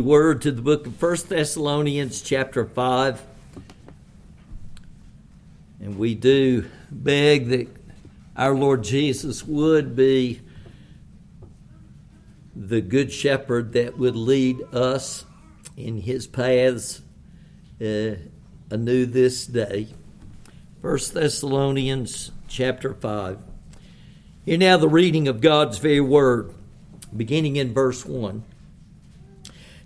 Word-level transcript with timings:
Word 0.00 0.42
to 0.42 0.50
the 0.50 0.60
book 0.60 0.88
of 0.88 0.96
First 0.96 1.28
Thessalonians, 1.28 2.20
chapter 2.20 2.64
5. 2.64 3.22
And 5.78 5.96
we 5.96 6.16
do 6.16 6.68
beg 6.90 7.48
that 7.50 7.68
our 8.36 8.54
Lord 8.54 8.82
Jesus 8.82 9.44
would 9.44 9.94
be 9.94 10.40
the 12.56 12.80
good 12.80 13.12
shepherd 13.12 13.72
that 13.74 13.96
would 13.96 14.16
lead 14.16 14.62
us 14.74 15.26
in 15.76 15.98
his 15.98 16.26
paths 16.26 17.00
uh, 17.80 18.16
anew 18.70 19.06
this 19.06 19.46
day. 19.46 19.86
First 20.82 21.14
Thessalonians 21.14 22.32
chapter 22.48 22.94
5. 22.94 23.38
Hear 24.44 24.58
now 24.58 24.76
the 24.76 24.88
reading 24.88 25.28
of 25.28 25.40
God's 25.40 25.78
very 25.78 26.00
word, 26.00 26.52
beginning 27.16 27.54
in 27.54 27.72
verse 27.72 28.04
1. 28.04 28.42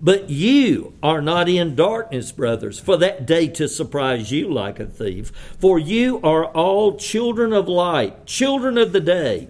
But 0.00 0.30
you 0.30 0.94
are 1.02 1.20
not 1.20 1.48
in 1.48 1.74
darkness, 1.74 2.32
brothers, 2.32 2.78
for 2.78 2.96
that 2.98 3.26
day 3.26 3.48
to 3.48 3.68
surprise 3.68 4.30
you 4.30 4.48
like 4.48 4.78
a 4.78 4.86
thief. 4.86 5.32
For 5.58 5.78
you 5.78 6.20
are 6.22 6.46
all 6.46 6.96
children 6.96 7.52
of 7.52 7.68
light, 7.68 8.26
children 8.26 8.78
of 8.78 8.92
the 8.92 9.00
day. 9.00 9.48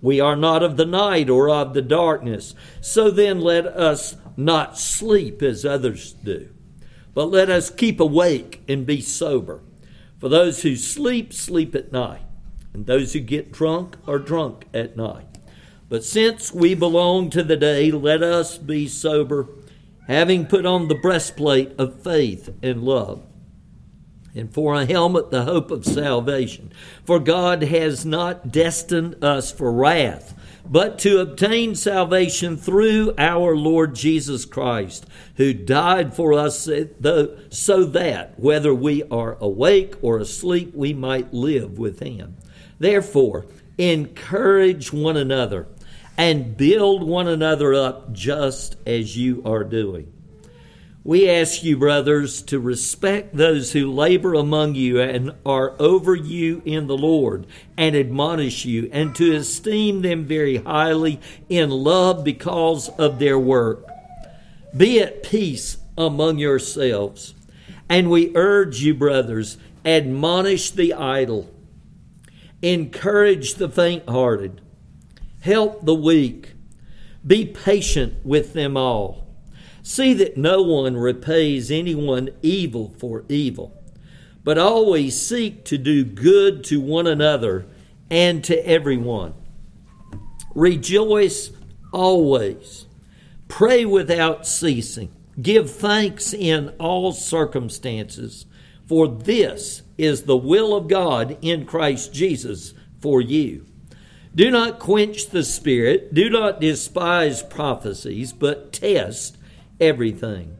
We 0.00 0.20
are 0.20 0.36
not 0.36 0.62
of 0.62 0.76
the 0.76 0.86
night 0.86 1.28
or 1.28 1.50
of 1.50 1.74
the 1.74 1.82
darkness. 1.82 2.54
So 2.80 3.10
then 3.10 3.40
let 3.40 3.66
us 3.66 4.16
not 4.36 4.78
sleep 4.78 5.42
as 5.42 5.64
others 5.64 6.12
do, 6.12 6.48
but 7.12 7.26
let 7.26 7.50
us 7.50 7.70
keep 7.70 7.98
awake 7.98 8.62
and 8.68 8.86
be 8.86 9.00
sober. 9.00 9.60
For 10.20 10.28
those 10.28 10.62
who 10.62 10.76
sleep, 10.76 11.32
sleep 11.32 11.74
at 11.74 11.90
night, 11.90 12.22
and 12.72 12.86
those 12.86 13.12
who 13.12 13.20
get 13.20 13.50
drunk 13.50 13.96
are 14.06 14.18
drunk 14.20 14.66
at 14.72 14.96
night. 14.96 15.26
But 15.88 16.04
since 16.04 16.52
we 16.52 16.74
belong 16.74 17.30
to 17.30 17.42
the 17.42 17.56
day, 17.56 17.90
let 17.90 18.22
us 18.22 18.58
be 18.58 18.86
sober 18.86 19.48
having 20.08 20.46
put 20.46 20.66
on 20.66 20.88
the 20.88 20.94
breastplate 20.96 21.72
of 21.78 22.02
faith 22.02 22.52
and 22.62 22.82
love, 22.82 23.22
and 24.34 24.52
for 24.52 24.74
a 24.74 24.86
helmet 24.86 25.30
the 25.30 25.44
hope 25.44 25.70
of 25.70 25.84
salvation. 25.84 26.72
For 27.04 27.20
God 27.20 27.62
has 27.62 28.04
not 28.04 28.50
destined 28.50 29.22
us 29.22 29.52
for 29.52 29.70
wrath, 29.70 30.34
but 30.70 30.98
to 31.00 31.20
obtain 31.20 31.74
salvation 31.74 32.56
through 32.56 33.14
our 33.16 33.56
Lord 33.56 33.94
Jesus 33.94 34.44
Christ, 34.44 35.06
who 35.36 35.54
died 35.54 36.14
for 36.14 36.34
us 36.34 36.68
so 37.50 37.84
that, 37.84 38.38
whether 38.38 38.74
we 38.74 39.02
are 39.04 39.36
awake 39.40 39.94
or 40.02 40.18
asleep, 40.18 40.74
we 40.74 40.92
might 40.92 41.32
live 41.32 41.78
with 41.78 42.00
Him. 42.00 42.36
Therefore, 42.78 43.46
encourage 43.78 44.92
one 44.92 45.16
another 45.16 45.68
and 46.18 46.56
build 46.56 47.04
one 47.04 47.28
another 47.28 47.72
up 47.72 48.12
just 48.12 48.76
as 48.84 49.16
you 49.16 49.40
are 49.44 49.62
doing. 49.62 50.12
We 51.04 51.30
ask 51.30 51.62
you, 51.62 51.78
brothers, 51.78 52.42
to 52.42 52.58
respect 52.58 53.34
those 53.34 53.72
who 53.72 53.92
labor 53.92 54.34
among 54.34 54.74
you 54.74 55.00
and 55.00 55.32
are 55.46 55.74
over 55.78 56.16
you 56.16 56.60
in 56.64 56.88
the 56.88 56.98
Lord 56.98 57.46
and 57.78 57.94
admonish 57.94 58.64
you, 58.64 58.90
and 58.92 59.14
to 59.14 59.36
esteem 59.36 60.02
them 60.02 60.26
very 60.26 60.56
highly 60.56 61.20
in 61.48 61.70
love 61.70 62.24
because 62.24 62.88
of 62.90 63.20
their 63.20 63.38
work. 63.38 63.86
Be 64.76 65.00
at 65.00 65.22
peace 65.22 65.78
among 65.96 66.38
yourselves. 66.38 67.32
And 67.88 68.10
we 68.10 68.36
urge 68.36 68.82
you, 68.82 68.92
brothers, 68.92 69.56
admonish 69.84 70.72
the 70.72 70.92
idle, 70.92 71.48
encourage 72.60 73.54
the 73.54 73.68
faint 73.68 74.06
hearted 74.08 74.60
Help 75.40 75.84
the 75.84 75.94
weak. 75.94 76.54
Be 77.26 77.44
patient 77.44 78.14
with 78.24 78.52
them 78.52 78.76
all. 78.76 79.26
See 79.82 80.12
that 80.14 80.36
no 80.36 80.62
one 80.62 80.96
repays 80.96 81.70
anyone 81.70 82.30
evil 82.42 82.94
for 82.98 83.24
evil, 83.28 83.82
but 84.44 84.58
always 84.58 85.20
seek 85.20 85.64
to 85.66 85.78
do 85.78 86.04
good 86.04 86.64
to 86.64 86.80
one 86.80 87.06
another 87.06 87.66
and 88.10 88.42
to 88.44 88.66
everyone. 88.66 89.34
Rejoice 90.54 91.52
always. 91.92 92.86
Pray 93.46 93.84
without 93.84 94.46
ceasing. 94.46 95.10
Give 95.40 95.70
thanks 95.70 96.34
in 96.34 96.70
all 96.80 97.12
circumstances, 97.12 98.44
for 98.86 99.06
this 99.06 99.82
is 99.96 100.22
the 100.22 100.36
will 100.36 100.74
of 100.74 100.88
God 100.88 101.38
in 101.40 101.64
Christ 101.64 102.12
Jesus 102.12 102.74
for 103.00 103.20
you. 103.20 103.67
Do 104.38 104.52
not 104.52 104.78
quench 104.78 105.30
the 105.30 105.42
spirit. 105.42 106.14
Do 106.14 106.30
not 106.30 106.60
despise 106.60 107.42
prophecies, 107.42 108.32
but 108.32 108.72
test 108.72 109.36
everything. 109.80 110.56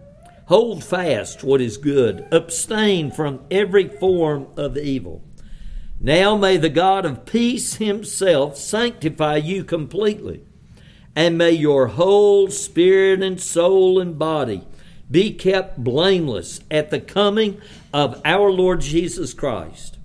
Hold 0.47 0.83
fast 0.83 1.45
what 1.45 1.61
is 1.61 1.77
good. 1.77 2.27
Abstain 2.33 3.13
from 3.13 3.39
every 3.53 3.87
form 3.87 4.49
of 4.57 4.77
evil. 4.77 5.23
Now 6.01 6.37
may 6.37 6.57
the 6.57 6.69
God 6.69 7.07
of 7.07 7.25
peace 7.25 7.75
himself 7.75 8.57
sanctify 8.57 9.37
you 9.37 9.63
completely, 9.63 10.43
and 11.15 11.39
may 11.39 11.53
your 11.53 11.87
whole 11.87 12.51
spirit 12.51 13.23
and 13.23 13.41
soul 13.41 14.01
and 14.01 14.19
body 14.19 14.67
be 15.09 15.33
kept 15.33 15.85
blameless 15.85 16.63
at 16.69 16.91
the 16.91 17.01
coming 17.01 17.61
of 17.95 18.21
our 18.25 18.51
Lord 18.51 18.81
Jesus 18.81 19.33
Christ. 19.35 19.99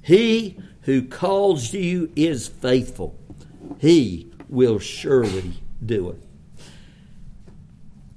He 0.00 0.60
who 0.86 1.02
calls 1.02 1.74
you 1.74 2.10
is 2.14 2.46
faithful. 2.46 3.18
He 3.78 4.30
will 4.48 4.78
surely 4.78 5.54
do 5.84 6.10
it. 6.10 6.22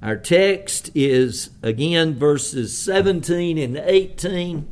Our 0.03 0.15
text 0.15 0.91
is 0.93 1.49
again 1.63 2.13
verses 2.13 2.77
17 2.77 3.57
and 3.57 3.75
18. 3.75 4.67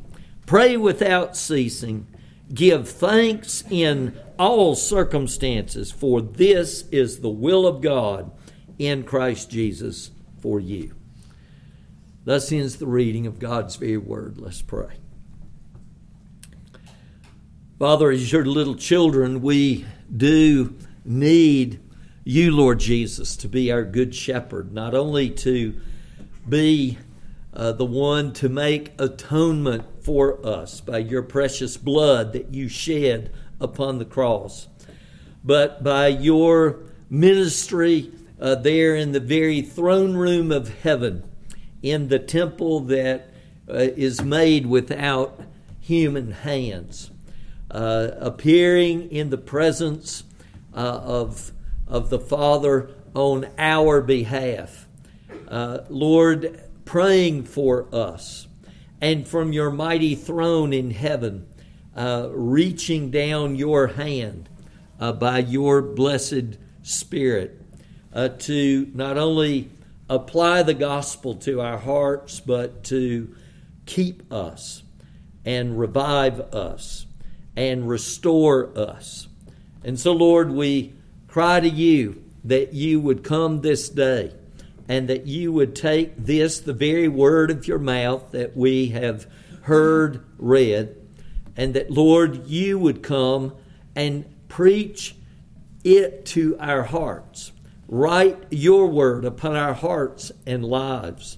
Pray 0.46 0.78
without 0.78 1.36
ceasing. 1.36 2.08
Give 2.54 2.88
thanks 2.88 3.64
in 3.70 4.18
all 4.38 4.76
circumstances, 4.76 5.92
for 5.92 6.22
this 6.22 6.88
is 6.92 7.20
the 7.20 7.30
will 7.30 7.66
of 7.66 7.82
God 7.82 8.32
in 8.78 9.04
Christ 9.04 9.50
Jesus 9.50 10.12
for 10.40 10.60
you. 10.60 10.94
Thus 12.26 12.52
ends 12.52 12.78
the 12.78 12.86
reading 12.86 13.26
of 13.26 13.40
God's 13.40 13.76
very 13.76 13.98
word. 13.98 14.38
Let's 14.38 14.62
pray. 14.62 15.00
Father, 17.80 18.10
as 18.10 18.32
your 18.32 18.44
little 18.44 18.74
children, 18.74 19.40
we 19.40 19.86
do 20.16 20.76
need 21.06 21.80
you, 22.24 22.50
Lord 22.50 22.80
Jesus, 22.80 23.36
to 23.38 23.48
be 23.48 23.72
our 23.72 23.84
good 23.84 24.16
shepherd, 24.16 24.74
not 24.74 24.96
only 24.96 25.30
to 25.30 25.80
be 26.50 26.98
uh, 27.54 27.74
the 27.74 27.86
one 27.86 28.34
to 28.34 28.50
make 28.50 29.00
atonement 29.00 29.86
for 30.04 30.44
us 30.44 30.82
by 30.82 30.98
your 30.98 31.22
precious 31.22 31.78
blood 31.78 32.34
that 32.34 32.52
you 32.52 32.68
shed 32.68 33.32
upon 33.62 34.00
the 34.00 34.06
cross, 34.06 34.68
but 35.44 35.84
by 35.84 36.08
your 36.08 36.80
ministry 37.12 38.12
uh, 38.42 38.56
there 38.56 38.96
in 38.96 39.12
the 39.12 39.20
very 39.20 39.62
throne 39.62 40.16
room 40.16 40.52
of 40.52 40.82
heaven, 40.82 41.24
in 41.84 42.08
the 42.08 42.18
temple 42.18 42.80
that 42.80 43.30
uh, 43.70 43.74
is 43.76 44.24
made 44.24 44.66
without 44.66 45.40
human 45.80 46.32
hands 46.32 47.12
uh, 47.78 48.16
appearing 48.20 49.12
in 49.12 49.30
the 49.30 49.38
presence 49.38 50.24
uh, 50.74 50.80
of, 50.80 51.52
of 51.88 52.10
the 52.10 52.18
Father 52.18 52.90
on 53.14 53.48
our 53.60 54.02
behalf. 54.02 54.88
Uh, 55.48 55.80
Lord, 55.88 56.60
praying 56.86 57.44
for 57.44 57.88
us, 57.94 58.48
and 59.00 59.28
from 59.28 59.54
your 59.54 59.70
mighty 59.70 60.16
throne 60.16 60.74
in 60.74 60.90
heaven, 60.90 61.48
uh, 61.96 62.30
reaching 62.32 63.12
down 63.12 63.56
your 63.56 63.88
hand 63.88 64.50
uh, 65.00 65.12
by 65.14 65.38
your 65.38 65.84
blessed 65.84 66.58
Spirit 66.82 67.62
uh, 68.12 68.30
to 68.30 68.90
not 68.96 69.20
only 69.20 69.70
apply 70.10 70.64
the 70.64 70.74
gospel 70.74 71.36
to 71.36 71.62
our 71.62 71.78
hearts, 71.78 72.40
but 72.40 72.84
to 72.86 73.36
keep 73.86 74.34
us 74.34 74.82
and 75.46 75.78
revive 75.78 76.40
us 76.56 77.07
and 77.58 77.90
restore 77.90 78.70
us. 78.78 79.28
And 79.84 80.00
so, 80.00 80.14
Lord, 80.14 80.52
we 80.52 80.94
cry 81.28 81.60
to 81.60 81.68
you 81.68 82.24
that 82.46 82.74
you 82.74 83.02
would 83.02 83.24
come 83.24 83.62
this 83.62 83.90
day 83.90 84.32
and 84.88 85.10
that 85.10 85.26
you 85.26 85.52
would 85.52 85.76
take 85.76 86.16
this, 86.16 86.60
the 86.60 86.72
very 86.72 87.08
word 87.10 87.52
of 87.52 87.68
your 87.68 87.80
mouth 87.80 88.32
that 88.32 88.56
we 88.56 88.90
have 88.90 89.28
heard 89.64 90.24
read, 90.38 90.96
and 91.58 91.74
that, 91.74 91.92
Lord, 91.92 92.48
you 92.48 92.80
would 92.80 93.04
come 93.04 93.54
and 93.96 94.24
preach 94.48 95.16
it 95.84 96.26
to 96.28 96.56
our 96.60 96.84
hearts. 96.84 97.52
Write 97.88 98.38
your 98.50 98.88
word 98.88 99.26
upon 99.26 99.56
our 99.56 99.74
hearts 99.74 100.32
and 100.46 100.64
lives, 100.64 101.38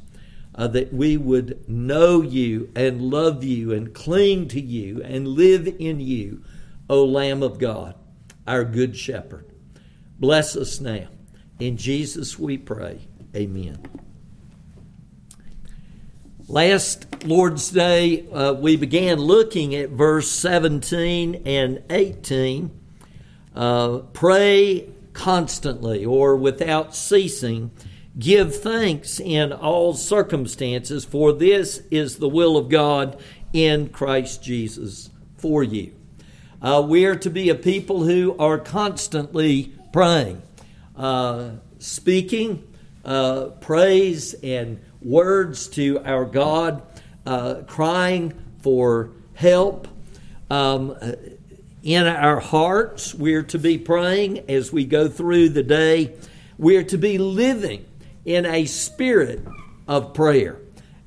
uh, 0.59 0.67
that 0.67 0.93
we 0.93 1.15
would 1.15 1.67
know 1.69 2.21
you 2.21 2.69
and 2.75 3.01
love 3.01 3.45
you 3.45 3.71
and 3.71 3.93
cling 3.93 4.45
to 4.45 4.59
you 4.59 5.01
and 5.03 5.25
live 5.25 5.73
in 5.79 6.01
you, 6.01 6.43
O 6.89 7.05
Lamb 7.05 7.41
of 7.41 7.57
God, 7.59 7.95
our 8.45 8.65
good 8.65 8.97
shepherd. 8.97 9.49
Bless 10.19 10.57
us 10.57 10.81
now. 10.81 11.07
In 11.61 11.77
Jesus 11.77 12.37
we 12.37 12.57
pray. 12.57 12.99
Amen. 13.33 13.81
Last 16.49 17.23
Lord's 17.23 17.71
Day, 17.71 18.27
uh, 18.29 18.51
we 18.51 18.75
began 18.75 19.17
looking 19.17 19.75
at 19.75 19.91
verse 19.91 20.29
17 20.29 21.43
and 21.45 21.83
18. 21.89 22.69
Uh, 23.55 23.99
pray 24.11 24.89
constantly 25.13 26.03
or 26.03 26.35
without 26.35 26.93
ceasing. 26.93 27.71
Give 28.17 28.55
thanks 28.55 29.19
in 29.19 29.53
all 29.53 29.93
circumstances, 29.93 31.05
for 31.05 31.31
this 31.31 31.83
is 31.91 32.17
the 32.17 32.27
will 32.27 32.57
of 32.57 32.67
God 32.67 33.21
in 33.53 33.89
Christ 33.89 34.43
Jesus 34.43 35.09
for 35.37 35.63
you. 35.63 35.93
Uh, 36.61 36.83
we 36.85 37.05
are 37.05 37.15
to 37.15 37.29
be 37.29 37.49
a 37.49 37.55
people 37.55 38.03
who 38.03 38.35
are 38.37 38.57
constantly 38.57 39.73
praying, 39.93 40.41
uh, 40.97 41.51
speaking 41.77 42.67
uh, 43.05 43.45
praise 43.61 44.33
and 44.43 44.81
words 45.01 45.67
to 45.69 46.01
our 46.03 46.25
God, 46.25 46.81
uh, 47.25 47.61
crying 47.67 48.33
for 48.61 49.11
help. 49.35 49.87
Um, 50.49 50.97
in 51.83 52.07
our 52.07 52.39
hearts, 52.39 53.13
we're 53.13 53.43
to 53.43 53.59
be 53.59 53.77
praying 53.77 54.49
as 54.49 54.73
we 54.73 54.83
go 54.83 55.07
through 55.07 55.49
the 55.49 55.63
day. 55.63 56.15
We're 56.57 56.83
to 56.83 56.97
be 56.97 57.17
living 57.17 57.85
in 58.29 58.45
a 58.45 58.63
spirit 58.65 59.43
of 59.87 60.13
prayer, 60.13 60.59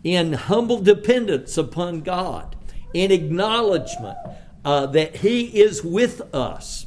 in 0.02 0.32
humble 0.32 0.80
dependence 0.80 1.56
upon 1.56 2.00
God, 2.00 2.56
in 2.92 3.12
acknowledgement 3.12 4.18
uh, 4.64 4.86
that 4.86 5.14
He 5.14 5.44
is 5.62 5.84
with 5.84 6.34
us, 6.34 6.84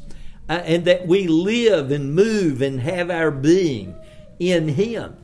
uh, 0.50 0.62
and 0.66 0.84
that 0.84 1.08
we 1.08 1.30
live 1.30 1.90
and 1.90 2.14
move 2.14 2.62
and 2.62 2.82
have 2.82 3.10
our 3.10 3.32
being 3.32 3.96
in 4.38 4.68
Him. 4.68 5.16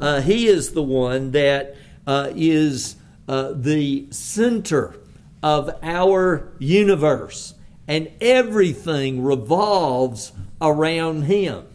Uh, 0.00 0.20
he 0.20 0.48
is 0.48 0.72
the 0.72 0.82
one 0.82 1.30
that 1.30 1.76
uh, 2.04 2.32
is 2.34 2.96
uh, 3.28 3.52
the 3.54 4.08
center 4.10 4.96
of 5.44 5.70
our 5.80 6.52
universe, 6.58 7.54
and 7.86 8.10
everything 8.20 9.22
revolves 9.22 10.32
around 10.60 11.22
Him. 11.22 11.69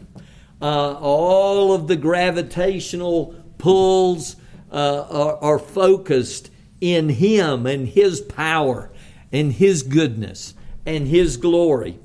Uh, 0.60 0.94
all 0.94 1.72
of 1.72 1.86
the 1.86 1.96
gravitational 1.96 3.34
pulls 3.58 4.36
uh, 4.72 5.06
are, 5.10 5.36
are 5.36 5.58
focused 5.58 6.50
in 6.80 7.08
Him 7.08 7.66
and 7.66 7.88
His 7.88 8.20
power 8.20 8.90
and 9.32 9.52
His 9.52 9.82
goodness 9.82 10.54
and 10.84 11.06
His 11.08 11.36
glory. 11.36 11.98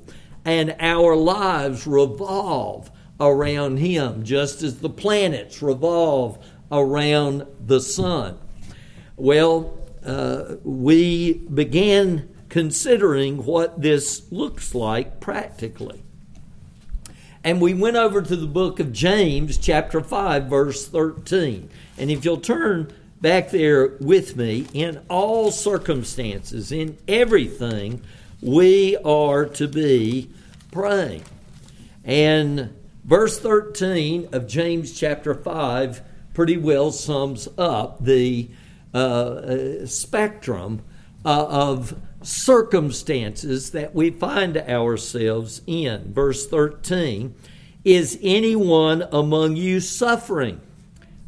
And 0.44 0.74
our 0.80 1.14
lives 1.14 1.86
revolve 1.86 2.90
around 3.22 3.78
him, 3.78 4.24
just 4.24 4.62
as 4.62 4.80
the 4.80 4.90
planets 4.90 5.62
revolve 5.62 6.44
around 6.70 7.46
the 7.64 7.80
sun. 7.80 8.38
Well, 9.16 9.78
uh, 10.04 10.56
we 10.64 11.34
began 11.34 12.28
considering 12.48 13.44
what 13.44 13.80
this 13.80 14.30
looks 14.32 14.74
like 14.74 15.20
practically. 15.20 16.02
And 17.44 17.60
we 17.60 17.74
went 17.74 17.96
over 17.96 18.22
to 18.22 18.36
the 18.36 18.46
book 18.46 18.78
of 18.78 18.92
James, 18.92 19.58
chapter 19.58 20.00
5, 20.00 20.44
verse 20.44 20.86
13. 20.86 21.68
And 21.98 22.10
if 22.10 22.24
you'll 22.24 22.36
turn 22.38 22.92
back 23.20 23.50
there 23.50 23.96
with 24.00 24.36
me, 24.36 24.66
in 24.72 25.00
all 25.08 25.50
circumstances, 25.50 26.70
in 26.70 26.98
everything, 27.08 28.02
we 28.40 28.96
are 28.98 29.44
to 29.46 29.66
be 29.66 30.30
praying. 30.70 31.24
And 32.04 32.70
Verse 33.04 33.36
13 33.40 34.28
of 34.32 34.46
James 34.46 34.98
chapter 34.98 35.34
5 35.34 36.02
pretty 36.34 36.56
well 36.56 36.92
sums 36.92 37.48
up 37.58 38.04
the 38.04 38.48
uh, 38.94 38.98
uh, 38.98 39.86
spectrum 39.86 40.82
uh, 41.24 41.46
of 41.48 42.00
circumstances 42.22 43.70
that 43.70 43.94
we 43.94 44.10
find 44.10 44.56
ourselves 44.56 45.62
in. 45.66 46.12
Verse 46.12 46.46
13 46.46 47.34
Is 47.84 48.18
anyone 48.22 49.06
among 49.12 49.56
you 49.56 49.80
suffering? 49.80 50.60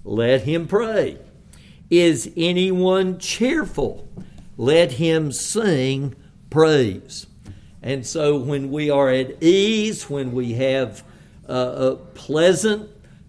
Let 0.05 0.43
him 0.43 0.67
pray. 0.69 1.19
Is 1.91 2.31
anyone 2.37 3.19
cheerful? 3.19 4.09
Let 4.57 4.93
him 4.93 5.33
sing 5.33 6.15
praise. 6.51 7.27
And 7.83 8.07
so 8.07 8.37
when 8.37 8.71
we 8.71 8.91
are 8.91 9.11
at 9.11 9.43
ease, 9.43 10.09
when 10.09 10.33
we 10.33 10.55
have 10.55 11.05
uh, 11.49 11.53
uh, 11.53 11.95
pleasant 12.15 12.89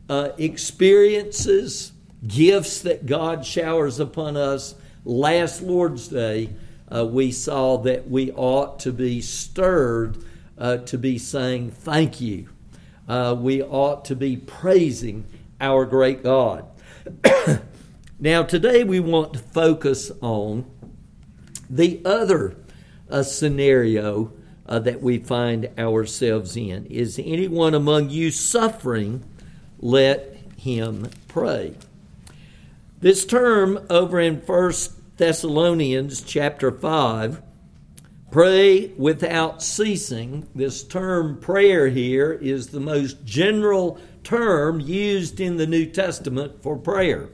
uh, 0.09 0.29
experiences, 0.37 1.91
gifts 2.27 2.81
that 2.81 3.05
God 3.05 3.45
showers 3.45 3.99
upon 3.99 4.37
us. 4.37 4.75
Last 5.03 5.61
Lord's 5.61 6.07
Day, 6.07 6.49
uh, 6.93 7.05
we 7.05 7.31
saw 7.31 7.77
that 7.77 8.09
we 8.09 8.31
ought 8.33 8.79
to 8.79 8.91
be 8.91 9.21
stirred 9.21 10.17
uh, 10.57 10.77
to 10.77 10.97
be 10.97 11.17
saying 11.17 11.71
thank 11.71 12.21
you. 12.21 12.49
Uh, 13.07 13.35
we 13.37 13.61
ought 13.61 14.05
to 14.05 14.15
be 14.15 14.37
praising 14.37 15.25
our 15.61 15.85
great 15.85 16.23
God. 16.23 16.65
now, 18.19 18.43
today 18.43 18.83
we 18.83 18.99
want 18.99 19.33
to 19.33 19.39
focus 19.39 20.11
on 20.21 20.65
the 21.69 22.01
other 22.05 22.55
scenario 23.21 24.31
uh, 24.67 24.79
that 24.79 25.01
we 25.01 25.19
find 25.19 25.69
ourselves 25.77 26.57
in. 26.57 26.85
Is 26.87 27.19
anyone 27.23 27.73
among 27.73 28.09
you 28.09 28.31
suffering? 28.31 29.23
Let 29.79 30.37
him 30.57 31.09
pray. 31.27 31.75
This 32.99 33.25
term 33.25 33.85
over 33.89 34.19
in 34.19 34.41
First 34.41 34.94
Thessalonians 35.17 36.21
chapter 36.21 36.71
5, 36.71 37.41
pray 38.31 38.87
without 38.97 39.63
ceasing. 39.63 40.45
This 40.53 40.83
term 40.83 41.39
prayer 41.39 41.87
here 41.87 42.33
is 42.33 42.67
the 42.67 42.81
most 42.81 43.23
general 43.23 43.97
term 44.25 44.81
used 44.81 45.39
in 45.39 45.55
the 45.55 45.67
New 45.67 45.85
Testament 45.85 46.61
for 46.61 46.77
prayer. 46.77 47.29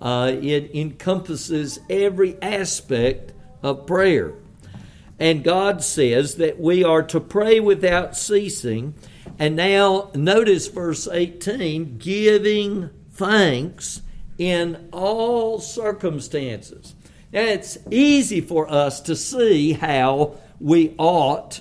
Uh, 0.00 0.30
it 0.40 0.72
encompasses 0.72 1.80
every 1.90 2.40
aspect 2.40 3.32
of 3.60 3.88
prayer. 3.88 4.34
And 5.18 5.42
God 5.42 5.82
says 5.82 6.36
that 6.36 6.60
we 6.60 6.84
are 6.84 7.02
to 7.02 7.18
pray 7.18 7.58
without 7.58 8.16
ceasing. 8.16 8.94
And 9.36 9.56
now, 9.56 10.10
notice 10.14 10.68
verse 10.68 11.08
18 11.08 11.98
giving 11.98 12.90
thanks 13.10 14.02
in 14.38 14.88
all 14.92 15.58
circumstances. 15.58 16.94
It's 17.32 17.78
easy 17.90 18.40
for 18.40 18.70
us 18.70 19.00
to 19.02 19.14
see 19.14 19.72
how 19.72 20.38
we 20.58 20.94
ought 20.98 21.60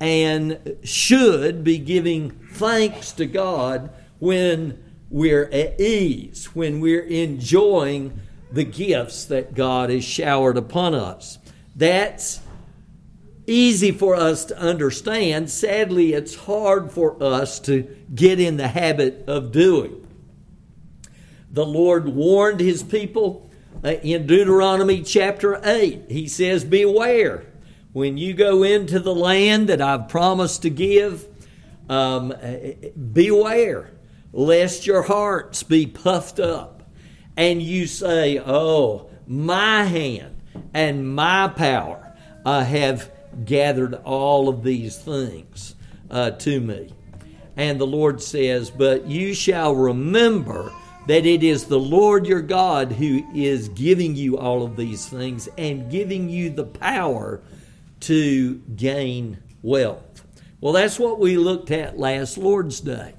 and 0.00 0.76
should 0.82 1.62
be 1.62 1.78
giving 1.78 2.30
thanks 2.30 3.12
to 3.12 3.26
God 3.26 3.90
when 4.18 4.82
we're 5.10 5.44
at 5.44 5.80
ease, 5.80 6.46
when 6.54 6.80
we're 6.80 7.04
enjoying 7.04 8.20
the 8.50 8.64
gifts 8.64 9.24
that 9.26 9.54
God 9.54 9.90
has 9.90 10.04
showered 10.04 10.56
upon 10.56 10.94
us. 10.94 11.38
That's 11.76 12.40
easy 13.46 13.92
for 13.92 14.16
us 14.16 14.44
to 14.46 14.58
understand. 14.58 15.50
Sadly, 15.50 16.12
it's 16.12 16.34
hard 16.34 16.90
for 16.90 17.22
us 17.22 17.60
to 17.60 17.82
get 18.14 18.40
in 18.40 18.56
the 18.56 18.68
habit 18.68 19.24
of 19.28 19.52
doing. 19.52 20.06
The 21.50 21.66
Lord 21.66 22.08
warned 22.08 22.58
his 22.58 22.82
people 22.82 23.43
in 23.84 24.26
Deuteronomy 24.26 25.02
chapter 25.02 25.60
8. 25.62 26.04
He 26.08 26.26
says, 26.28 26.64
Beware 26.64 27.44
when 27.92 28.16
you 28.16 28.34
go 28.34 28.62
into 28.62 28.98
the 28.98 29.14
land 29.14 29.68
that 29.68 29.80
I've 29.80 30.08
promised 30.08 30.62
to 30.62 30.70
give, 30.70 31.28
um, 31.88 32.34
beware 33.12 33.90
lest 34.32 34.86
your 34.86 35.02
hearts 35.02 35.62
be 35.62 35.86
puffed 35.86 36.40
up 36.40 36.82
and 37.36 37.62
you 37.62 37.86
say, 37.86 38.40
Oh, 38.44 39.10
my 39.26 39.84
hand 39.84 40.40
and 40.72 41.14
my 41.14 41.48
power 41.48 42.16
uh, 42.44 42.64
have 42.64 43.10
gathered 43.44 43.94
all 44.04 44.48
of 44.48 44.64
these 44.64 44.96
things 44.96 45.74
uh, 46.10 46.30
to 46.32 46.60
me. 46.60 46.92
And 47.56 47.80
the 47.80 47.86
Lord 47.86 48.22
says, 48.22 48.70
But 48.70 49.06
you 49.06 49.34
shall 49.34 49.74
remember 49.74 50.72
that 51.06 51.26
it 51.26 51.42
is 51.42 51.64
the 51.64 51.78
Lord 51.78 52.26
your 52.26 52.40
God 52.40 52.92
who 52.92 53.22
is 53.34 53.68
giving 53.70 54.16
you 54.16 54.38
all 54.38 54.62
of 54.62 54.76
these 54.76 55.06
things 55.06 55.48
and 55.58 55.90
giving 55.90 56.28
you 56.28 56.50
the 56.50 56.64
power 56.64 57.42
to 58.00 58.54
gain 58.76 59.38
wealth. 59.62 60.24
Well, 60.60 60.72
that's 60.72 60.98
what 60.98 61.18
we 61.18 61.36
looked 61.36 61.70
at 61.70 61.98
last 61.98 62.38
Lord's 62.38 62.80
Day. 62.80 63.14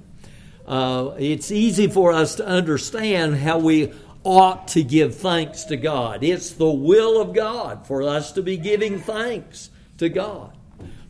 Uh, 0.66 1.12
it's 1.16 1.52
easy 1.52 1.86
for 1.86 2.12
us 2.12 2.34
to 2.36 2.46
understand 2.46 3.36
how 3.36 3.58
we 3.58 3.92
ought 4.24 4.66
to 4.66 4.82
give 4.82 5.14
thanks 5.14 5.62
to 5.64 5.76
God. 5.76 6.24
It's 6.24 6.50
the 6.50 6.68
will 6.68 7.20
of 7.20 7.32
God 7.32 7.86
for 7.86 8.02
us 8.02 8.32
to 8.32 8.42
be 8.42 8.56
giving 8.56 8.98
thanks 8.98 9.70
to 9.98 10.08
God. 10.08 10.56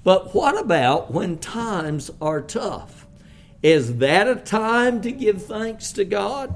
But 0.04 0.34
what 0.34 0.58
about 0.60 1.10
when 1.10 1.38
times 1.38 2.10
are 2.20 2.42
tough? 2.42 3.06
Is 3.62 3.96
that 3.96 4.28
a 4.28 4.36
time 4.36 5.00
to 5.00 5.10
give 5.10 5.46
thanks 5.46 5.92
to 5.92 6.04
God? 6.04 6.54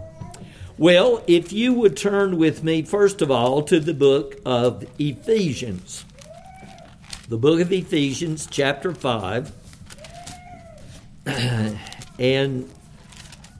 Well, 0.80 1.22
if 1.26 1.52
you 1.52 1.74
would 1.74 1.94
turn 1.94 2.38
with 2.38 2.64
me, 2.64 2.80
first 2.80 3.20
of 3.20 3.30
all, 3.30 3.62
to 3.64 3.80
the 3.80 3.92
book 3.92 4.40
of 4.46 4.82
Ephesians. 4.98 6.06
The 7.28 7.36
book 7.36 7.60
of 7.60 7.70
Ephesians, 7.70 8.48
chapter 8.50 8.94
5. 8.94 9.52
and 12.18 12.70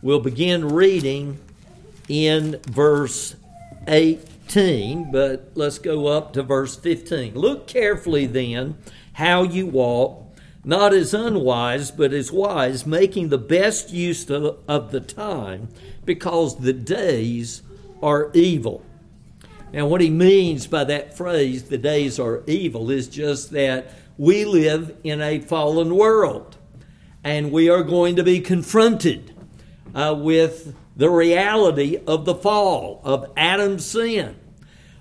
we'll 0.00 0.20
begin 0.20 0.70
reading 0.70 1.38
in 2.08 2.58
verse 2.66 3.36
18, 3.86 5.12
but 5.12 5.50
let's 5.54 5.78
go 5.78 6.06
up 6.06 6.32
to 6.32 6.42
verse 6.42 6.74
15. 6.74 7.34
Look 7.34 7.66
carefully 7.66 8.24
then 8.24 8.78
how 9.12 9.42
you 9.42 9.66
walk 9.66 10.29
not 10.64 10.92
as 10.92 11.14
unwise, 11.14 11.90
but 11.90 12.12
as 12.12 12.30
wise, 12.30 12.84
making 12.86 13.28
the 13.28 13.38
best 13.38 13.90
use 13.90 14.28
of, 14.30 14.90
the 14.90 15.00
time, 15.00 15.68
because 16.04 16.58
the 16.58 16.72
days 16.72 17.62
are 18.02 18.30
evil. 18.34 18.84
Now, 19.72 19.86
what 19.86 20.00
he 20.00 20.10
means 20.10 20.66
by 20.66 20.84
that 20.84 21.16
phrase, 21.16 21.64
the 21.64 21.78
days 21.78 22.18
are 22.18 22.42
evil, 22.46 22.90
is 22.90 23.08
just 23.08 23.50
that 23.52 23.92
we 24.18 24.44
live 24.44 24.96
in 25.04 25.20
a 25.20 25.40
fallen 25.40 25.94
world 25.94 26.56
and 27.22 27.52
we 27.52 27.68
are 27.68 27.82
going 27.82 28.16
to 28.16 28.22
be 28.22 28.40
confronted 28.40 29.34
uh, 29.94 30.14
with 30.18 30.74
the 30.96 31.10
reality 31.10 31.98
of 32.06 32.24
the 32.24 32.34
fall, 32.34 33.00
of 33.04 33.30
Adam's 33.36 33.86
sin. 33.86 34.36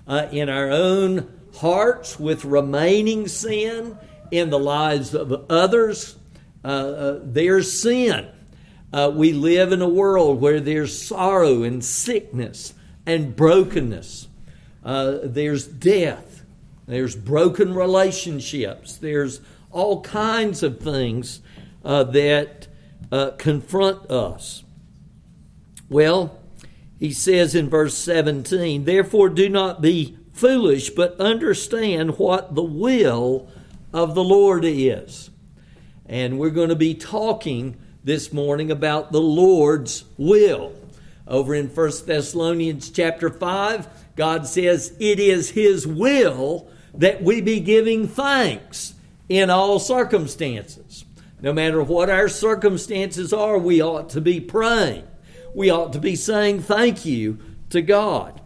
Uh, 0.06 0.26
in 0.32 0.48
our 0.48 0.70
own 0.70 1.30
hearts, 1.58 2.18
with 2.18 2.44
remaining 2.44 3.28
sin 3.28 3.96
in 4.30 4.50
the 4.50 4.58
lives 4.58 5.14
of 5.14 5.46
others, 5.50 6.16
uh, 6.64 6.68
uh, 6.68 7.20
there's 7.22 7.80
sin. 7.80 8.28
Uh, 8.92 9.10
we 9.14 9.32
live 9.32 9.72
in 9.72 9.82
a 9.82 9.88
world 9.88 10.40
where 10.40 10.60
there's 10.60 11.00
sorrow 11.00 11.62
and 11.62 11.84
sickness 11.84 12.74
and 13.06 13.36
brokenness. 13.36 14.28
Uh, 14.84 15.18
there's 15.22 15.66
death. 15.66 16.42
There's 16.86 17.14
broken 17.14 17.74
relationships. 17.74 18.96
There's 18.96 19.40
all 19.70 20.02
kinds 20.02 20.62
of 20.62 20.80
things 20.80 21.40
uh, 21.84 22.04
that 22.04 22.66
uh, 23.12 23.30
confront 23.38 24.10
us. 24.10 24.64
Well, 25.88 26.38
he 26.98 27.12
says 27.12 27.54
in 27.54 27.70
verse 27.70 27.96
17, 27.96 28.84
Therefore 28.84 29.28
do 29.28 29.48
not 29.48 29.80
be 29.80 30.18
foolish, 30.32 30.90
but 30.90 31.20
understand 31.20 32.18
what 32.18 32.54
the 32.54 32.62
will 32.62 33.48
of 33.92 34.14
the 34.14 34.24
Lord 34.24 34.64
is. 34.64 35.30
And 36.06 36.38
we're 36.38 36.50
going 36.50 36.68
to 36.70 36.76
be 36.76 36.94
talking 36.94 37.76
this 38.02 38.32
morning 38.32 38.70
about 38.70 39.12
the 39.12 39.20
Lord's 39.20 40.04
will. 40.16 40.74
Over 41.26 41.54
in 41.54 41.68
1 41.68 41.92
Thessalonians 42.06 42.90
chapter 42.90 43.30
5, 43.30 43.88
God 44.16 44.46
says 44.46 44.96
it 44.98 45.20
is 45.20 45.50
His 45.50 45.86
will 45.86 46.68
that 46.94 47.22
we 47.22 47.40
be 47.40 47.60
giving 47.60 48.08
thanks 48.08 48.94
in 49.28 49.48
all 49.48 49.78
circumstances. 49.78 51.04
No 51.40 51.52
matter 51.52 51.82
what 51.82 52.10
our 52.10 52.28
circumstances 52.28 53.32
are, 53.32 53.58
we 53.58 53.80
ought 53.80 54.10
to 54.10 54.20
be 54.20 54.40
praying. 54.40 55.06
We 55.54 55.70
ought 55.70 55.92
to 55.94 56.00
be 56.00 56.16
saying 56.16 56.62
thank 56.62 57.04
you 57.04 57.38
to 57.70 57.80
God. 57.80 58.40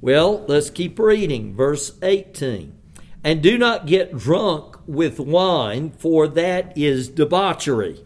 Well, 0.00 0.44
let's 0.48 0.70
keep 0.70 0.98
reading. 0.98 1.54
Verse 1.54 1.96
18. 2.02 2.74
And 3.22 3.42
do 3.42 3.56
not 3.56 3.86
get 3.86 4.16
drunk 4.16 4.71
with 4.86 5.18
wine, 5.20 5.90
for 5.90 6.28
that 6.28 6.76
is 6.76 7.08
debauchery, 7.08 8.04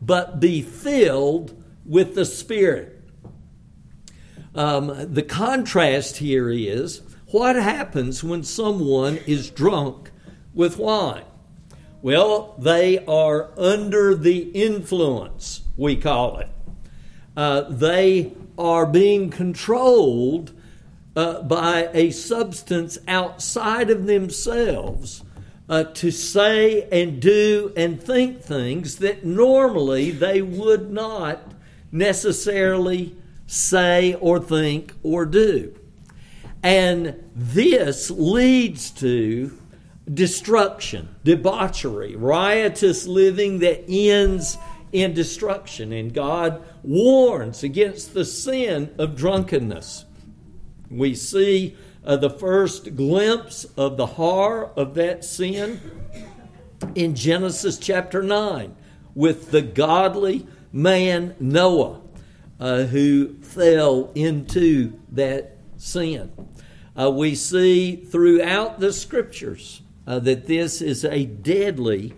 but 0.00 0.40
be 0.40 0.62
filled 0.62 1.62
with 1.84 2.14
the 2.14 2.24
Spirit. 2.24 2.94
Um, 4.54 5.12
the 5.12 5.22
contrast 5.22 6.18
here 6.18 6.50
is 6.50 7.02
what 7.30 7.56
happens 7.56 8.24
when 8.24 8.42
someone 8.42 9.18
is 9.26 9.50
drunk 9.50 10.10
with 10.54 10.78
wine? 10.78 11.24
Well, 12.00 12.54
they 12.58 13.04
are 13.06 13.50
under 13.58 14.14
the 14.14 14.50
influence, 14.50 15.62
we 15.76 15.96
call 15.96 16.38
it. 16.38 16.48
Uh, 17.36 17.62
they 17.62 18.32
are 18.56 18.86
being 18.86 19.30
controlled 19.30 20.52
uh, 21.14 21.42
by 21.42 21.88
a 21.92 22.10
substance 22.10 22.98
outside 23.06 23.90
of 23.90 24.06
themselves 24.06 25.22
uh, 25.68 25.84
to 25.84 26.10
say 26.10 26.88
and 26.90 27.20
do 27.20 27.72
and 27.76 28.02
think 28.02 28.42
things 28.42 28.96
that 28.96 29.24
normally 29.24 30.10
they 30.10 30.40
would 30.40 30.90
not 30.90 31.52
necessarily 31.92 33.14
say 33.46 34.14
or 34.14 34.40
think 34.40 34.94
or 35.02 35.26
do. 35.26 35.74
And 36.62 37.22
this 37.34 38.10
leads 38.10 38.90
to 38.92 39.56
destruction, 40.12 41.14
debauchery, 41.22 42.16
riotous 42.16 43.06
living 43.06 43.60
that 43.60 43.84
ends 43.88 44.58
in 44.92 45.14
destruction. 45.14 45.92
And 45.92 46.12
God 46.12 46.62
warns 46.82 47.62
against 47.62 48.14
the 48.14 48.24
sin 48.24 48.94
of 48.98 49.16
drunkenness. 49.16 50.04
We 50.90 51.14
see 51.14 51.76
uh, 52.08 52.16
the 52.16 52.30
first 52.30 52.96
glimpse 52.96 53.66
of 53.76 53.98
the 53.98 54.06
horror 54.06 54.70
of 54.76 54.94
that 54.94 55.22
sin 55.22 55.78
in 56.94 57.14
Genesis 57.14 57.76
chapter 57.76 58.22
9 58.22 58.74
with 59.14 59.50
the 59.50 59.60
godly 59.60 60.46
man 60.72 61.36
Noah 61.38 62.00
uh, 62.58 62.84
who 62.84 63.34
fell 63.42 64.10
into 64.14 64.98
that 65.12 65.58
sin. 65.76 66.32
Uh, 66.98 67.10
we 67.10 67.34
see 67.34 67.96
throughout 67.96 68.80
the 68.80 68.92
scriptures 68.92 69.82
uh, 70.06 70.18
that 70.20 70.46
this 70.46 70.80
is 70.80 71.04
a 71.04 71.26
deadly 71.26 72.14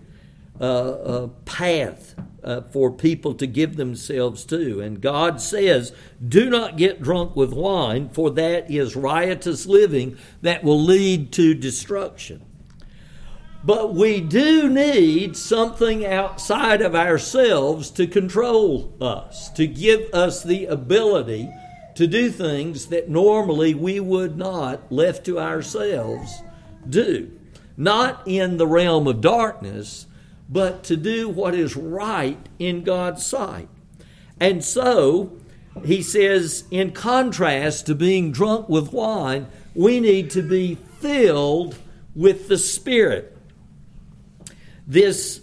uh, 0.61 0.65
uh, 0.65 1.27
path 1.45 2.15
uh, 2.43 2.63
for 2.63 2.91
people 2.91 3.35
to 3.35 3.47
give 3.47 3.77
themselves 3.77 4.45
to. 4.47 4.81
And 4.81 5.01
God 5.01 5.41
says, 5.41 5.93
Do 6.27 6.49
not 6.51 6.77
get 6.77 7.03
drunk 7.03 7.37
with 7.37 7.53
wine, 7.53 8.09
for 8.11 8.31
that 8.31 8.71
is 8.71 8.97
riotous 8.97 9.67
living 9.67 10.17
that 10.43 10.65
will 10.65 10.81
lead 10.81 11.33
to 11.33 11.55
destruction. 11.55 12.43
But 13.63 13.95
we 13.95 14.21
do 14.21 14.71
need 14.71 15.37
something 15.37 16.07
outside 16.07 16.81
of 16.81 16.95
ourselves 16.95 17.91
to 17.91 18.07
control 18.07 18.95
us, 19.01 19.51
to 19.51 19.67
give 19.67 20.13
us 20.15 20.43
the 20.43 20.65
ability 20.67 21.51
to 21.95 22.07
do 22.07 22.31
things 22.31 22.87
that 22.87 23.11
normally 23.11 23.75
we 23.75 24.01
would 24.01 24.39
not, 24.39 24.91
left 24.91 25.27
to 25.27 25.39
ourselves, 25.39 26.43
do. 26.89 27.31
Not 27.77 28.23
in 28.27 28.57
the 28.57 28.67
realm 28.67 29.07
of 29.07 29.21
darkness, 29.21 30.07
but 30.51 30.83
to 30.85 30.97
do 30.97 31.29
what 31.29 31.55
is 31.55 31.77
right 31.77 32.49
in 32.59 32.83
God's 32.83 33.25
sight. 33.25 33.69
And 34.41 34.65
so, 34.65 35.39
he 35.85 36.03
says, 36.03 36.65
in 36.71 36.91
contrast 36.93 37.87
to 37.87 37.95
being 37.95 38.33
drunk 38.33 38.69
with 38.69 38.93
wine, 38.93 39.47
we 39.75 40.01
need 40.01 40.31
to 40.31 40.43
be 40.43 40.75
filled 40.75 41.77
with 42.15 42.49
the 42.49 42.59
Spirit. 42.59 43.37
This 44.87 45.41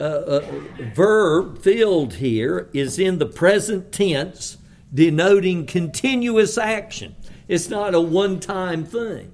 uh, 0.00 0.04
uh, 0.04 0.46
verb 0.94 1.62
filled 1.62 2.14
here 2.14 2.68
is 2.72 2.98
in 2.98 3.18
the 3.18 3.26
present 3.26 3.92
tense, 3.92 4.56
denoting 4.92 5.66
continuous 5.66 6.58
action. 6.58 7.14
It's 7.46 7.68
not 7.68 7.94
a 7.94 8.00
one 8.00 8.40
time 8.40 8.84
thing, 8.84 9.32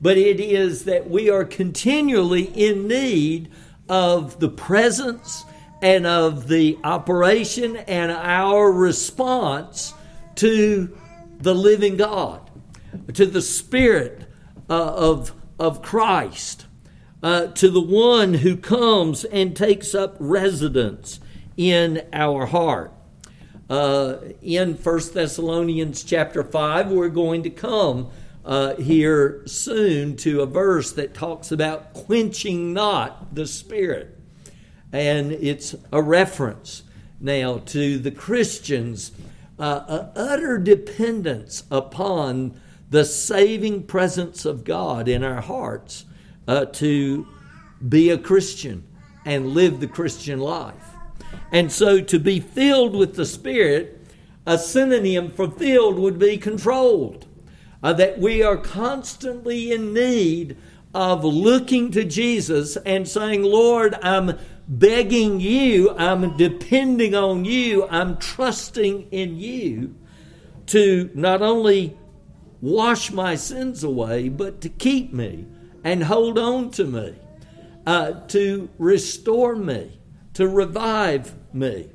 but 0.00 0.16
it 0.16 0.40
is 0.40 0.84
that 0.84 1.10
we 1.10 1.28
are 1.28 1.44
continually 1.44 2.44
in 2.44 2.88
need 2.88 3.50
of 3.88 4.40
the 4.40 4.48
presence 4.48 5.44
and 5.82 6.06
of 6.06 6.48
the 6.48 6.78
operation 6.84 7.76
and 7.76 8.10
our 8.10 8.72
response 8.72 9.94
to 10.36 10.96
the 11.38 11.54
living 11.54 11.96
God, 11.96 12.50
to 13.14 13.26
the 13.26 13.42
Spirit 13.42 14.28
uh, 14.68 14.94
of, 14.94 15.32
of 15.58 15.82
Christ, 15.82 16.66
uh, 17.22 17.48
to 17.48 17.70
the 17.70 17.80
one 17.80 18.34
who 18.34 18.56
comes 18.56 19.24
and 19.24 19.54
takes 19.56 19.94
up 19.94 20.16
residence 20.18 21.20
in 21.56 22.02
our 22.12 22.46
heart. 22.46 22.92
uh, 23.68 24.16
in 24.42 24.74
1 24.74 25.00
Thessalonians 25.12 26.04
chapter 26.04 26.44
5. 26.44 26.90
We're 26.90 27.08
going 27.08 27.42
to 27.42 27.50
come 27.50 28.10
uh, 28.46 28.76
here 28.76 29.42
soon 29.44 30.16
to 30.16 30.40
a 30.40 30.46
verse 30.46 30.92
that 30.92 31.12
talks 31.12 31.50
about 31.50 31.92
quenching 31.92 32.72
not 32.72 33.34
the 33.34 33.46
Spirit. 33.46 34.16
And 34.92 35.32
it's 35.32 35.74
a 35.92 36.00
reference 36.00 36.84
now 37.20 37.58
to 37.66 37.98
the 37.98 38.12
Christians' 38.12 39.10
uh, 39.58 40.06
utter 40.14 40.58
dependence 40.58 41.64
upon 41.72 42.60
the 42.88 43.04
saving 43.04 43.82
presence 43.82 44.44
of 44.44 44.62
God 44.62 45.08
in 45.08 45.24
our 45.24 45.40
hearts 45.40 46.04
uh, 46.46 46.66
to 46.66 47.26
be 47.86 48.10
a 48.10 48.18
Christian 48.18 48.86
and 49.24 49.48
live 49.48 49.80
the 49.80 49.88
Christian 49.88 50.38
life. 50.38 50.94
And 51.50 51.72
so 51.72 52.00
to 52.00 52.18
be 52.20 52.38
filled 52.38 52.94
with 52.94 53.16
the 53.16 53.26
Spirit, 53.26 54.06
a 54.46 54.56
synonym 54.56 55.32
for 55.32 55.50
filled 55.50 55.98
would 55.98 56.18
be 56.20 56.38
controlled. 56.38 57.26
Uh, 57.82 57.92
that 57.92 58.18
we 58.18 58.42
are 58.42 58.56
constantly 58.56 59.70
in 59.70 59.92
need 59.92 60.56
of 60.94 61.24
looking 61.24 61.90
to 61.92 62.04
Jesus 62.04 62.76
and 62.78 63.06
saying, 63.06 63.42
Lord, 63.42 63.94
I'm 64.02 64.38
begging 64.66 65.40
you, 65.40 65.90
I'm 65.90 66.36
depending 66.36 67.14
on 67.14 67.44
you, 67.44 67.86
I'm 67.88 68.16
trusting 68.16 69.08
in 69.10 69.36
you 69.36 69.94
to 70.66 71.10
not 71.14 71.42
only 71.42 71.96
wash 72.60 73.12
my 73.12 73.34
sins 73.34 73.84
away, 73.84 74.28
but 74.28 74.60
to 74.62 74.68
keep 74.68 75.12
me 75.12 75.46
and 75.84 76.02
hold 76.02 76.38
on 76.38 76.70
to 76.72 76.84
me, 76.84 77.14
uh, 77.86 78.12
to 78.28 78.68
restore 78.78 79.54
me, 79.54 80.00
to 80.34 80.48
revive 80.48 81.34
me. 81.52 81.90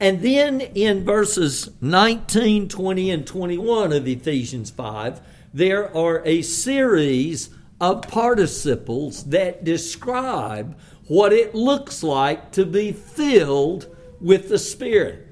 And 0.00 0.20
then 0.22 0.60
in 0.60 1.04
verses 1.04 1.70
19, 1.80 2.68
20, 2.68 3.10
and 3.10 3.26
21 3.26 3.92
of 3.92 4.08
Ephesians 4.08 4.70
5, 4.70 5.20
there 5.52 5.94
are 5.96 6.22
a 6.24 6.42
series 6.42 7.50
of 7.80 8.02
participles 8.02 9.24
that 9.24 9.62
describe 9.62 10.76
what 11.06 11.32
it 11.32 11.54
looks 11.54 12.02
like 12.02 12.50
to 12.52 12.66
be 12.66 12.92
filled 12.92 13.94
with 14.20 14.48
the 14.48 14.58
Spirit. 14.58 15.28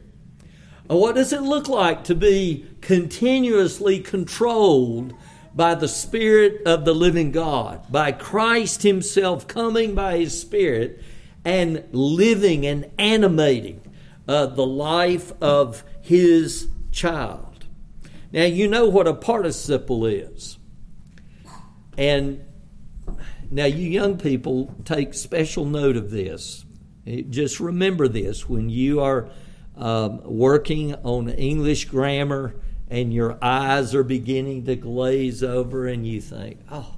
What 0.86 1.14
does 1.14 1.32
it 1.32 1.42
look 1.42 1.68
like 1.68 2.04
to 2.04 2.14
be 2.14 2.66
continuously 2.80 4.00
controlled 4.00 5.14
by 5.54 5.74
the 5.74 5.88
Spirit 5.88 6.62
of 6.66 6.84
the 6.84 6.94
living 6.94 7.32
God, 7.32 7.90
by 7.90 8.12
Christ 8.12 8.82
Himself 8.82 9.48
coming 9.48 9.94
by 9.94 10.18
His 10.18 10.38
Spirit 10.38 11.02
and 11.44 11.84
living 11.92 12.66
and 12.66 12.90
animating 12.98 13.80
uh, 14.28 14.46
the 14.46 14.66
life 14.66 15.32
of 15.40 15.84
His 16.00 16.68
child? 16.90 17.66
Now, 18.32 18.44
you 18.44 18.68
know 18.68 18.88
what 18.88 19.06
a 19.06 19.14
participle 19.14 20.06
is. 20.06 20.58
And 21.98 22.44
now, 23.50 23.66
you 23.66 23.88
young 23.88 24.16
people, 24.16 24.74
take 24.84 25.12
special 25.12 25.66
note 25.66 25.96
of 25.96 26.10
this. 26.10 26.64
Just 27.28 27.60
remember 27.60 28.08
this 28.08 28.48
when 28.48 28.70
you 28.70 29.00
are 29.00 29.28
um, 29.76 30.22
working 30.24 30.94
on 30.94 31.28
English 31.28 31.86
grammar 31.86 32.54
and 32.88 33.12
your 33.12 33.38
eyes 33.42 33.94
are 33.94 34.04
beginning 34.04 34.66
to 34.66 34.76
glaze 34.76 35.42
over, 35.42 35.86
and 35.86 36.06
you 36.06 36.20
think, 36.20 36.60
oh, 36.70 36.96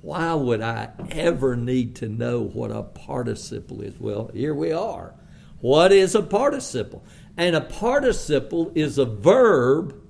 why 0.00 0.32
would 0.32 0.62
I 0.62 0.90
ever 1.10 1.54
need 1.56 1.94
to 1.96 2.08
know 2.08 2.40
what 2.40 2.70
a 2.70 2.82
participle 2.82 3.82
is? 3.82 3.98
Well, 3.98 4.30
here 4.32 4.54
we 4.54 4.72
are. 4.72 5.12
What 5.60 5.92
is 5.92 6.14
a 6.14 6.22
participle? 6.22 7.04
And 7.36 7.54
a 7.54 7.60
participle 7.60 8.72
is 8.74 8.98
a 8.98 9.04
verb, 9.04 10.00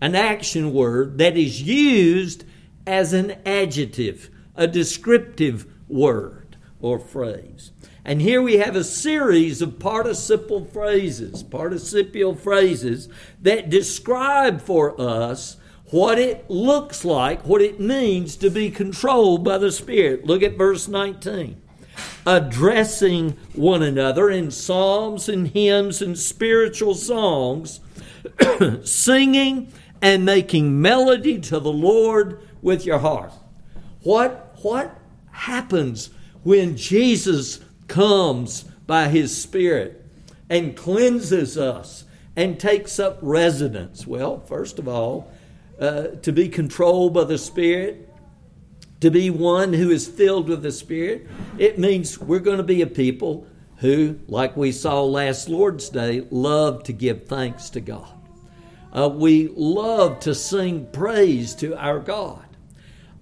an 0.00 0.14
action 0.14 0.72
word 0.72 1.18
that 1.18 1.36
is 1.36 1.62
used 1.62 2.44
as 2.86 3.12
an 3.12 3.36
adjective 3.46 4.30
a 4.60 4.66
descriptive 4.66 5.66
word 5.88 6.56
or 6.80 6.98
phrase. 6.98 7.72
And 8.04 8.20
here 8.20 8.42
we 8.42 8.58
have 8.58 8.76
a 8.76 8.84
series 8.84 9.62
of 9.62 9.78
participle 9.78 10.64
phrases, 10.64 11.42
participial 11.42 12.34
phrases 12.34 13.08
that 13.40 13.70
describe 13.70 14.60
for 14.60 15.00
us 15.00 15.56
what 15.86 16.18
it 16.18 16.48
looks 16.48 17.04
like, 17.04 17.46
what 17.46 17.62
it 17.62 17.80
means 17.80 18.36
to 18.36 18.50
be 18.50 18.70
controlled 18.70 19.44
by 19.44 19.58
the 19.58 19.72
Spirit. 19.72 20.24
Look 20.24 20.42
at 20.42 20.56
verse 20.56 20.88
19. 20.88 21.59
Addressing 22.26 23.36
one 23.54 23.82
another 23.82 24.30
in 24.30 24.50
psalms 24.50 25.28
and 25.28 25.48
hymns 25.48 26.02
and 26.02 26.18
spiritual 26.18 26.94
songs, 26.94 27.80
singing 28.84 29.72
and 30.02 30.24
making 30.24 30.80
melody 30.80 31.38
to 31.40 31.60
the 31.60 31.72
Lord 31.72 32.40
with 32.62 32.84
your 32.84 32.98
heart. 32.98 33.32
What 34.02 34.56
what 34.62 34.98
happens 35.30 36.10
when 36.42 36.76
Jesus 36.76 37.60
comes 37.88 38.64
by 38.86 39.08
his 39.08 39.40
Spirit 39.40 40.04
and 40.48 40.76
cleanses 40.76 41.56
us 41.56 42.04
and 42.36 42.58
takes 42.58 42.98
up 42.98 43.18
residence? 43.22 44.06
Well, 44.06 44.40
first 44.40 44.78
of 44.78 44.88
all, 44.88 45.30
uh, 45.78 46.08
to 46.22 46.32
be 46.32 46.48
controlled 46.48 47.14
by 47.14 47.24
the 47.24 47.38
Spirit, 47.38 48.09
to 49.00 49.10
be 49.10 49.30
one 49.30 49.72
who 49.72 49.90
is 49.90 50.06
filled 50.06 50.48
with 50.48 50.62
the 50.62 50.72
Spirit, 50.72 51.26
it 51.58 51.78
means 51.78 52.18
we're 52.18 52.38
going 52.38 52.58
to 52.58 52.62
be 52.62 52.82
a 52.82 52.86
people 52.86 53.46
who, 53.76 54.18
like 54.28 54.56
we 54.56 54.72
saw 54.72 55.02
last 55.02 55.48
Lord's 55.48 55.88
Day, 55.88 56.26
love 56.30 56.82
to 56.84 56.92
give 56.92 57.26
thanks 57.26 57.70
to 57.70 57.80
God. 57.80 58.12
Uh, 58.92 59.08
we 59.08 59.48
love 59.56 60.20
to 60.20 60.34
sing 60.34 60.86
praise 60.92 61.54
to 61.54 61.74
our 61.76 61.98
God. 61.98 62.44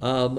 Um, 0.03 0.39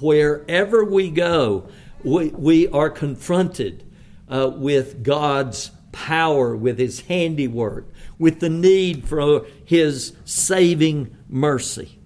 wherever 0.00 0.84
we 0.84 1.10
go, 1.10 1.68
we, 2.02 2.28
we 2.30 2.68
are 2.68 2.90
confronted 2.90 3.84
uh, 4.28 4.50
with 4.52 5.04
God's 5.04 5.70
power, 5.92 6.56
with 6.56 6.78
His 6.78 7.00
handiwork, 7.00 7.88
with 8.18 8.40
the 8.40 8.48
need 8.48 9.06
for 9.06 9.46
His 9.64 10.14
saving 10.24 11.16
mercy. 11.28 11.98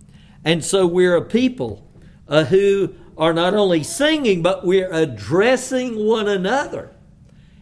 And 0.45 0.63
so 0.63 0.87
we're 0.87 1.17
a 1.17 1.23
people 1.23 1.89
uh, 2.35 2.45
who 2.47 2.93
are 3.17 3.33
not 3.33 3.55
only 3.55 3.85
singing, 3.85 4.43
but 4.43 4.67
we're 4.67 4.93
addressing 4.93 6.05
one 6.05 6.27
another. 6.27 6.91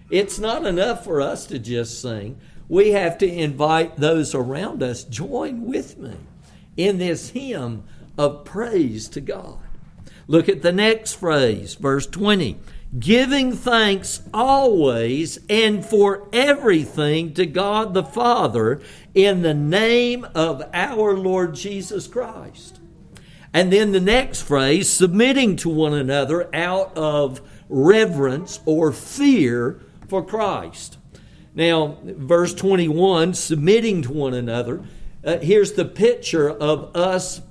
It's 0.09 0.39
not 0.39 0.65
enough 0.65 1.05
for 1.05 1.21
us 1.21 1.45
to 1.47 1.59
just 1.59 2.01
sing. 2.01 2.39
We 2.71 2.93
have 2.93 3.19
to 3.19 3.27
invite 3.31 3.99
those 3.99 4.35
around 4.35 4.83
us, 4.83 5.05
join 5.05 5.67
with 5.67 5.99
me 5.99 6.17
in 6.79 6.97
this 6.97 7.29
hymn 7.31 7.85
of 8.17 8.47
praise 8.47 9.09
to 9.09 9.21
God. 9.21 9.59
Look 10.27 10.49
at 10.49 10.63
the 10.63 10.73
next 10.73 11.15
phrase, 11.15 11.75
verse 11.75 12.07
20. 12.07 12.59
Giving 12.99 13.53
thanks 13.53 14.23
always 14.33 15.39
and 15.51 15.85
for 15.85 16.29
everything 16.33 17.35
to 17.35 17.45
God 17.45 17.93
the 17.93 18.05
Father 18.05 18.81
in 19.15 19.43
the 19.43 19.55
name 19.55 20.27
of 20.35 20.63
our 20.73 21.15
Lord 21.15 21.55
Jesus 21.55 22.07
Christ. 22.07 22.79
And 23.55 23.73
then 23.73 23.93
the 23.93 24.01
next 24.01 24.43
phrase, 24.43 24.89
submitting 24.89 25.57
to 25.57 25.69
one 25.69 25.93
another 25.93 26.55
out 26.55 26.97
of 26.97 27.41
reverence 27.69 28.61
or 28.65 28.93
fear 28.93 29.81
for 30.09 30.25
Christ. 30.25 30.97
Now, 31.55 31.99
verse 32.03 32.55
21, 32.55 33.35
submitting 33.35 34.03
to 34.03 34.13
one 34.13 34.33
another, 34.33 34.83
uh, 35.25 35.39
here's 35.39 35.73
the 35.73 35.85
picture 35.85 36.49
of 36.49 36.97
us 36.97 37.43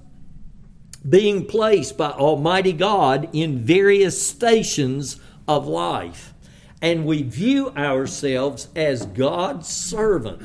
being 1.08 1.46
placed 1.46 1.98
by 1.98 2.10
Almighty 2.12 2.74
God 2.74 3.30
in 3.34 3.60
various 3.60 4.26
stations 4.26 5.20
of 5.48 5.68
life. 5.68 6.34
And 6.82 7.06
we 7.06 7.22
view 7.22 7.70
ourselves 7.72 8.70
as 8.76 9.06
God's 9.06 9.68
servant. 9.68 10.42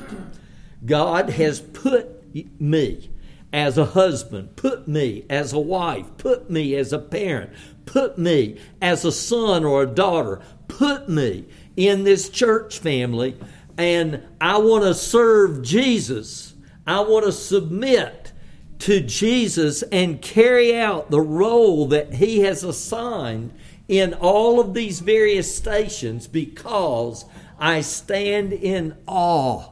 God 0.85 1.31
has 1.31 1.59
put 1.59 2.23
me 2.61 3.09
as 3.57 3.75
a 3.75 3.85
husband, 3.85 4.55
put 4.55 4.87
me 4.87 5.25
as 5.31 5.51
a 5.51 5.59
wife, 5.59 6.05
put 6.19 6.47
me 6.47 6.75
as 6.75 6.93
a 6.93 6.99
parent, 6.99 7.49
put 7.87 8.15
me 8.15 8.55
as 8.79 9.03
a 9.03 9.11
son 9.11 9.65
or 9.65 9.81
a 9.81 9.87
daughter, 9.87 10.39
put 10.67 11.09
me 11.09 11.43
in 11.75 12.03
this 12.03 12.29
church 12.29 12.77
family, 12.77 13.35
and 13.75 14.23
I 14.39 14.59
want 14.59 14.83
to 14.83 14.93
serve 14.93 15.63
Jesus. 15.63 16.53
I 16.85 16.99
want 16.99 17.25
to 17.25 17.31
submit 17.31 18.31
to 18.77 19.01
Jesus 19.01 19.81
and 19.91 20.21
carry 20.21 20.77
out 20.77 21.09
the 21.09 21.19
role 21.19 21.87
that 21.87 22.13
He 22.13 22.41
has 22.41 22.63
assigned 22.63 23.55
in 23.87 24.13
all 24.13 24.59
of 24.59 24.75
these 24.75 24.99
various 24.99 25.57
stations 25.57 26.27
because 26.27 27.25
I 27.57 27.81
stand 27.81 28.53
in 28.53 28.95
awe 29.07 29.71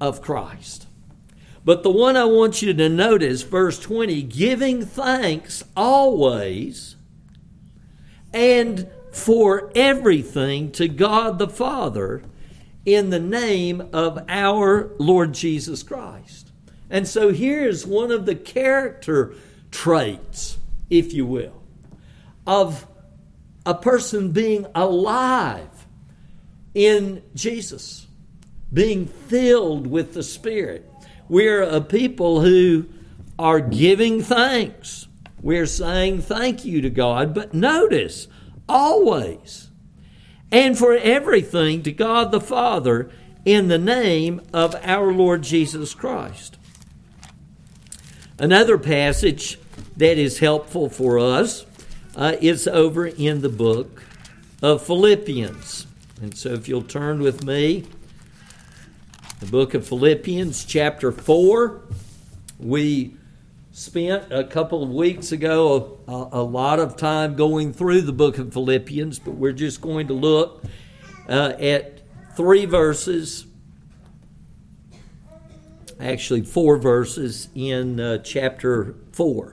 of 0.00 0.20
Christ. 0.20 0.85
But 1.66 1.82
the 1.82 1.90
one 1.90 2.16
I 2.16 2.26
want 2.26 2.62
you 2.62 2.72
to 2.74 2.88
notice, 2.88 3.42
verse 3.42 3.80
20, 3.80 4.22
giving 4.22 4.86
thanks 4.86 5.64
always 5.76 6.94
and 8.32 8.88
for 9.10 9.72
everything 9.74 10.70
to 10.70 10.86
God 10.86 11.40
the 11.40 11.48
Father 11.48 12.22
in 12.84 13.10
the 13.10 13.18
name 13.18 13.88
of 13.92 14.24
our 14.28 14.92
Lord 14.98 15.34
Jesus 15.34 15.82
Christ. 15.82 16.52
And 16.88 17.08
so 17.08 17.32
here's 17.32 17.84
one 17.84 18.12
of 18.12 18.26
the 18.26 18.36
character 18.36 19.34
traits, 19.72 20.58
if 20.88 21.12
you 21.12 21.26
will, 21.26 21.64
of 22.46 22.86
a 23.64 23.74
person 23.74 24.30
being 24.30 24.66
alive 24.72 25.88
in 26.74 27.24
Jesus, 27.34 28.06
being 28.72 29.06
filled 29.08 29.88
with 29.88 30.14
the 30.14 30.22
Spirit. 30.22 30.88
We're 31.28 31.62
a 31.62 31.80
people 31.80 32.40
who 32.40 32.86
are 33.38 33.60
giving 33.60 34.22
thanks. 34.22 35.08
We're 35.40 35.66
saying 35.66 36.22
thank 36.22 36.64
you 36.64 36.80
to 36.80 36.90
God, 36.90 37.34
but 37.34 37.54
notice, 37.54 38.28
always 38.68 39.66
and 40.50 40.78
for 40.78 40.94
everything 40.94 41.82
to 41.82 41.92
God 41.92 42.30
the 42.30 42.40
Father 42.40 43.10
in 43.44 43.68
the 43.68 43.78
name 43.78 44.40
of 44.52 44.74
our 44.82 45.12
Lord 45.12 45.42
Jesus 45.42 45.94
Christ. 45.94 46.58
Another 48.38 48.78
passage 48.78 49.58
that 49.96 50.18
is 50.18 50.38
helpful 50.38 50.88
for 50.88 51.18
us 51.18 51.64
uh, 52.14 52.36
is 52.40 52.66
over 52.68 53.06
in 53.06 53.40
the 53.40 53.48
book 53.48 54.02
of 54.62 54.86
Philippians. 54.86 55.86
And 56.20 56.36
so 56.36 56.50
if 56.50 56.68
you'll 56.68 56.82
turn 56.82 57.20
with 57.20 57.44
me, 57.44 57.84
the 59.40 59.46
book 59.46 59.74
of 59.74 59.86
Philippians, 59.86 60.64
chapter 60.64 61.12
4, 61.12 61.82
we 62.58 63.14
spent 63.70 64.32
a 64.32 64.44
couple 64.44 64.82
of 64.82 64.88
weeks 64.88 65.30
ago 65.30 66.00
a, 66.08 66.38
a, 66.38 66.42
lot 66.42 66.78
of 66.78 66.96
time 66.96 67.36
going 67.36 67.74
through 67.74 68.00
the 68.00 68.12
book 68.12 68.38
of 68.38 68.50
Philippians, 68.54 69.18
but 69.18 69.32
we're 69.32 69.52
just 69.52 69.82
going 69.82 70.06
to 70.06 70.14
look 70.14 70.64
uh, 71.28 71.52
at 71.58 72.00
three 72.34 72.64
verses, 72.64 73.46
actually, 76.00 76.40
four 76.40 76.78
verses 76.78 77.50
in 77.54 78.00
uh, 78.00 78.18
chapter 78.18 78.94
4. 79.12 79.52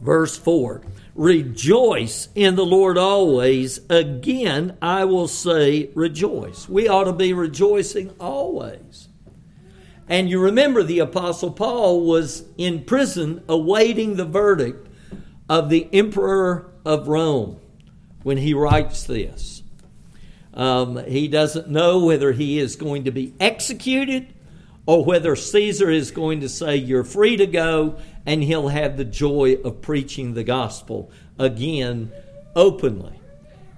Verse 0.00 0.36
4 0.36 0.82
Rejoice 1.14 2.28
in 2.34 2.54
the 2.54 2.64
Lord 2.64 2.96
always. 2.96 3.80
Again, 3.90 4.78
I 4.80 5.04
will 5.04 5.28
say, 5.28 5.90
rejoice. 5.94 6.68
We 6.68 6.88
ought 6.88 7.04
to 7.04 7.12
be 7.12 7.32
rejoicing 7.32 8.14
always. 8.18 9.08
And 10.08 10.28
you 10.28 10.40
remember 10.40 10.82
the 10.82 11.00
Apostle 11.00 11.52
Paul 11.52 12.06
was 12.06 12.44
in 12.56 12.84
prison 12.84 13.44
awaiting 13.48 14.16
the 14.16 14.24
verdict 14.24 14.88
of 15.48 15.68
the 15.68 15.88
Emperor 15.92 16.72
of 16.84 17.06
Rome 17.06 17.60
when 18.22 18.38
he 18.38 18.54
writes 18.54 19.04
this. 19.04 19.62
Um, 20.52 21.04
he 21.04 21.28
doesn't 21.28 21.68
know 21.68 22.04
whether 22.04 22.32
he 22.32 22.58
is 22.58 22.76
going 22.76 23.04
to 23.04 23.12
be 23.12 23.34
executed 23.38 24.34
or 24.86 25.04
whether 25.04 25.36
Caesar 25.36 25.90
is 25.90 26.10
going 26.10 26.40
to 26.40 26.48
say, 26.48 26.76
You're 26.76 27.04
free 27.04 27.36
to 27.36 27.46
go, 27.46 27.98
and 28.26 28.42
he'll 28.42 28.68
have 28.68 28.96
the 28.96 29.04
joy 29.04 29.54
of 29.64 29.82
preaching 29.82 30.34
the 30.34 30.44
gospel 30.44 31.10
again 31.38 32.12
openly. 32.54 33.20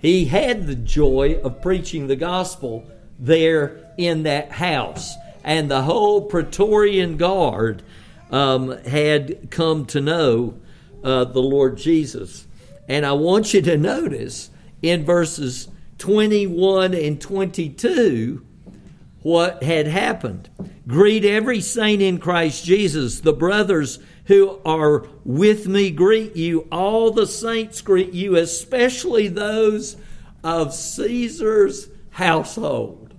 He 0.00 0.24
had 0.24 0.66
the 0.66 0.74
joy 0.74 1.40
of 1.42 1.62
preaching 1.62 2.06
the 2.06 2.16
gospel 2.16 2.90
there 3.18 3.92
in 3.96 4.24
that 4.24 4.50
house 4.50 5.14
and 5.44 5.70
the 5.70 5.82
whole 5.82 6.22
Praetorian 6.22 7.16
Guard 7.16 7.82
um, 8.30 8.70
had 8.84 9.50
come 9.50 9.86
to 9.86 10.00
know 10.00 10.54
uh, 11.02 11.24
the 11.24 11.42
Lord 11.42 11.76
Jesus. 11.76 12.46
And 12.88 13.04
I 13.04 13.12
want 13.12 13.52
you 13.52 13.62
to 13.62 13.76
notice 13.76 14.50
in 14.80 15.04
verses 15.04 15.68
21 15.98 16.94
and 16.94 17.20
22 17.20 18.44
what 19.22 19.62
had 19.62 19.86
happened. 19.86 20.48
Greet 20.86 21.24
every 21.24 21.60
saint 21.60 22.02
in 22.02 22.18
Christ 22.18 22.64
Jesus. 22.64 23.20
The 23.20 23.32
brothers 23.32 23.98
who 24.26 24.60
are 24.64 25.06
with 25.24 25.66
me 25.66 25.90
greet 25.90 26.36
you. 26.36 26.68
All 26.70 27.10
the 27.10 27.26
saints 27.26 27.80
greet 27.80 28.12
you, 28.12 28.36
especially 28.36 29.28
those 29.28 29.96
of 30.44 30.74
Caesar's 30.74 31.88
household. 32.10 33.14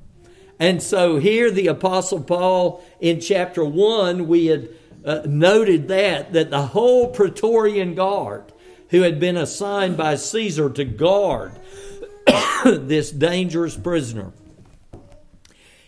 And 0.60 0.82
so 0.82 1.18
here, 1.18 1.52
the 1.52 1.68
Apostle 1.68 2.22
Paul 2.22 2.84
in 3.00 3.20
chapter 3.20 3.66
1, 3.66 4.28
we 4.28 4.46
had 4.46 4.70
uh, 5.04 5.22
noted 5.26 5.88
that, 5.90 6.34
that 6.34 6.50
the 6.50 6.68
whole 6.68 7.10
Praetorian 7.10 7.96
Guard, 7.96 8.54
who 8.90 9.02
had 9.02 9.20
been 9.20 9.36
assigned 9.36 9.98
by 9.98 10.16
Caesar 10.16 10.70
to 10.70 10.86
guard 10.86 11.60
this 12.66 13.12
dangerous 13.12 13.76
prisoner, 13.76 14.32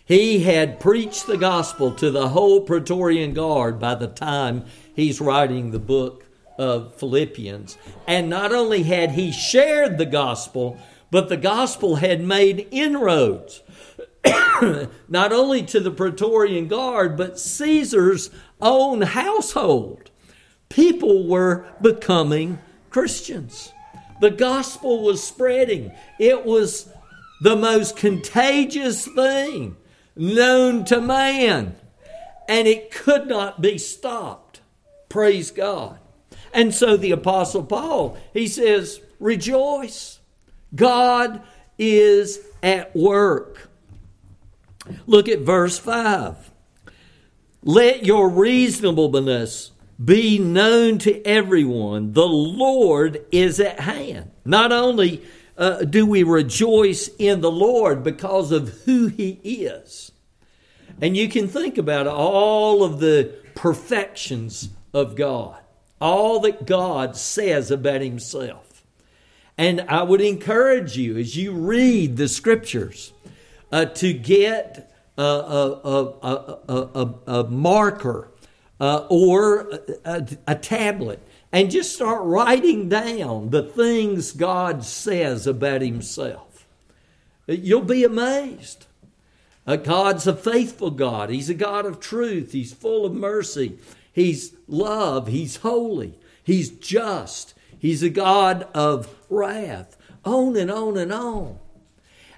he 0.04 0.44
had 0.44 0.78
preached 0.78 1.26
the 1.26 1.36
gospel 1.36 1.92
to 1.92 2.10
the 2.10 2.28
whole 2.28 2.60
Praetorian 2.60 3.34
Guard 3.34 3.80
by 3.80 3.94
the 3.94 4.06
time 4.06 4.64
he's 4.96 5.20
writing 5.20 5.70
the 5.70 5.78
book 5.78 6.24
of 6.58 6.94
Philippians. 6.96 7.78
And 8.08 8.28
not 8.28 8.52
only 8.52 8.82
had 8.82 9.12
he 9.12 9.30
shared 9.30 9.98
the 9.98 10.06
gospel, 10.06 10.78
but 11.12 11.28
the 11.28 11.36
gospel 11.36 11.96
had 11.96 12.20
made 12.20 12.66
inroads 12.72 13.62
not 15.08 15.32
only 15.32 15.62
to 15.62 15.80
the 15.80 15.90
Praetorian 15.90 16.68
Guard, 16.68 17.16
but 17.16 17.38
Caesar's 17.38 18.30
own 18.60 19.02
household. 19.02 20.10
People 20.68 21.26
were 21.28 21.66
becoming 21.80 22.58
Christians. 22.90 23.72
The 24.20 24.30
gospel 24.30 25.02
was 25.02 25.22
spreading. 25.22 25.92
It 26.18 26.44
was 26.44 26.88
the 27.40 27.56
most 27.56 27.96
contagious 27.96 29.06
thing 29.06 29.76
known 30.16 30.84
to 30.86 31.00
man, 31.00 31.76
and 32.48 32.66
it 32.66 32.90
could 32.90 33.28
not 33.28 33.60
be 33.60 33.78
stopped. 33.78 34.45
Praise 35.08 35.50
God. 35.50 35.98
And 36.52 36.74
so 36.74 36.96
the 36.96 37.12
Apostle 37.12 37.64
Paul, 37.64 38.16
he 38.32 38.46
says, 38.48 39.00
Rejoice. 39.18 40.20
God 40.74 41.42
is 41.78 42.40
at 42.62 42.94
work. 42.94 43.70
Look 45.06 45.28
at 45.28 45.40
verse 45.40 45.78
5. 45.78 46.50
Let 47.62 48.04
your 48.04 48.28
reasonableness 48.28 49.72
be 50.02 50.38
known 50.38 50.98
to 50.98 51.22
everyone. 51.24 52.12
The 52.12 52.26
Lord 52.26 53.24
is 53.32 53.58
at 53.60 53.80
hand. 53.80 54.30
Not 54.44 54.70
only 54.72 55.24
uh, 55.56 55.84
do 55.84 56.06
we 56.06 56.22
rejoice 56.22 57.08
in 57.18 57.40
the 57.40 57.50
Lord 57.50 58.02
because 58.02 58.52
of 58.52 58.82
who 58.84 59.06
He 59.06 59.30
is, 59.42 60.12
and 61.00 61.16
you 61.16 61.28
can 61.28 61.48
think 61.48 61.78
about 61.78 62.06
all 62.06 62.84
of 62.84 63.00
the 63.00 63.34
perfections 63.54 64.68
of 64.96 65.14
God, 65.14 65.60
all 66.00 66.40
that 66.40 66.66
God 66.66 67.16
says 67.16 67.70
about 67.70 68.00
Himself. 68.00 68.82
And 69.58 69.82
I 69.82 70.02
would 70.02 70.22
encourage 70.22 70.96
you 70.96 71.18
as 71.18 71.36
you 71.36 71.52
read 71.52 72.16
the 72.16 72.28
scriptures 72.28 73.12
uh, 73.70 73.84
to 73.84 74.14
get 74.14 74.90
a, 75.18 75.22
a, 75.22 76.54
a, 76.68 77.14
a 77.26 77.44
marker 77.44 78.28
uh, 78.80 79.06
or 79.10 79.70
a, 80.04 80.54
tablet 80.54 81.22
and 81.52 81.70
just 81.70 81.94
start 81.94 82.22
writing 82.24 82.88
down 82.88 83.50
the 83.50 83.62
things 83.62 84.32
God 84.32 84.82
says 84.82 85.46
about 85.46 85.82
Himself. 85.82 86.66
You'll 87.46 87.82
be 87.82 88.02
amazed. 88.02 88.86
Uh, 89.66 89.76
God's 89.76 90.26
a 90.26 90.34
faithful 90.34 90.90
God. 90.90 91.28
He's 91.28 91.50
a 91.50 91.54
God 91.54 91.84
of 91.84 92.00
truth. 92.00 92.52
He's 92.52 92.72
full 92.72 93.04
of 93.04 93.12
mercy. 93.12 93.78
He's 94.16 94.56
love. 94.66 95.26
He's 95.26 95.56
holy. 95.56 96.18
He's 96.42 96.70
just. 96.70 97.52
He's 97.78 98.02
a 98.02 98.08
God 98.08 98.66
of 98.72 99.14
wrath. 99.28 99.98
On 100.24 100.56
and 100.56 100.70
on 100.70 100.96
and 100.96 101.12
on. 101.12 101.58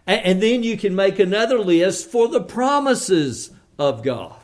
And 0.05 0.43
then 0.43 0.65
you 0.65 0.77
can 0.77 0.97
make 0.97 1.21
another 1.21 1.61
list 1.61 2.11
for 2.11 2.27
the 2.27 2.41
promises 2.41 3.53
of 3.79 4.03
God. 4.03 4.43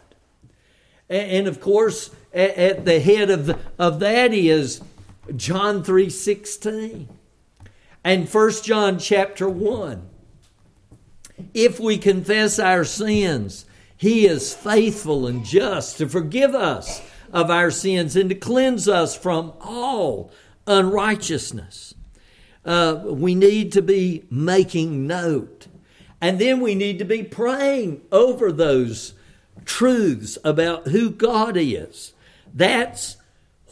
And 1.08 1.48
of 1.48 1.60
course, 1.60 2.12
at 2.32 2.84
the 2.84 3.00
head 3.00 3.30
of, 3.30 3.60
of 3.80 3.98
that 3.98 4.32
is 4.32 4.80
John 5.34 5.82
3:16 5.82 7.08
and 8.04 8.32
1 8.32 8.50
John 8.62 8.96
chapter 9.00 9.48
1. 9.48 10.08
If 11.52 11.80
we 11.80 11.98
confess 11.98 12.60
our 12.60 12.84
sins, 12.84 13.64
he 13.96 14.24
is 14.24 14.54
faithful 14.54 15.26
and 15.26 15.44
just 15.44 15.98
to 15.98 16.08
forgive 16.08 16.54
us 16.54 17.02
of 17.34 17.50
our 17.50 17.70
sins 17.70 18.16
and 18.16 18.30
to 18.30 18.34
cleanse 18.34 18.88
us 18.88 19.14
from 19.14 19.52
all 19.60 20.30
unrighteousness 20.66 21.94
uh, 22.64 23.02
we 23.04 23.34
need 23.34 23.72
to 23.72 23.82
be 23.82 24.24
making 24.30 25.06
note. 25.06 25.66
And 26.20 26.38
then 26.38 26.60
we 26.60 26.74
need 26.74 26.98
to 26.98 27.04
be 27.04 27.22
praying 27.22 28.02
over 28.10 28.50
those 28.50 29.14
truths 29.64 30.38
about 30.44 30.88
who 30.88 31.10
God 31.10 31.56
is. 31.56 32.14
That's 32.52 33.16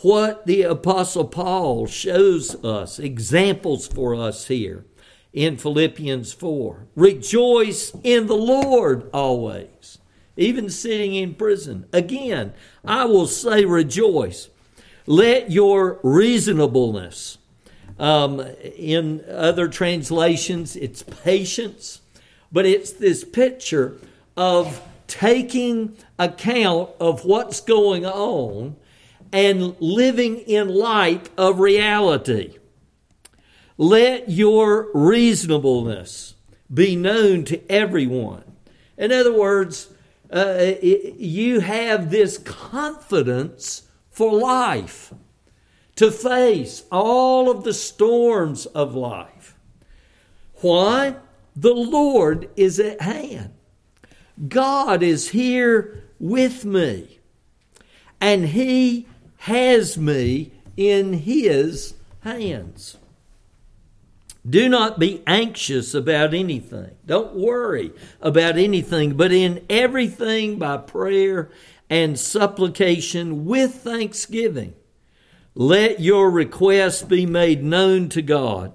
what 0.03 0.47
the 0.47 0.63
Apostle 0.63 1.27
Paul 1.27 1.87
shows 1.87 2.63
us, 2.65 2.99
examples 2.99 3.87
for 3.87 4.15
us 4.15 4.49
here. 4.49 4.85
in 5.33 5.57
Philippians 5.57 6.35
4. 6.35 6.89
Rejoice 6.95 7.93
in 8.05 8.27
the 8.27 8.37
Lord 8.37 9.09
always, 9.15 9.92
even 10.37 10.71
sitting 10.71 11.15
in 11.15 11.35
prison. 11.35 11.87
Again, 11.93 12.53
I 12.85 13.05
will 13.05 13.27
say 13.27 13.65
rejoice. 13.65 14.49
Let 15.07 15.51
your 15.51 15.99
reasonableness, 16.03 17.39
um, 17.99 18.41
in 18.77 19.25
other 19.29 19.69
translations, 19.69 20.77
it's 20.77 21.03
patience, 21.03 22.01
but 22.51 22.67
it's 22.67 22.93
this 22.93 23.25
picture 23.25 23.99
of 24.37 24.81
taking 25.07 25.97
account 26.19 26.91
of 27.01 27.25
what's 27.25 27.61
going 27.61 28.07
on 28.07 28.77
and 29.33 29.75
living 29.81 30.39
in 30.39 30.69
light 30.69 31.29
of 31.37 31.59
reality. 31.59 32.57
Let 33.77 34.31
your 34.31 34.89
reasonableness 34.95 36.35
be 36.73 36.95
known 36.95 37.45
to 37.47 37.71
everyone. 37.71 38.45
In 38.97 39.11
other 39.11 39.33
words, 39.37 39.92
uh, 40.33 40.75
you 40.83 41.61
have 41.61 42.11
this 42.11 42.39
confidence 42.39 43.89
for 44.11 44.33
life 44.33 45.13
to 45.97 46.11
face 46.11 46.85
all 46.91 47.51
of 47.51 47.65
the 47.65 47.75
storms 47.75 48.67
of 48.67 48.95
life. 48.95 49.57
Why? 50.57 51.17
The 51.55 51.75
Lord 51.75 52.49
is 52.57 52.81
at 52.81 53.01
hand. 53.03 53.53
God 54.49 55.03
is 55.03 55.31
here 55.31 56.05
with 56.19 56.65
me, 56.65 57.19
and 58.21 58.47
He 58.47 59.07
has 59.39 59.99
me 59.99 60.53
in 60.77 61.13
His 61.13 61.95
hands. 62.21 62.97
Do 64.49 64.69
not 64.69 64.99
be 64.99 65.23
anxious 65.27 65.95
about 65.95 66.35
anything. 66.35 66.97
Don't 67.07 67.35
worry 67.35 67.93
about 68.21 68.59
anything, 68.59 69.15
but 69.15 69.33
in 69.33 69.65
everything 69.71 70.59
by 70.59 70.79
prayer 70.79 71.51
and 71.89 72.19
supplication 72.19 73.45
with 73.45 73.77
thanksgiving. 73.77 74.75
Let 75.55 76.01
your 76.01 76.31
requests 76.31 77.03
be 77.03 77.27
made 77.27 77.63
known 77.63 78.09
to 78.11 78.23
God, 78.23 78.73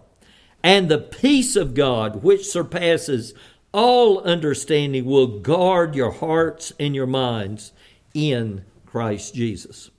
and 0.64 0.88
the 0.88 1.00
peace 1.00 1.56
of 1.56 1.74
God, 1.74 2.24
which 2.24 2.48
surpasses 2.48 3.34
all 3.74 4.22
understanding, 4.22 5.04
will 5.06 5.40
guard 5.40 5.96
your 5.96 6.12
hearts 6.12 6.72
and 6.80 6.96
your 6.96 7.08
minds 7.08 7.74
in 8.14 8.64
Christ 8.86 9.36
Jesus. 9.36 9.90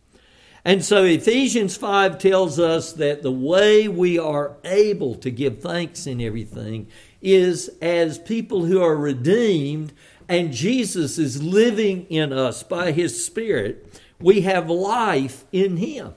And 0.69 0.85
so 0.85 1.03
Ephesians 1.03 1.79
5 1.79 2.19
tells 2.19 2.61
us 2.61 2.93
that 2.93 3.23
the 3.23 3.33
way 3.33 3.89
we 3.89 4.19
are 4.19 4.59
able 4.67 5.15
to 5.15 5.31
give 5.31 5.63
thanks 5.63 6.07
in 6.07 6.21
everything 6.21 6.89
is 7.23 7.71
as 7.81 8.19
people 8.19 8.67
who 8.67 8.83
are 8.83 8.95
redeemed 8.95 9.95
and 10.29 10.53
Jesus 10.53 11.17
is 11.17 11.43
living 11.43 12.05
in 12.11 12.35
us 12.35 12.63
by 12.63 12.93
his 12.93 13.25
Spirit. 13.25 13.99
We 14.21 14.43
have 14.43 14.69
life 14.69 15.47
in 15.53 15.79
him, 15.79 16.15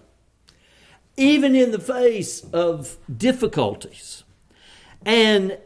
even 1.15 1.55
in 1.55 1.71
the 1.71 1.79
face 1.79 2.43
of 2.51 2.97
difficulties. 3.09 4.25
And 5.05 5.59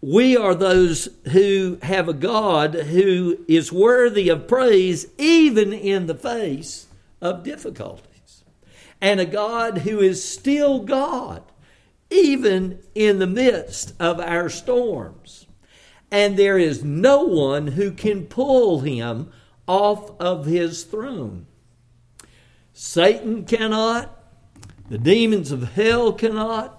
we 0.00 0.36
are 0.36 0.56
those 0.56 1.08
who 1.30 1.78
have 1.84 2.08
a 2.08 2.14
God 2.14 2.74
who 2.74 3.44
is 3.46 3.70
worthy 3.72 4.28
of 4.28 4.48
praise, 4.48 5.06
even 5.18 5.72
in 5.72 6.06
the 6.06 6.16
face 6.16 6.88
of 7.22 7.44
difficulties, 7.44 8.44
and 9.00 9.20
a 9.20 9.24
God 9.24 9.78
who 9.78 10.00
is 10.00 10.28
still 10.28 10.80
God, 10.80 11.42
even 12.10 12.80
in 12.94 13.18
the 13.18 13.26
midst 13.26 13.94
of 13.98 14.20
our 14.20 14.50
storms. 14.50 15.46
And 16.10 16.36
there 16.36 16.58
is 16.58 16.84
no 16.84 17.22
one 17.22 17.68
who 17.68 17.92
can 17.92 18.26
pull 18.26 18.80
him 18.80 19.32
off 19.66 20.10
of 20.20 20.44
his 20.44 20.84
throne. 20.84 21.46
Satan 22.74 23.44
cannot, 23.46 24.18
the 24.90 24.98
demons 24.98 25.52
of 25.52 25.72
hell 25.72 26.12
cannot, 26.12 26.78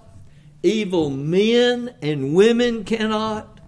evil 0.62 1.10
men 1.10 1.94
and 2.00 2.34
women 2.34 2.84
cannot, 2.84 3.60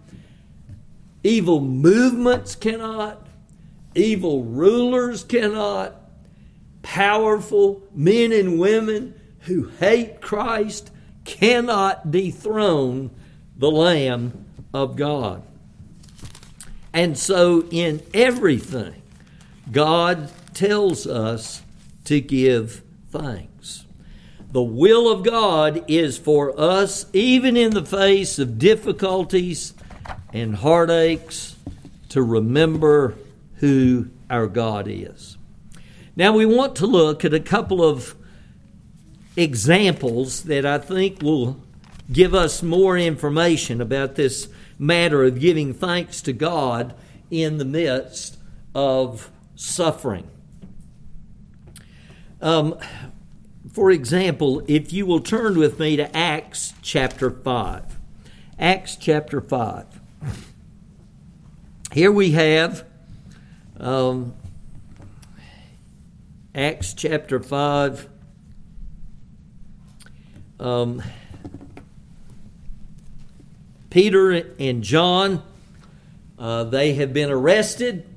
evil 1.25 1.61
movements 1.61 2.55
cannot, 2.55 3.27
evil 3.95 4.45
rulers 4.45 5.25
cannot, 5.25 6.06
powerful 6.87 7.83
men 7.92 8.31
and 8.31 8.61
women 8.61 9.12
who 9.40 9.68
hate 9.81 10.20
Christ 10.20 10.88
cannot 11.25 12.12
dethrone 12.12 13.11
the 13.57 13.70
Lamb 13.70 14.46
of 14.72 14.94
God. 14.94 15.42
And 16.92 17.18
so, 17.18 17.64
in 17.72 18.03
everything, 18.14 19.03
God 19.70 20.31
tells 20.55 21.09
us 21.09 21.61
to 22.05 22.20
give 22.20 22.83
thanks. 23.11 23.85
The 24.53 24.62
will 24.62 25.11
of 25.11 25.25
God 25.25 25.85
is 25.88 26.16
for 26.16 26.59
us, 26.59 27.07
even 27.12 27.57
in 27.57 27.72
the 27.72 27.85
face 27.85 28.38
of 28.38 28.61
difficulties 28.61 29.75
and 30.33 30.55
heartaches, 30.55 31.57
to 32.11 32.22
remember 32.22 33.16
who 33.57 34.09
our 34.31 34.46
God 34.46 34.87
is. 34.88 35.36
Now, 36.17 36.33
we 36.33 36.47
want 36.47 36.75
to 36.77 36.87
look 36.87 37.25
at 37.27 37.35
a 37.35 37.41
couple 37.41 37.85
of 37.85 38.15
examples 39.37 40.45
that 40.45 40.65
I 40.65 40.79
think 40.79 41.21
will 41.21 41.61
give 42.11 42.35
us 42.35 42.63
more 42.63 42.97
information 42.97 43.83
about 43.83 44.15
this 44.15 44.49
matter 44.79 45.25
of 45.25 45.39
giving 45.39 45.75
thanks 45.75 46.23
to 46.23 46.33
God 46.33 46.95
in 47.31 47.59
the 47.59 47.65
midst 47.67 48.39
of 48.75 49.31
suffering. 49.57 50.31
Um, 52.41 52.79
for 53.73 53.91
example, 53.91 54.63
if 54.67 54.93
you 54.95 55.05
will 55.05 55.21
turn 55.21 55.59
with 55.59 55.79
me 55.79 55.97
to 55.97 56.17
Acts 56.17 56.73
chapter 56.81 57.31
5. 57.31 57.99
Acts 58.59 58.97
chapter 58.97 59.41
5. 59.43 60.01
Here 61.93 62.13
we 62.13 62.31
have 62.33 62.85
um, 63.79 64.35
Acts 66.57 66.95
chapter 66.95 67.38
5. 67.38 68.09
Um, 70.59 71.03
Peter 73.90 74.33
and 74.59 74.83
John, 74.83 75.42
uh, 76.38 76.64
they 76.64 76.95
have 76.95 77.12
been 77.12 77.31
arrested. 77.31 78.09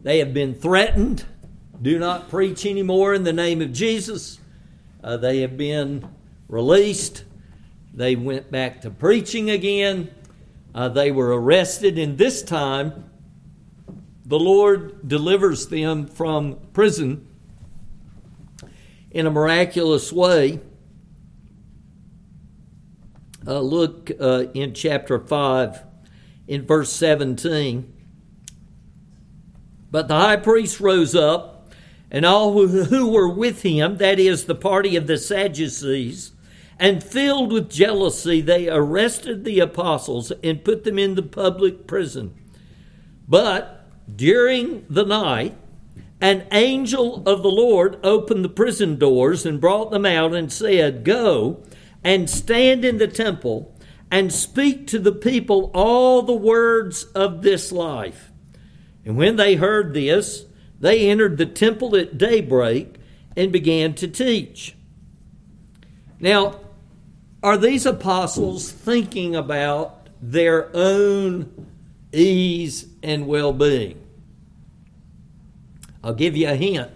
They 0.00 0.18
have 0.18 0.34
been 0.34 0.56
threatened. 0.56 1.24
Do 1.80 2.00
not 2.00 2.28
preach 2.28 2.66
anymore 2.66 3.14
in 3.14 3.22
the 3.22 3.32
name 3.32 3.62
of 3.62 3.72
Jesus. 3.72 4.40
Uh, 5.04 5.16
they 5.16 5.42
have 5.42 5.56
been 5.56 6.08
released. 6.48 7.22
They 7.94 8.16
went 8.16 8.50
back 8.50 8.80
to 8.80 8.90
preaching 8.90 9.50
again. 9.50 10.12
Uh, 10.74 10.88
they 10.88 11.12
were 11.12 11.28
arrested, 11.28 11.96
and 11.96 12.18
this 12.18 12.42
time 12.42 13.08
the 14.26 14.40
Lord 14.40 15.06
delivers 15.06 15.68
them 15.68 16.08
from 16.08 16.56
prison 16.72 17.28
in 19.12 19.26
a 19.26 19.30
miraculous 19.30 20.12
way. 20.12 20.60
Uh, 23.46 23.60
look 23.60 24.10
uh, 24.20 24.44
in 24.54 24.72
chapter 24.72 25.18
5, 25.18 25.82
in 26.46 26.64
verse 26.64 26.92
17. 26.92 27.92
But 29.90 30.08
the 30.08 30.14
high 30.14 30.36
priest 30.36 30.80
rose 30.80 31.14
up, 31.14 31.72
and 32.10 32.24
all 32.24 32.52
who, 32.52 32.84
who 32.84 33.08
were 33.08 33.28
with 33.28 33.62
him, 33.62 33.98
that 33.98 34.18
is, 34.18 34.44
the 34.44 34.54
party 34.54 34.96
of 34.96 35.06
the 35.06 35.18
Sadducees, 35.18 36.32
and 36.78 37.02
filled 37.02 37.52
with 37.52 37.70
jealousy, 37.70 38.40
they 38.40 38.68
arrested 38.68 39.44
the 39.44 39.60
apostles 39.60 40.32
and 40.42 40.64
put 40.64 40.84
them 40.84 40.98
in 40.98 41.14
the 41.14 41.22
public 41.22 41.86
prison. 41.86 42.34
But 43.28 43.88
during 44.14 44.86
the 44.88 45.04
night, 45.04 45.56
an 46.22 46.46
angel 46.52 47.16
of 47.28 47.42
the 47.42 47.50
Lord 47.50 47.98
opened 48.04 48.44
the 48.44 48.48
prison 48.48 48.96
doors 48.96 49.44
and 49.44 49.60
brought 49.60 49.90
them 49.90 50.06
out 50.06 50.32
and 50.32 50.52
said, 50.52 51.02
Go 51.02 51.64
and 52.04 52.30
stand 52.30 52.84
in 52.84 52.98
the 52.98 53.08
temple 53.08 53.76
and 54.08 54.32
speak 54.32 54.86
to 54.86 55.00
the 55.00 55.12
people 55.12 55.72
all 55.74 56.22
the 56.22 56.32
words 56.32 57.04
of 57.06 57.42
this 57.42 57.72
life. 57.72 58.30
And 59.04 59.16
when 59.16 59.34
they 59.34 59.56
heard 59.56 59.94
this, 59.94 60.46
they 60.78 61.10
entered 61.10 61.38
the 61.38 61.46
temple 61.46 61.96
at 61.96 62.18
daybreak 62.18 62.94
and 63.36 63.50
began 63.50 63.94
to 63.94 64.06
teach. 64.06 64.76
Now, 66.20 66.60
are 67.42 67.58
these 67.58 67.84
apostles 67.84 68.70
thinking 68.70 69.34
about 69.34 70.06
their 70.20 70.70
own 70.72 71.66
ease 72.12 72.86
and 73.02 73.26
well 73.26 73.52
being? 73.52 74.01
I'll 76.02 76.14
give 76.14 76.36
you 76.36 76.48
a 76.48 76.54
hint. 76.54 76.90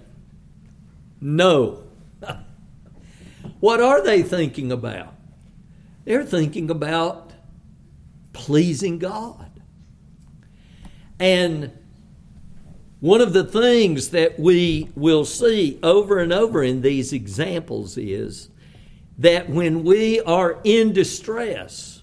No. 1.20 1.84
what 3.60 3.80
are 3.80 4.02
they 4.02 4.22
thinking 4.22 4.72
about? 4.72 5.14
They're 6.04 6.24
thinking 6.24 6.70
about 6.70 7.32
pleasing 8.32 8.98
God. 8.98 9.50
And 11.18 11.72
one 13.00 13.20
of 13.20 13.32
the 13.32 13.44
things 13.44 14.10
that 14.10 14.38
we 14.38 14.90
will 14.94 15.24
see 15.24 15.78
over 15.82 16.18
and 16.18 16.32
over 16.32 16.62
in 16.62 16.82
these 16.82 17.12
examples 17.12 17.96
is 17.96 18.50
that 19.18 19.48
when 19.48 19.84
we 19.84 20.20
are 20.20 20.58
in 20.64 20.92
distress, 20.92 22.02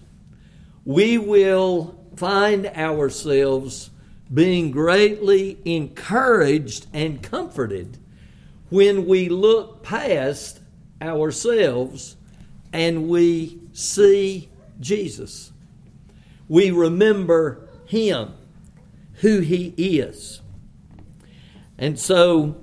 we 0.84 1.18
will 1.18 1.98
find 2.16 2.66
ourselves 2.66 3.90
being 4.34 4.72
greatly 4.72 5.58
encouraged 5.64 6.86
and 6.92 7.22
comforted 7.22 7.96
when 8.68 9.06
we 9.06 9.28
look 9.28 9.82
past 9.84 10.60
ourselves 11.00 12.16
and 12.72 13.08
we 13.08 13.60
see 13.72 14.48
Jesus. 14.80 15.52
We 16.48 16.72
remember 16.72 17.68
Him, 17.86 18.34
who 19.14 19.38
He 19.38 19.72
is. 19.76 20.40
And 21.78 21.98
so, 21.98 22.56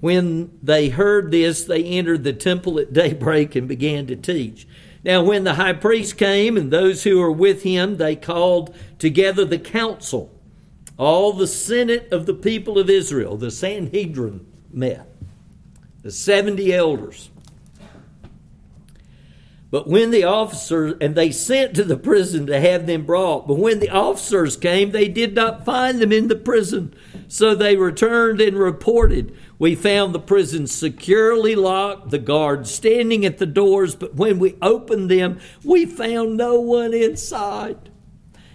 when 0.00 0.58
they 0.62 0.88
heard 0.88 1.30
this, 1.30 1.64
they 1.64 1.82
entered 1.84 2.24
the 2.24 2.32
temple 2.32 2.78
at 2.78 2.92
daybreak 2.92 3.54
and 3.54 3.68
began 3.68 4.06
to 4.06 4.16
teach. 4.16 4.66
Now, 5.04 5.22
when 5.22 5.44
the 5.44 5.54
high 5.54 5.74
priest 5.74 6.16
came 6.16 6.56
and 6.56 6.70
those 6.70 7.02
who 7.04 7.18
were 7.18 7.30
with 7.30 7.62
him, 7.62 7.98
they 7.98 8.16
called 8.16 8.74
together 8.98 9.44
the 9.44 9.58
council. 9.58 10.30
All 10.96 11.32
the 11.32 11.46
senate 11.46 12.10
of 12.10 12.24
the 12.24 12.34
people 12.34 12.78
of 12.78 12.88
Israel, 12.88 13.36
the 13.36 13.50
Sanhedrin, 13.50 14.46
met, 14.72 15.06
the 16.02 16.10
70 16.10 16.72
elders. 16.72 17.30
But 19.74 19.88
when 19.88 20.12
the 20.12 20.22
officers, 20.22 20.94
and 21.00 21.16
they 21.16 21.32
sent 21.32 21.74
to 21.74 21.82
the 21.82 21.96
prison 21.96 22.46
to 22.46 22.60
have 22.60 22.86
them 22.86 23.04
brought, 23.04 23.48
but 23.48 23.58
when 23.58 23.80
the 23.80 23.90
officers 23.90 24.56
came, 24.56 24.92
they 24.92 25.08
did 25.08 25.34
not 25.34 25.64
find 25.64 25.98
them 25.98 26.12
in 26.12 26.28
the 26.28 26.36
prison. 26.36 26.94
So 27.26 27.56
they 27.56 27.74
returned 27.74 28.40
and 28.40 28.56
reported 28.56 29.36
we 29.58 29.74
found 29.74 30.14
the 30.14 30.20
prison 30.20 30.68
securely 30.68 31.56
locked, 31.56 32.10
the 32.10 32.20
guards 32.20 32.70
standing 32.70 33.26
at 33.26 33.38
the 33.38 33.46
doors, 33.46 33.96
but 33.96 34.14
when 34.14 34.38
we 34.38 34.54
opened 34.62 35.10
them, 35.10 35.40
we 35.64 35.86
found 35.86 36.36
no 36.36 36.60
one 36.60 36.94
inside. 36.94 37.90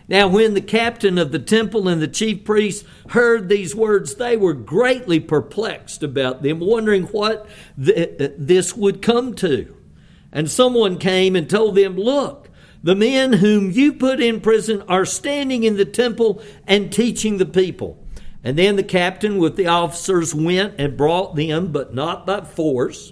Now, 0.07 0.29
when 0.29 0.53
the 0.53 0.61
captain 0.61 1.17
of 1.17 1.33
the 1.33 1.39
temple 1.39 1.89
and 1.89 2.01
the 2.01 2.07
chief 2.07 2.45
priests 2.45 2.87
heard 3.09 3.49
these 3.49 3.75
words, 3.75 4.15
they 4.15 4.37
were 4.37 4.53
greatly 4.53 5.19
perplexed 5.19 6.01
about 6.01 6.43
them, 6.43 6.61
wondering 6.61 7.07
what 7.07 7.45
th- 7.77 8.21
uh, 8.21 8.29
this 8.37 8.73
would 8.77 9.01
come 9.01 9.33
to. 9.35 9.75
And 10.31 10.49
someone 10.49 10.97
came 10.97 11.35
and 11.35 11.49
told 11.49 11.75
them, 11.75 11.95
Look, 11.95 12.49
the 12.83 12.95
men 12.95 13.33
whom 13.33 13.71
you 13.71 13.93
put 13.93 14.21
in 14.21 14.39
prison 14.39 14.83
are 14.87 15.05
standing 15.05 15.63
in 15.63 15.75
the 15.75 15.85
temple 15.85 16.41
and 16.65 16.91
teaching 16.91 17.37
the 17.37 17.45
people. 17.45 18.03
And 18.43 18.57
then 18.57 18.77
the 18.77 18.83
captain 18.83 19.37
with 19.37 19.57
the 19.57 19.67
officers 19.67 20.33
went 20.33 20.75
and 20.77 20.95
brought 20.95 21.35
them, 21.35 21.73
but 21.73 21.93
not 21.93 22.25
by 22.25 22.41
force, 22.41 23.11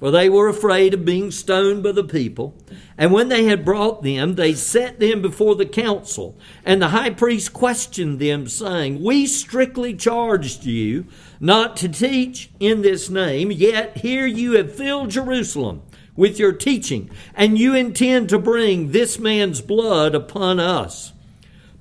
for 0.00 0.10
they 0.10 0.28
were 0.28 0.48
afraid 0.48 0.94
of 0.94 1.04
being 1.04 1.30
stoned 1.30 1.84
by 1.84 1.92
the 1.92 2.02
people. 2.02 2.56
And 2.98 3.12
when 3.12 3.28
they 3.28 3.44
had 3.44 3.64
brought 3.64 4.02
them, 4.02 4.34
they 4.34 4.52
set 4.52 4.98
them 4.98 5.22
before 5.22 5.54
the 5.54 5.64
council. 5.64 6.36
And 6.64 6.82
the 6.82 6.88
high 6.88 7.10
priest 7.10 7.52
questioned 7.52 8.18
them, 8.18 8.48
saying, 8.48 9.00
We 9.00 9.26
strictly 9.26 9.94
charged 9.94 10.64
you 10.64 11.06
not 11.38 11.76
to 11.78 11.88
teach 11.88 12.50
in 12.58 12.82
this 12.82 13.08
name, 13.08 13.52
yet 13.52 13.98
here 13.98 14.26
you 14.26 14.52
have 14.52 14.74
filled 14.74 15.10
Jerusalem 15.10 15.82
with 16.16 16.38
your 16.38 16.52
teaching, 16.52 17.10
and 17.34 17.58
you 17.58 17.74
intend 17.74 18.28
to 18.28 18.38
bring 18.38 18.92
this 18.92 19.18
man's 19.18 19.60
blood 19.60 20.14
upon 20.14 20.60
us. 20.60 21.12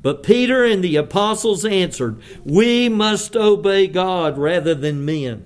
But 0.02 0.24
Peter 0.24 0.66
and 0.66 0.84
the 0.84 0.98
apostles 0.98 1.64
answered, 1.64 2.22
We 2.44 2.90
must 2.90 3.36
obey 3.36 3.88
God 3.88 4.38
rather 4.38 4.76
than 4.76 5.06
men. 5.06 5.46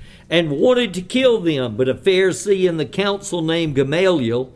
and 0.31 0.49
wanted 0.49 0.93
to 0.93 1.01
kill 1.01 1.41
them. 1.41 1.75
But 1.75 1.89
a 1.89 1.93
Pharisee 1.93 2.67
in 2.67 2.77
the 2.77 2.85
council 2.85 3.41
named 3.41 3.75
Gamaliel, 3.75 4.51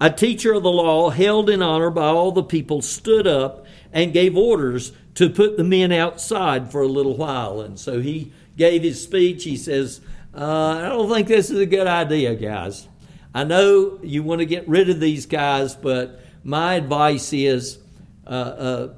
a 0.00 0.10
teacher 0.10 0.52
of 0.52 0.64
the 0.64 0.70
law 0.70 1.10
held 1.10 1.48
in 1.48 1.62
honor 1.62 1.90
by 1.90 2.06
all 2.06 2.32
the 2.32 2.42
people, 2.42 2.82
stood 2.82 3.26
up 3.26 3.64
and 3.92 4.12
gave 4.12 4.36
orders 4.36 4.92
to 5.14 5.30
put 5.30 5.56
the 5.56 5.64
men 5.64 5.92
outside 5.92 6.72
for 6.72 6.82
a 6.82 6.88
little 6.88 7.16
while. 7.16 7.60
And 7.60 7.78
so 7.78 8.00
he 8.00 8.32
gave 8.56 8.82
his 8.82 9.00
speech. 9.00 9.44
He 9.44 9.56
says, 9.56 10.00
uh, 10.34 10.80
I 10.84 10.88
don't 10.88 11.08
think 11.08 11.28
this 11.28 11.50
is 11.50 11.60
a 11.60 11.66
good 11.66 11.86
idea, 11.86 12.34
guys. 12.34 12.88
I 13.34 13.44
know 13.44 14.00
you 14.02 14.22
want 14.22 14.40
to 14.40 14.46
get 14.46 14.68
rid 14.68 14.90
of 14.90 14.98
these 14.98 15.26
guys, 15.26 15.76
but 15.76 16.20
my 16.42 16.74
advice 16.74 17.32
is 17.32 17.78
uh, 18.26 18.30
uh, 18.30 18.94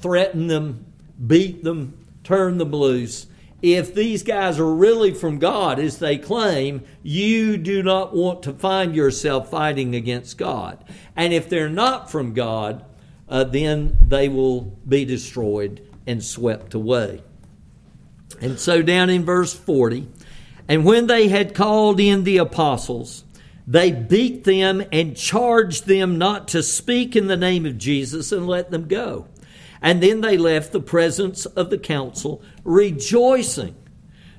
threaten 0.00 0.48
them, 0.48 0.84
beat 1.26 1.64
them, 1.64 2.06
turn 2.24 2.58
them 2.58 2.72
loose. 2.72 3.26
If 3.74 3.96
these 3.96 4.22
guys 4.22 4.60
are 4.60 4.72
really 4.72 5.12
from 5.12 5.40
God, 5.40 5.80
as 5.80 5.98
they 5.98 6.18
claim, 6.18 6.84
you 7.02 7.56
do 7.56 7.82
not 7.82 8.14
want 8.14 8.44
to 8.44 8.52
find 8.52 8.94
yourself 8.94 9.50
fighting 9.50 9.96
against 9.96 10.38
God. 10.38 10.84
And 11.16 11.32
if 11.32 11.48
they're 11.48 11.68
not 11.68 12.08
from 12.08 12.32
God, 12.32 12.84
uh, 13.28 13.42
then 13.42 13.98
they 14.06 14.28
will 14.28 14.60
be 14.86 15.04
destroyed 15.04 15.84
and 16.06 16.22
swept 16.22 16.74
away. 16.74 17.24
And 18.40 18.60
so, 18.60 18.82
down 18.82 19.10
in 19.10 19.24
verse 19.24 19.52
40, 19.52 20.06
and 20.68 20.84
when 20.84 21.08
they 21.08 21.26
had 21.26 21.52
called 21.52 21.98
in 21.98 22.22
the 22.22 22.36
apostles, 22.38 23.24
they 23.66 23.90
beat 23.90 24.44
them 24.44 24.84
and 24.92 25.16
charged 25.16 25.86
them 25.86 26.18
not 26.18 26.46
to 26.48 26.62
speak 26.62 27.16
in 27.16 27.26
the 27.26 27.36
name 27.36 27.66
of 27.66 27.78
Jesus 27.78 28.30
and 28.30 28.46
let 28.46 28.70
them 28.70 28.86
go. 28.86 29.26
And 29.82 30.02
then 30.02 30.20
they 30.20 30.36
left 30.36 30.72
the 30.72 30.80
presence 30.80 31.46
of 31.46 31.70
the 31.70 31.78
council, 31.78 32.42
rejoicing 32.64 33.76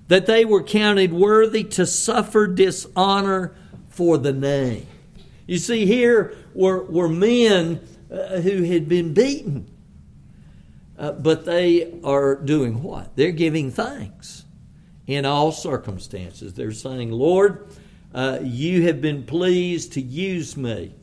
that 0.07 0.25
they 0.25 0.45
were 0.45 0.63
counted 0.63 1.13
worthy 1.13 1.63
to 1.63 1.85
suffer 1.85 2.47
dishonor 2.47 3.55
for 3.89 4.17
the 4.17 4.33
name. 4.33 4.87
You 5.45 5.57
see, 5.57 5.85
here 5.85 6.35
were, 6.53 6.83
were 6.83 7.09
men 7.09 7.85
uh, 8.11 8.39
who 8.39 8.63
had 8.63 8.87
been 8.87 9.13
beaten, 9.13 9.69
uh, 10.97 11.13
but 11.13 11.45
they 11.45 11.99
are 12.03 12.35
doing 12.35 12.81
what? 12.83 13.15
They're 13.15 13.31
giving 13.31 13.71
thanks 13.71 14.45
in 15.05 15.25
all 15.25 15.51
circumstances. 15.51 16.53
They're 16.53 16.71
saying, 16.71 17.11
Lord, 17.11 17.67
uh, 18.13 18.39
you 18.41 18.83
have 18.83 19.01
been 19.01 19.23
pleased 19.23 19.93
to 19.93 20.01
use 20.01 20.57
me. 20.57 20.95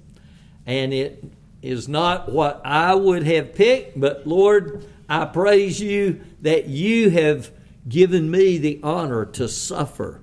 And 0.67 0.93
it 0.93 1.25
is 1.65 1.89
not 1.89 2.31
what 2.31 2.61
I 2.65 2.95
would 2.95 3.25
have 3.25 3.55
picked, 3.55 3.99
but 3.99 4.27
Lord, 4.27 4.85
I 5.09 5.25
praise 5.25 5.81
you 5.81 6.21
that 6.43 6.67
you 6.67 7.11
have 7.11 7.51
given 7.89 8.31
me 8.31 8.59
the 8.59 8.81
honor 8.83 9.25
to 9.25 9.49
suffer 9.49 10.21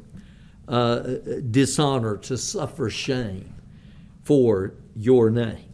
uh, 0.67 0.99
dishonor, 1.49 2.17
to 2.17 2.38
suffer 2.38 2.89
shame 2.89 3.54
for 4.23 4.73
your 4.95 5.30
name. 5.30 5.65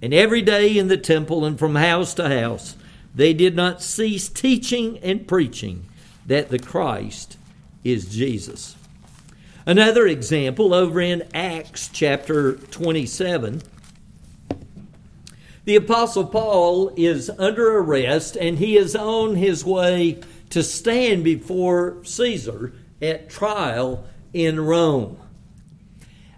And 0.00 0.12
every 0.12 0.42
day 0.42 0.76
in 0.76 0.88
the 0.88 0.98
temple 0.98 1.44
and 1.44 1.58
from 1.58 1.74
house 1.74 2.14
to 2.14 2.28
house, 2.28 2.76
they 3.14 3.32
did 3.32 3.56
not 3.56 3.82
cease 3.82 4.28
teaching 4.28 4.98
and 4.98 5.26
preaching 5.26 5.86
that 6.26 6.50
the 6.50 6.58
Christ 6.58 7.36
is 7.82 8.06
Jesus. 8.06 8.76
Another 9.66 10.06
example 10.06 10.74
over 10.74 11.00
in 11.00 11.26
Acts 11.32 11.88
chapter 11.88 12.54
27 12.54 13.62
the 15.64 15.76
Apostle 15.76 16.26
Paul 16.26 16.92
is 16.96 17.30
under 17.38 17.78
arrest 17.78 18.36
and 18.36 18.58
he 18.58 18.76
is 18.76 18.94
on 18.94 19.36
his 19.36 19.64
way 19.64 20.20
to 20.50 20.62
stand 20.62 21.24
before 21.24 22.04
Caesar 22.04 22.74
at 23.00 23.30
trial 23.30 24.04
in 24.32 24.60
Rome. 24.60 25.18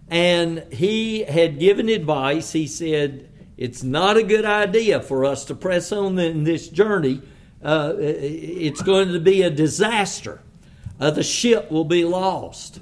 And 0.09 0.65
he 0.73 1.25
had 1.25 1.59
given 1.59 1.89
advice. 1.89 2.53
He 2.53 2.67
said, 2.67 3.29
It's 3.57 3.83
not 3.83 4.17
a 4.17 4.23
good 4.23 4.45
idea 4.45 5.01
for 5.01 5.25
us 5.25 5.45
to 5.47 5.55
press 5.55 5.91
on 5.91 6.19
in 6.19 6.45
this 6.45 6.69
journey. 6.69 7.21
Uh, 7.63 7.95
it's 7.99 8.83
going 8.83 9.13
to 9.13 9.19
be 9.19 9.43
a 9.43 9.51
disaster. 9.51 10.41
Uh, 11.01 11.11
the 11.11 11.25
ship 11.25 11.71
will 11.71 11.85
be 11.85 12.05
lost. 12.05 12.81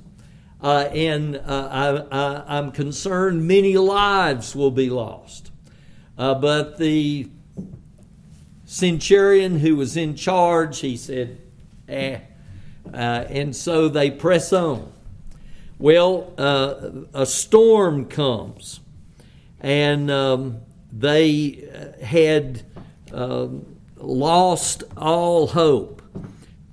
Uh, 0.62 0.88
and 0.92 1.36
uh, 1.36 2.04
I, 2.10 2.58
am 2.58 2.70
concerned 2.70 3.46
many 3.46 3.76
lives 3.76 4.54
will 4.54 4.70
be 4.70 4.90
lost. 4.90 5.50
Uh, 6.16 6.34
but 6.34 6.78
the 6.78 7.28
centurion 8.64 9.58
who 9.58 9.76
was 9.76 9.96
in 9.96 10.14
charge, 10.14 10.80
he 10.80 10.96
said, 10.96 11.38
eh. 11.88 12.18
Uh, 12.92 12.96
and 12.96 13.54
so 13.56 13.88
they 13.88 14.10
press 14.10 14.52
on. 14.52 14.92
Well, 15.78 16.32
uh, 16.38 16.90
a 17.12 17.26
storm 17.26 18.06
comes, 18.06 18.80
and 19.60 20.10
um, 20.10 20.60
they 20.92 21.68
had 22.02 22.62
um, 23.12 23.76
lost 23.96 24.84
all 24.96 25.48
hope. 25.48 26.02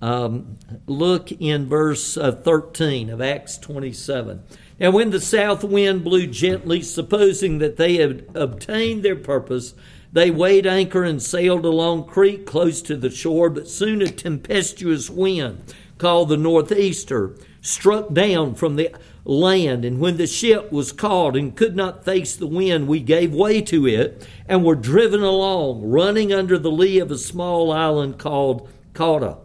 Um, 0.01 0.57
look 0.87 1.31
in 1.31 1.67
verse 1.67 2.17
uh, 2.17 2.31
13 2.31 3.09
of 3.09 3.21
Acts 3.21 3.57
27. 3.57 4.43
And 4.82 4.95
when 4.95 5.11
the 5.11 5.21
south 5.21 5.63
wind 5.63 6.03
blew 6.03 6.25
gently, 6.25 6.82
supposing 6.82 7.59
that 7.59 7.77
they 7.77 7.97
had 7.97 8.25
obtained 8.34 9.03
their 9.03 9.15
purpose, 9.15 9.75
they 10.11 10.32
weighed 10.32 10.65
anchor 10.65 11.03
and 11.03 11.21
sailed 11.21 11.65
along 11.65 12.07
Crete 12.07 12.47
close 12.47 12.82
to 12.82 12.97
the 12.97 13.11
shore. 13.11 13.51
But 13.51 13.67
soon 13.67 14.01
a 14.01 14.07
tempestuous 14.07 15.07
wind, 15.07 15.75
called 15.99 16.29
the 16.29 16.38
northeaster, 16.38 17.36
struck 17.61 18.11
down 18.11 18.55
from 18.55 18.75
the 18.75 18.89
land. 19.23 19.86
And 19.86 19.99
when 19.99 20.17
the 20.17 20.25
ship 20.25 20.71
was 20.71 20.91
caught 20.91 21.38
and 21.38 21.55
could 21.55 21.75
not 21.75 22.03
face 22.03 22.36
the 22.36 22.47
wind, 22.47 22.88
we 22.88 23.01
gave 23.01 23.36
way 23.36 23.61
to 23.61 23.86
it 23.86 24.27
and 24.47 24.65
were 24.65 24.73
driven 24.73 25.21
along, 25.21 25.84
running 25.84 26.34
under 26.34 26.57
the 26.57 26.71
lee 26.71 26.97
of 26.97 27.11
a 27.11 27.19
small 27.19 27.71
island 27.71 28.17
called 28.17 28.67
Cauda. 28.93 29.38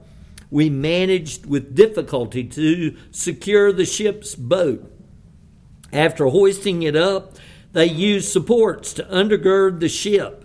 We 0.50 0.70
managed 0.70 1.44
with 1.44 1.74
difficulty 1.74 2.44
to 2.44 2.96
secure 3.10 3.70
the 3.70 3.84
ship's 3.84 4.34
boat. 4.34 4.94
After 5.96 6.26
hoisting 6.26 6.82
it 6.82 6.94
up, 6.94 7.32
they 7.72 7.86
used 7.86 8.30
supports 8.30 8.92
to 8.94 9.04
undergird 9.04 9.80
the 9.80 9.88
ship. 9.88 10.44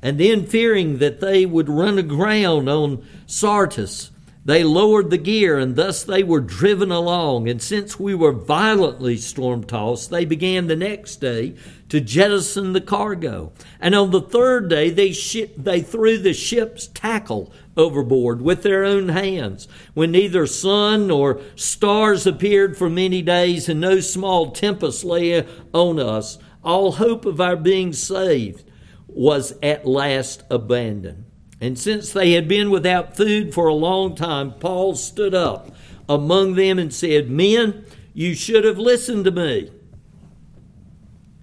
And 0.00 0.18
then, 0.18 0.46
fearing 0.46 0.98
that 0.98 1.20
they 1.20 1.44
would 1.44 1.68
run 1.68 1.98
aground 1.98 2.68
on 2.68 3.04
Syrtis, 3.26 4.12
they 4.44 4.64
lowered 4.64 5.10
the 5.10 5.18
gear, 5.18 5.58
and 5.58 5.76
thus 5.76 6.02
they 6.04 6.22
were 6.22 6.40
driven 6.40 6.90
along. 6.90 7.48
And 7.48 7.60
since 7.60 7.98
we 7.98 8.14
were 8.14 8.32
violently 8.32 9.16
storm 9.16 9.64
tossed, 9.64 10.10
they 10.10 10.24
began 10.24 10.66
the 10.66 10.76
next 10.76 11.16
day 11.16 11.54
to 11.88 12.00
jettison 12.00 12.72
the 12.72 12.80
cargo. 12.80 13.52
And 13.80 13.94
on 13.94 14.10
the 14.10 14.20
third 14.20 14.68
day, 14.68 14.90
they, 14.90 15.12
sh- 15.12 15.52
they 15.56 15.80
threw 15.80 16.18
the 16.18 16.32
ship's 16.32 16.88
tackle 16.88 17.52
overboard 17.76 18.42
with 18.42 18.62
their 18.62 18.84
own 18.84 19.08
hands. 19.08 19.68
When 19.94 20.12
neither 20.12 20.46
sun 20.46 21.06
nor 21.06 21.40
stars 21.56 22.26
appeared 22.26 22.76
for 22.76 22.90
many 22.90 23.22
days, 23.22 23.68
and 23.68 23.80
no 23.80 24.00
small 24.00 24.50
tempest 24.50 25.04
lay 25.04 25.46
on 25.72 25.98
us, 25.98 26.38
all 26.62 26.92
hope 26.92 27.24
of 27.24 27.40
our 27.40 27.56
being 27.56 27.92
saved 27.92 28.64
was 29.06 29.54
at 29.62 29.86
last 29.86 30.42
abandoned. 30.50 31.24
And 31.60 31.78
since 31.78 32.12
they 32.12 32.32
had 32.32 32.48
been 32.48 32.70
without 32.70 33.16
food 33.16 33.54
for 33.54 33.68
a 33.68 33.74
long 33.74 34.14
time, 34.14 34.54
Paul 34.54 34.96
stood 34.96 35.34
up 35.34 35.70
among 36.08 36.54
them 36.54 36.78
and 36.78 36.92
said, 36.92 37.30
Men, 37.30 37.84
you 38.14 38.34
should 38.34 38.64
have 38.64 38.78
listened 38.78 39.24
to 39.26 39.30
me. 39.30 39.70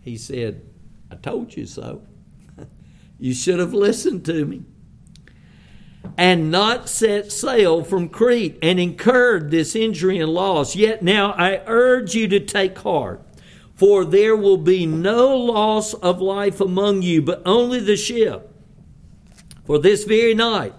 He 0.02 0.18
said, 0.18 0.62
I 1.12 1.16
told 1.16 1.56
you 1.56 1.66
so. 1.66 2.02
you 3.20 3.34
should 3.34 3.60
have 3.60 3.74
listened 3.74 4.26
to 4.26 4.46
me. 4.46 4.64
And 6.18 6.52
not 6.52 6.90
set 6.90 7.32
sail 7.32 7.84
from 7.84 8.10
Crete 8.10 8.58
and 8.62 8.80
incurred 8.80 9.52
this 9.52 9.76
injury 9.76 10.20
and 10.20 10.32
loss. 10.32 10.76
Yet 10.76 11.02
now 11.02 11.32
I 11.32 11.62
urge 11.66 12.16
you 12.16 12.28
to 12.28 12.40
take 12.40 12.78
heart, 12.80 13.22
for 13.76 14.04
there 14.04 14.36
will 14.36 14.58
be 14.58 14.86
no 14.86 15.36
loss 15.36 15.94
of 15.94 16.22
life 16.22 16.60
among 16.60 17.02
you, 17.02 17.22
but 17.22 17.42
only 17.46 17.80
the 17.80 17.96
ship. 17.96 18.54
For 19.66 19.80
this 19.80 20.04
very 20.04 20.34
night 20.34 20.74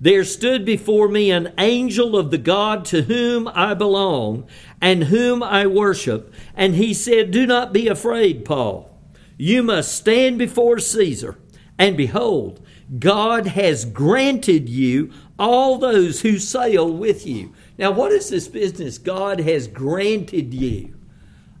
there 0.00 0.24
stood 0.24 0.64
before 0.64 1.08
me 1.08 1.30
an 1.30 1.52
angel 1.58 2.16
of 2.16 2.30
the 2.30 2.38
God 2.38 2.84
to 2.86 3.02
whom 3.02 3.48
I 3.48 3.74
belong 3.74 4.46
and 4.80 5.04
whom 5.04 5.42
I 5.42 5.66
worship, 5.66 6.32
and 6.54 6.76
he 6.76 6.94
said, 6.94 7.32
Do 7.32 7.46
not 7.46 7.72
be 7.72 7.88
afraid, 7.88 8.44
Paul. 8.44 8.96
You 9.36 9.64
must 9.64 9.94
stand 9.94 10.38
before 10.38 10.78
Caesar, 10.78 11.36
and 11.78 11.96
behold, 11.96 12.64
God 12.96 13.48
has 13.48 13.84
granted 13.84 14.68
you 14.68 15.12
all 15.38 15.78
those 15.78 16.22
who 16.22 16.38
sail 16.38 16.90
with 16.90 17.26
you. 17.26 17.52
Now, 17.76 17.90
what 17.90 18.12
is 18.12 18.30
this 18.30 18.48
business? 18.48 18.96
God 18.98 19.40
has 19.40 19.68
granted 19.68 20.54
you 20.54 20.94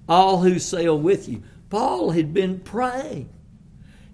all 0.08 0.40
who 0.40 0.58
sail 0.58 0.98
with 0.98 1.28
you. 1.28 1.42
Paul 1.68 2.12
had 2.12 2.32
been 2.32 2.60
praying. 2.60 3.28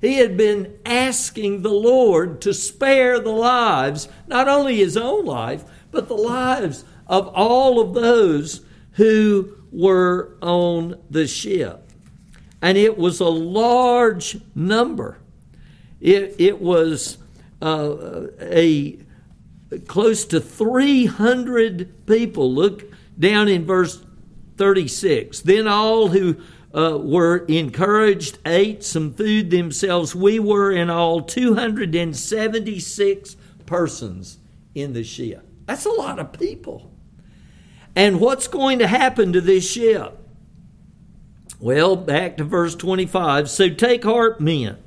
He 0.00 0.14
had 0.14 0.36
been 0.36 0.76
asking 0.84 1.62
the 1.62 1.72
Lord 1.72 2.40
to 2.42 2.52
spare 2.52 3.20
the 3.20 3.30
lives, 3.30 4.08
not 4.26 4.48
only 4.48 4.76
his 4.76 4.96
own 4.96 5.24
life, 5.24 5.64
but 5.92 6.08
the 6.08 6.16
lives 6.16 6.84
of 7.06 7.28
all 7.28 7.80
of 7.80 7.94
those 7.94 8.62
who 8.92 9.56
were 9.70 10.36
on 10.42 11.00
the 11.08 11.26
ship. 11.26 11.90
And 12.60 12.76
it 12.76 12.98
was 12.98 13.20
a 13.20 13.28
large 13.28 14.38
number. 14.54 15.18
It, 16.04 16.36
it 16.38 16.60
was 16.60 17.18
uh, 17.62 18.26
a 18.38 18.98
close 19.86 20.26
to 20.26 20.38
300 20.38 22.06
people. 22.06 22.52
Look 22.52 22.84
down 23.18 23.48
in 23.48 23.64
verse 23.64 24.04
36. 24.58 25.40
Then 25.40 25.66
all 25.66 26.08
who 26.08 26.36
uh, 26.74 26.98
were 26.98 27.46
encouraged, 27.46 28.36
ate 28.44 28.84
some 28.84 29.14
food 29.14 29.50
themselves. 29.50 30.14
We 30.14 30.38
were 30.38 30.70
in 30.70 30.90
all 30.90 31.22
276 31.22 33.36
persons 33.64 34.36
in 34.74 34.92
the 34.92 35.04
ship. 35.04 35.48
That's 35.64 35.86
a 35.86 35.90
lot 35.90 36.18
of 36.18 36.34
people. 36.34 36.92
And 37.96 38.20
what's 38.20 38.46
going 38.46 38.80
to 38.80 38.86
happen 38.86 39.32
to 39.32 39.40
this 39.40 39.70
ship? 39.70 40.18
Well, 41.58 41.96
back 41.96 42.36
to 42.36 42.44
verse 42.44 42.74
25. 42.74 43.48
So 43.48 43.70
take 43.70 44.04
heart, 44.04 44.38
men, 44.38 44.83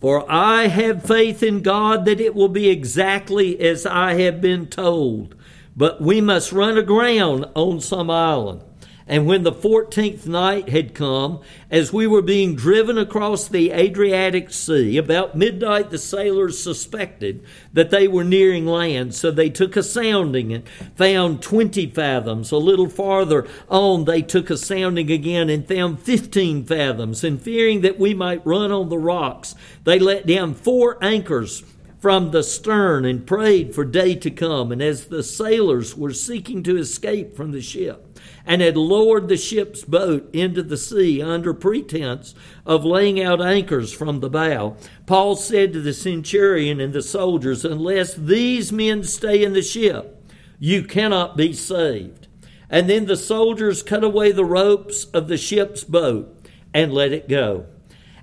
for 0.00 0.30
I 0.30 0.66
have 0.66 1.04
faith 1.04 1.42
in 1.42 1.62
God 1.62 2.04
that 2.04 2.20
it 2.20 2.34
will 2.34 2.48
be 2.48 2.68
exactly 2.68 3.58
as 3.60 3.86
I 3.86 4.14
have 4.14 4.40
been 4.40 4.66
told. 4.66 5.34
But 5.76 6.00
we 6.00 6.20
must 6.20 6.52
run 6.52 6.78
aground 6.78 7.46
on 7.54 7.80
some 7.80 8.10
island. 8.10 8.62
And 9.08 9.24
when 9.24 9.44
the 9.44 9.52
fourteenth 9.52 10.26
night 10.26 10.68
had 10.68 10.92
come, 10.92 11.40
as 11.70 11.92
we 11.92 12.08
were 12.08 12.22
being 12.22 12.56
driven 12.56 12.98
across 12.98 13.46
the 13.46 13.70
Adriatic 13.70 14.52
Sea, 14.52 14.96
about 14.96 15.36
midnight 15.36 15.90
the 15.90 15.98
sailors 15.98 16.60
suspected 16.60 17.44
that 17.72 17.90
they 17.90 18.08
were 18.08 18.24
nearing 18.24 18.66
land, 18.66 19.14
so 19.14 19.30
they 19.30 19.48
took 19.48 19.76
a 19.76 19.84
sounding 19.84 20.52
and 20.52 20.68
found 20.96 21.40
twenty 21.40 21.86
fathoms. 21.86 22.50
A 22.50 22.56
little 22.56 22.88
farther 22.88 23.46
on, 23.68 24.06
they 24.06 24.22
took 24.22 24.50
a 24.50 24.56
sounding 24.56 25.08
again 25.08 25.48
and 25.50 25.68
found 25.68 26.00
fifteen 26.00 26.64
fathoms. 26.64 27.22
And 27.22 27.40
fearing 27.40 27.82
that 27.82 28.00
we 28.00 28.12
might 28.12 28.44
run 28.44 28.72
on 28.72 28.88
the 28.88 28.98
rocks, 28.98 29.54
they 29.84 30.00
let 30.00 30.26
down 30.26 30.52
four 30.52 30.98
anchors 31.00 31.62
from 32.00 32.32
the 32.32 32.42
stern 32.42 33.04
and 33.04 33.24
prayed 33.24 33.72
for 33.72 33.84
day 33.84 34.16
to 34.16 34.30
come. 34.32 34.72
And 34.72 34.82
as 34.82 35.06
the 35.06 35.22
sailors 35.22 35.96
were 35.96 36.12
seeking 36.12 36.64
to 36.64 36.76
escape 36.76 37.36
from 37.36 37.52
the 37.52 37.62
ship, 37.62 38.05
and 38.46 38.62
had 38.62 38.76
lowered 38.76 39.28
the 39.28 39.36
ship's 39.36 39.84
boat 39.84 40.30
into 40.32 40.62
the 40.62 40.76
sea 40.76 41.20
under 41.20 41.52
pretense 41.52 42.34
of 42.64 42.84
laying 42.84 43.20
out 43.20 43.42
anchors 43.42 43.92
from 43.92 44.20
the 44.20 44.30
bow. 44.30 44.76
Paul 45.04 45.34
said 45.34 45.72
to 45.72 45.80
the 45.80 45.92
centurion 45.92 46.80
and 46.80 46.92
the 46.92 47.02
soldiers, 47.02 47.64
Unless 47.64 48.14
these 48.14 48.72
men 48.72 49.02
stay 49.02 49.42
in 49.44 49.52
the 49.52 49.62
ship, 49.62 50.24
you 50.58 50.84
cannot 50.84 51.36
be 51.36 51.52
saved. 51.52 52.28
And 52.70 52.88
then 52.88 53.06
the 53.06 53.16
soldiers 53.16 53.82
cut 53.82 54.04
away 54.04 54.32
the 54.32 54.44
ropes 54.44 55.04
of 55.06 55.28
the 55.28 55.36
ship's 55.36 55.84
boat 55.84 56.32
and 56.72 56.92
let 56.92 57.12
it 57.12 57.28
go. 57.28 57.66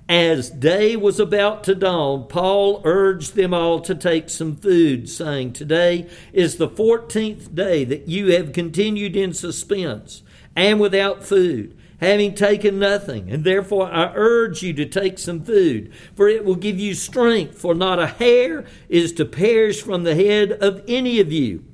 As 0.08 0.50
day 0.50 0.96
was 0.96 1.18
about 1.18 1.64
to 1.64 1.74
dawn, 1.74 2.26
Paul 2.28 2.82
urged 2.84 3.36
them 3.36 3.54
all 3.54 3.80
to 3.80 3.94
take 3.94 4.28
some 4.28 4.54
food, 4.54 5.08
saying, 5.08 5.54
Today 5.54 6.08
is 6.32 6.56
the 6.56 6.68
fourteenth 6.68 7.54
day 7.54 7.84
that 7.84 8.06
you 8.06 8.32
have 8.32 8.52
continued 8.52 9.16
in 9.16 9.32
suspense 9.32 10.22
and 10.54 10.78
without 10.78 11.24
food, 11.24 11.78
having 12.00 12.34
taken 12.34 12.78
nothing. 12.78 13.30
And 13.30 13.44
therefore 13.44 13.90
I 13.90 14.12
urge 14.14 14.62
you 14.62 14.74
to 14.74 14.84
take 14.84 15.18
some 15.18 15.42
food, 15.42 15.90
for 16.14 16.28
it 16.28 16.44
will 16.44 16.54
give 16.54 16.78
you 16.78 16.94
strength, 16.94 17.56
for 17.56 17.74
not 17.74 17.98
a 17.98 18.06
hair 18.06 18.66
is 18.90 19.10
to 19.14 19.24
perish 19.24 19.80
from 19.80 20.04
the 20.04 20.14
head 20.14 20.52
of 20.52 20.84
any 20.86 21.18
of 21.18 21.32
you. 21.32 21.64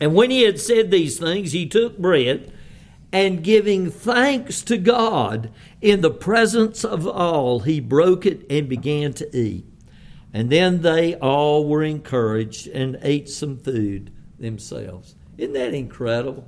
And 0.00 0.14
when 0.14 0.30
he 0.30 0.42
had 0.42 0.60
said 0.60 0.92
these 0.92 1.18
things, 1.18 1.50
he 1.50 1.66
took 1.66 1.98
bread 1.98 2.52
and 3.12 3.42
giving 3.42 3.90
thanks 3.90 4.62
to 4.62 4.76
God 4.76 5.50
in 5.80 6.00
the 6.00 6.10
presence 6.10 6.84
of 6.84 7.06
all, 7.06 7.60
he 7.60 7.80
broke 7.80 8.26
it 8.26 8.44
and 8.50 8.68
began 8.68 9.12
to 9.14 9.36
eat. 9.36 9.64
And 10.32 10.50
then 10.50 10.82
they 10.82 11.14
all 11.14 11.66
were 11.66 11.82
encouraged 11.82 12.66
and 12.66 12.98
ate 13.02 13.28
some 13.28 13.58
food 13.58 14.12
themselves. 14.38 15.14
Isn't 15.38 15.54
that 15.54 15.74
incredible? 15.74 16.46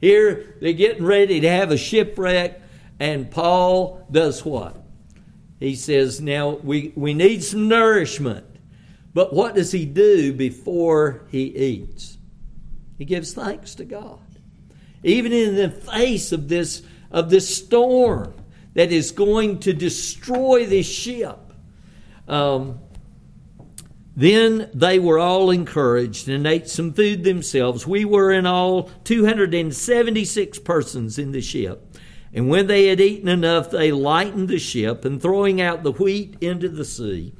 Here 0.00 0.56
they're 0.60 0.72
getting 0.72 1.04
ready 1.04 1.40
to 1.40 1.48
have 1.50 1.70
a 1.70 1.76
shipwreck, 1.76 2.60
and 3.00 3.30
Paul 3.30 4.06
does 4.10 4.44
what? 4.44 4.82
He 5.58 5.74
says, 5.74 6.20
Now 6.20 6.50
we, 6.50 6.92
we 6.94 7.14
need 7.14 7.42
some 7.42 7.68
nourishment. 7.68 8.46
But 9.14 9.32
what 9.32 9.54
does 9.54 9.72
he 9.72 9.86
do 9.86 10.34
before 10.34 11.22
he 11.30 11.44
eats? 11.44 12.18
He 12.98 13.06
gives 13.06 13.32
thanks 13.32 13.74
to 13.76 13.84
God. 13.84 14.20
Even 15.02 15.32
in 15.32 15.54
the 15.54 15.70
face 15.70 16.32
of 16.32 16.48
this, 16.48 16.82
of 17.10 17.30
this 17.30 17.56
storm 17.56 18.34
that 18.74 18.92
is 18.92 19.10
going 19.10 19.58
to 19.60 19.72
destroy 19.72 20.66
this 20.66 20.86
ship. 20.86 21.38
Um, 22.28 22.80
then 24.16 24.70
they 24.72 24.98
were 24.98 25.18
all 25.18 25.50
encouraged 25.50 26.28
and 26.28 26.46
ate 26.46 26.68
some 26.68 26.94
food 26.94 27.22
themselves. 27.22 27.86
We 27.86 28.06
were 28.06 28.32
in 28.32 28.46
all 28.46 28.90
276 29.04 30.58
persons 30.60 31.18
in 31.18 31.32
the 31.32 31.42
ship. 31.42 31.96
And 32.32 32.48
when 32.48 32.66
they 32.66 32.88
had 32.88 33.00
eaten 33.00 33.28
enough, 33.28 33.70
they 33.70 33.92
lightened 33.92 34.48
the 34.48 34.58
ship 34.58 35.04
and 35.04 35.20
throwing 35.20 35.60
out 35.60 35.82
the 35.82 35.92
wheat 35.92 36.36
into 36.40 36.68
the 36.68 36.84
sea. 36.84 37.34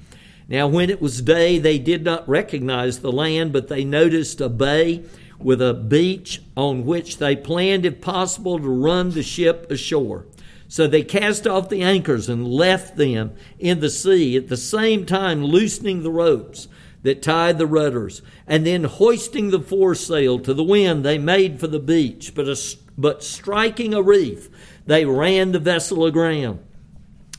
Now, 0.48 0.68
when 0.68 0.90
it 0.90 1.02
was 1.02 1.22
day, 1.22 1.58
they 1.58 1.78
did 1.78 2.04
not 2.04 2.28
recognize 2.28 3.00
the 3.00 3.10
land, 3.10 3.52
but 3.52 3.68
they 3.68 3.84
noticed 3.84 4.40
a 4.40 4.48
bay 4.48 5.04
with 5.38 5.60
a 5.60 5.74
beach 5.74 6.42
on 6.56 6.84
which 6.84 7.18
they 7.18 7.36
planned, 7.36 7.84
if 7.84 8.00
possible, 8.00 8.58
to 8.58 8.68
run 8.68 9.10
the 9.10 9.22
ship 9.22 9.70
ashore. 9.70 10.26
So 10.68 10.86
they 10.86 11.02
cast 11.02 11.46
off 11.46 11.68
the 11.68 11.82
anchors 11.82 12.28
and 12.28 12.46
left 12.46 12.96
them 12.96 13.34
in 13.58 13.80
the 13.80 13.90
sea, 13.90 14.36
at 14.36 14.48
the 14.48 14.56
same 14.56 15.06
time 15.06 15.44
loosening 15.44 16.02
the 16.02 16.10
ropes 16.10 16.68
that 17.02 17.22
tied 17.22 17.58
the 17.58 17.66
rudders. 17.66 18.20
And 18.46 18.66
then 18.66 18.84
hoisting 18.84 19.50
the 19.50 19.60
foresail 19.60 20.40
to 20.40 20.52
the 20.52 20.64
wind, 20.64 21.04
they 21.04 21.18
made 21.18 21.60
for 21.60 21.68
the 21.68 21.78
beach. 21.78 22.34
But, 22.34 22.48
a, 22.48 22.56
but 22.98 23.22
striking 23.22 23.94
a 23.94 24.02
reef, 24.02 24.48
they 24.86 25.04
ran 25.04 25.52
the 25.52 25.60
vessel 25.60 26.04
aground. 26.04 26.58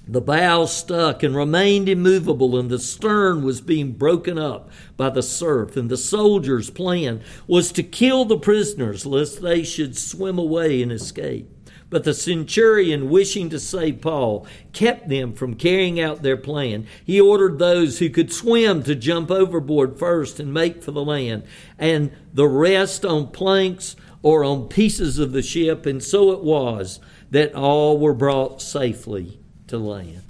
The 0.10 0.22
bow 0.22 0.66
stuck 0.66 1.22
and 1.22 1.36
remained 1.36 1.90
immovable, 1.90 2.58
and 2.58 2.70
the 2.70 2.80
stern 2.80 3.44
was 3.44 3.60
being 3.60 3.92
broken 3.92 4.38
up 4.38 4.70
by 4.96 5.10
the 5.10 5.22
surf. 5.22 5.76
And 5.76 5.90
the 5.90 5.98
soldiers' 5.98 6.70
plan 6.70 7.20
was 7.46 7.74
to 7.74 7.84
kill 7.84 8.24
the 8.24 8.38
prisoners, 8.38 9.06
lest 9.06 9.42
they 9.42 9.64
should 9.64 9.98
swim 9.98 10.40
away 10.40 10.82
and 10.82 10.94
escape. 10.94 11.50
But 11.90 12.06
the 12.06 12.14
centurion, 12.14 13.10
wishing 13.10 13.50
to 13.50 13.60
save 13.60 14.00
Paul, 14.00 14.48
kept 14.72 15.10
them 15.10 15.34
from 15.34 15.56
carrying 15.56 16.00
out 16.00 16.22
their 16.22 16.38
plan. 16.38 16.88
He 17.04 17.20
ordered 17.20 17.60
those 17.60 18.00
who 18.00 18.10
could 18.10 18.32
swim 18.32 18.84
to 18.84 18.96
jump 18.96 19.30
overboard 19.30 20.00
first 20.00 20.40
and 20.40 20.54
make 20.54 20.84
for 20.84 20.92
the 20.92 21.04
land, 21.04 21.44
and 21.78 22.12
the 22.34 22.48
rest 22.48 23.04
on 23.04 23.28
planks 23.32 23.98
or 24.22 24.46
on 24.46 24.70
pieces 24.70 25.20
of 25.20 25.34
the 25.34 25.42
ship. 25.42 25.86
And 25.86 26.02
so 26.02 26.32
it 26.32 26.44
was 26.44 27.02
that 27.30 27.54
all 27.54 27.98
were 27.98 28.14
brought 28.14 28.62
safely 28.62 29.42
to 29.68 29.78
land. 29.78 30.24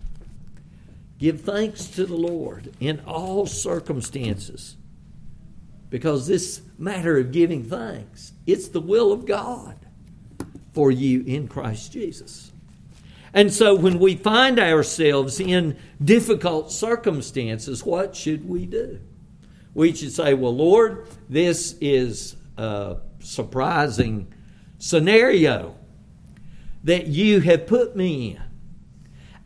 Give 1.20 1.42
thanks 1.42 1.88
to 1.88 2.06
the 2.06 2.16
Lord 2.16 2.74
in 2.80 3.02
all 3.06 3.46
circumstances. 3.46 4.76
Because 5.90 6.28
this 6.28 6.62
matter 6.78 7.18
of 7.18 7.32
giving 7.32 7.64
thanks, 7.64 8.34
it's 8.46 8.68
the 8.68 8.82
will 8.82 9.12
of 9.12 9.26
God 9.26 9.78
for 10.74 10.92
you 10.92 11.24
in 11.26 11.48
Christ 11.48 11.92
Jesus. 11.92 12.52
And 13.34 13.52
so 13.54 13.76
when 13.76 14.00
we 14.00 14.16
find 14.16 14.60
ourselves 14.60 15.40
in 15.40 15.78
difficult 16.04 16.72
circumstances, 16.72 17.84
what 17.84 18.16
should 18.16 18.48
we 18.48 18.66
do? 18.66 19.00
We 19.74 19.94
should 19.94 20.12
say, 20.12 20.34
Well, 20.34 20.56
Lord, 20.56 21.08
this 21.30 21.76
is 21.80 22.36
a 22.58 22.98
surprising 23.20 24.34
scenario 24.80 25.76
that 26.84 27.08
you 27.08 27.42
have 27.42 27.68
put 27.68 27.96
me 27.96 28.32
in. 28.32 28.47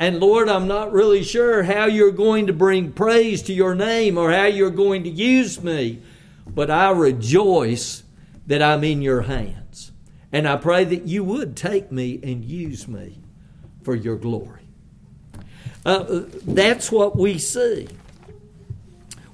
And 0.02 0.20
Lord, 0.20 0.50
I'm 0.50 0.68
not 0.68 0.92
really 0.92 1.22
sure 1.22 1.62
how 1.62 1.86
you're 1.86 2.10
going 2.10 2.48
to 2.48 2.54
bring 2.54 2.92
praise 2.92 3.44
to 3.44 3.54
your 3.54 3.76
name 3.76 4.18
or 4.18 4.32
how 4.32 4.46
you're 4.46 4.72
going 4.72 5.04
to 5.04 5.12
use 5.12 5.62
me, 5.62 6.02
but 6.48 6.72
I 6.72 6.90
rejoice 6.90 8.02
that 8.48 8.64
I'm 8.64 8.84
in 8.84 9.04
your 9.04 9.22
hands. 9.22 9.92
And 10.32 10.48
I 10.48 10.56
pray 10.56 10.86
that 10.86 11.04
you 11.04 11.24
would 11.24 11.56
take 11.56 11.92
me 11.92 12.20
and 12.24 12.44
use 12.44 12.88
me 12.88 13.20
for 13.84 13.94
your 13.94 14.16
glory. 14.16 14.64
Uh, 15.86 16.22
that's 16.48 16.92
what 16.92 17.16
we 17.16 17.38
see. 17.38 17.88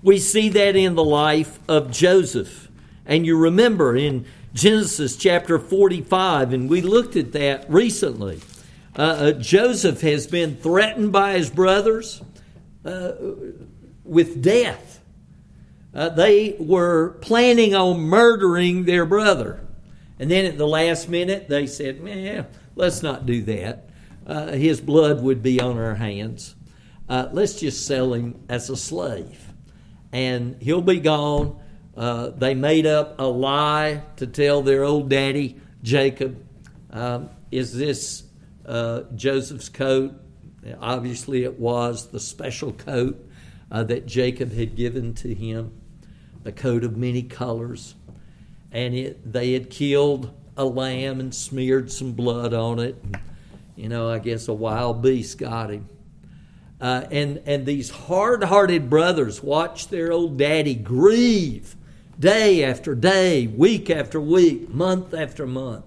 We 0.03 0.19
see 0.19 0.49
that 0.49 0.75
in 0.75 0.95
the 0.95 1.03
life 1.03 1.61
of 1.69 1.91
Joseph. 1.91 2.69
And 3.05 3.25
you 3.25 3.37
remember 3.37 3.95
in 3.95 4.25
Genesis 4.53 5.15
chapter 5.15 5.59
45, 5.59 6.51
and 6.51 6.69
we 6.69 6.81
looked 6.81 7.15
at 7.15 7.31
that 7.31 7.69
recently. 7.69 8.41
Uh, 8.97 9.01
uh, 9.01 9.31
Joseph 9.33 10.01
has 10.01 10.25
been 10.25 10.55
threatened 10.55 11.11
by 11.11 11.33
his 11.33 11.51
brothers 11.51 12.21
uh, 12.83 13.11
with 14.03 14.41
death. 14.41 15.03
Uh, 15.93 16.09
they 16.09 16.55
were 16.59 17.11
planning 17.21 17.75
on 17.75 17.99
murdering 17.99 18.85
their 18.85 19.05
brother. 19.05 19.61
And 20.19 20.31
then 20.31 20.45
at 20.45 20.57
the 20.57 20.67
last 20.67 21.09
minute, 21.09 21.47
they 21.47 21.67
said, 21.67 22.01
"Man, 22.01 22.47
let's 22.75 23.03
not 23.03 23.27
do 23.27 23.43
that. 23.43 23.89
Uh, 24.25 24.47
his 24.53 24.81
blood 24.81 25.21
would 25.21 25.43
be 25.43 25.61
on 25.61 25.77
our 25.77 25.95
hands. 25.95 26.55
Uh, 27.07 27.29
let's 27.31 27.59
just 27.59 27.85
sell 27.85 28.13
him 28.13 28.43
as 28.49 28.69
a 28.71 28.75
slave, 28.75 29.53
and 30.11 30.59
he'll 30.59 30.81
be 30.81 30.99
gone." 30.99 31.59
They 31.95 32.55
made 32.55 32.87
up 32.87 33.19
a 33.19 33.27
lie 33.27 34.01
to 34.15 34.25
tell 34.25 34.63
their 34.63 34.83
old 34.83 35.09
daddy 35.09 35.57
Jacob, 35.83 36.43
um, 36.89 37.29
"Is 37.51 37.73
this 37.73 38.23
uh, 38.67 39.03
Joseph's 39.15 39.69
coat?" 39.69 40.13
Obviously, 40.79 41.43
it 41.43 41.59
was 41.59 42.07
the 42.07 42.19
special 42.19 42.73
coat 42.73 43.25
uh, 43.71 43.83
that 43.83 44.05
Jacob 44.05 44.51
had 44.53 44.75
given 44.75 45.13
to 45.15 45.33
him, 45.33 45.71
the 46.43 46.51
coat 46.51 46.83
of 46.83 46.97
many 46.97 47.23
colors 47.23 47.95
and 48.71 48.93
it, 48.93 49.31
they 49.31 49.53
had 49.53 49.69
killed 49.69 50.31
a 50.55 50.65
lamb 50.65 51.19
and 51.19 51.33
smeared 51.33 51.91
some 51.91 52.13
blood 52.13 52.53
on 52.53 52.79
it. 52.79 53.01
You 53.75 53.89
know, 53.89 54.09
I 54.09 54.19
guess 54.19 54.47
a 54.47 54.53
wild 54.53 55.01
beast 55.01 55.37
got 55.37 55.71
him. 55.71 55.87
Uh, 56.79 57.05
and 57.09 57.41
and 57.47 57.65
these 57.65 57.89
hard-hearted 57.89 58.89
brothers 58.89 59.41
watched 59.41 59.89
their 59.89 60.11
old 60.11 60.37
daddy 60.37 60.75
grieve 60.75 61.75
day 62.19 62.63
after 62.63 62.93
day, 62.93 63.47
week 63.47 63.89
after 63.89 64.21
week, 64.21 64.69
month 64.69 65.13
after 65.13 65.47
month. 65.47 65.85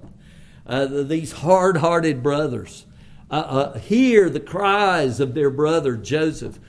Uh, 0.71 0.87
these 1.03 1.33
hard-hearted 1.33 2.23
brothers 2.23 2.87
uh, 3.29 3.35
uh 3.35 3.79
hear 3.81 4.31
the 4.31 4.39
cries 4.39 5.19
of 5.19 5.35
their 5.35 5.51
brother 5.51 5.97
Joseph 5.97 6.61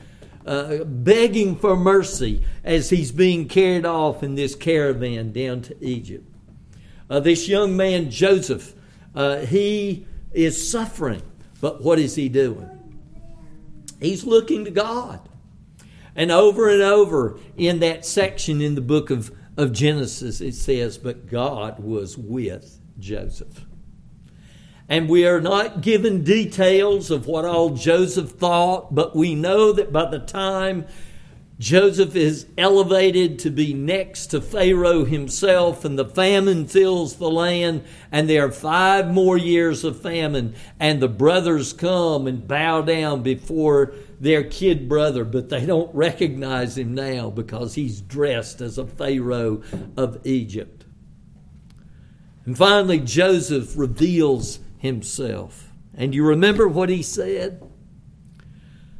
uh, 0.43 0.84
begging 0.84 1.56
for 1.56 1.76
mercy 1.76 2.41
as 2.64 2.89
he's 2.89 3.12
being 3.12 3.47
carried 3.47 3.86
off 3.86 4.24
in 4.24 4.34
this 4.34 4.56
caravan 4.56 5.32
down 5.32 5.62
to 5.62 5.86
Egypt. 5.86 6.28
Uh, 7.12 7.20
this 7.20 7.47
young 7.47 7.78
man, 7.78 8.10
Joseph, 8.10 8.74
he 9.47 10.08
is 10.32 10.72
suffering, 10.72 11.22
but 11.60 11.84
what 11.84 11.99
is 11.99 12.16
he 12.16 12.28
doing? 12.28 12.68
He's 13.99 14.24
looking 14.24 14.66
to 14.66 14.72
God. 14.72 15.30
And 16.16 16.32
over 16.32 16.70
and 16.70 16.82
over 16.82 17.39
in 17.56 17.82
that 17.82 18.04
section 18.04 18.62
in 18.62 18.74
the 18.74 18.82
book 18.82 19.12
of, 19.12 19.32
of 19.58 19.72
Genesis, 19.72 20.41
it 20.41 20.56
says, 20.56 20.97
But 20.97 21.28
God 21.28 21.80
was 21.80 22.18
with 22.18 22.80
Joseph. 22.97 23.68
And 24.89 25.07
we 25.07 25.25
are 25.25 25.41
not 25.41 25.82
given 25.82 26.23
details 26.23 27.11
of 27.11 27.27
what 27.27 27.45
all 27.45 27.69
Joseph 27.71 28.32
thought, 28.32 28.93
but 28.93 29.15
we 29.15 29.36
know 29.36 29.71
that 29.71 29.93
by 29.93 30.09
the 30.09 30.19
time 30.19 30.86
Joseph 31.61 32.15
is 32.15 32.47
elevated 32.57 33.38
to 33.38 33.51
be 33.51 33.71
next 33.71 34.27
to 34.27 34.41
Pharaoh 34.41 35.05
himself, 35.05 35.86
and 35.86 35.97
the 35.97 36.09
famine 36.09 36.65
fills 36.65 37.17
the 37.17 37.29
land, 37.29 37.84
and 38.11 38.27
there 38.27 38.47
are 38.47 38.51
five 38.51 39.13
more 39.13 39.38
years 39.38 39.84
of 39.84 40.01
famine, 40.01 40.55
and 40.79 40.99
the 40.99 41.07
brothers 41.07 41.71
come 41.71 42.25
and 42.25 42.47
bow 42.47 42.82
down 42.82 43.21
before 43.21 43.93
their 44.19 44.43
kid 44.43 44.89
brother, 44.89 45.23
but 45.23 45.49
they 45.49 45.63
don't 45.63 45.93
recognize 45.93 46.79
him 46.79 46.95
now 46.95 47.29
because 47.29 47.75
he's 47.75 48.01
dressed 48.01 48.59
as 48.59 48.79
a 48.79 48.88
Pharaoh 48.88 49.61
of 49.95 50.19
Egypt. 50.25 50.86
And 52.45 52.57
finally, 52.57 52.99
Joseph 52.99 53.77
reveals 53.77 54.59
himself. 54.82 55.71
And 55.93 56.15
you 56.15 56.25
remember 56.25 56.67
what 56.67 56.89
he 56.89 57.03
said? 57.03 57.61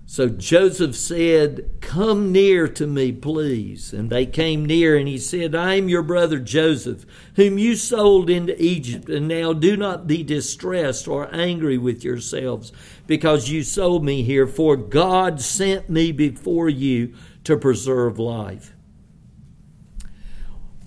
So 0.05 0.29
Joseph 0.29 0.95
said, 0.95 1.71
Come 1.82 2.32
near 2.32 2.67
to 2.67 2.86
me, 2.86 3.11
please. 3.11 3.91
And 3.91 4.09
they 4.09 4.27
came 4.27 4.63
near, 4.63 4.95
and 4.95 5.07
he 5.07 5.17
said, 5.17 5.55
I 5.55 5.75
am 5.75 5.89
your 5.89 6.03
brother 6.03 6.38
Joseph, 6.38 7.05
whom 7.36 7.57
you 7.57 7.75
sold 7.75 8.29
into 8.29 8.61
Egypt. 8.61 9.09
And 9.09 9.27
now 9.27 9.53
do 9.53 9.75
not 9.75 10.05
be 10.05 10.21
distressed 10.21 11.07
or 11.07 11.34
angry 11.34 11.79
with 11.79 12.03
yourselves, 12.03 12.71
because 13.07 13.49
you 13.49 13.63
sold 13.63 14.03
me 14.03 14.21
here, 14.21 14.45
for 14.45 14.77
God 14.77 15.41
sent 15.41 15.89
me 15.89 16.11
before 16.11 16.69
you 16.69 17.15
to 17.45 17.57
preserve 17.57 18.19
life 18.19 18.75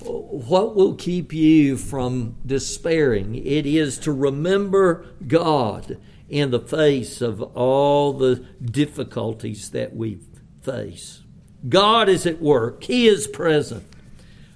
what 0.04 0.74
will 0.74 0.94
keep 0.94 1.32
you 1.32 1.76
from 1.76 2.36
despairing? 2.44 3.34
It 3.34 3.66
is 3.66 3.98
to 4.00 4.12
remember 4.12 5.06
God 5.26 5.98
in 6.28 6.50
the 6.50 6.60
face 6.60 7.20
of 7.20 7.42
all 7.42 8.12
the 8.12 8.36
difficulties 8.62 9.70
that 9.70 9.94
we 9.94 10.18
face. 10.62 11.22
God 11.68 12.08
is 12.08 12.26
at 12.26 12.42
work, 12.42 12.84
He 12.84 13.06
is 13.06 13.26
present. 13.26 13.84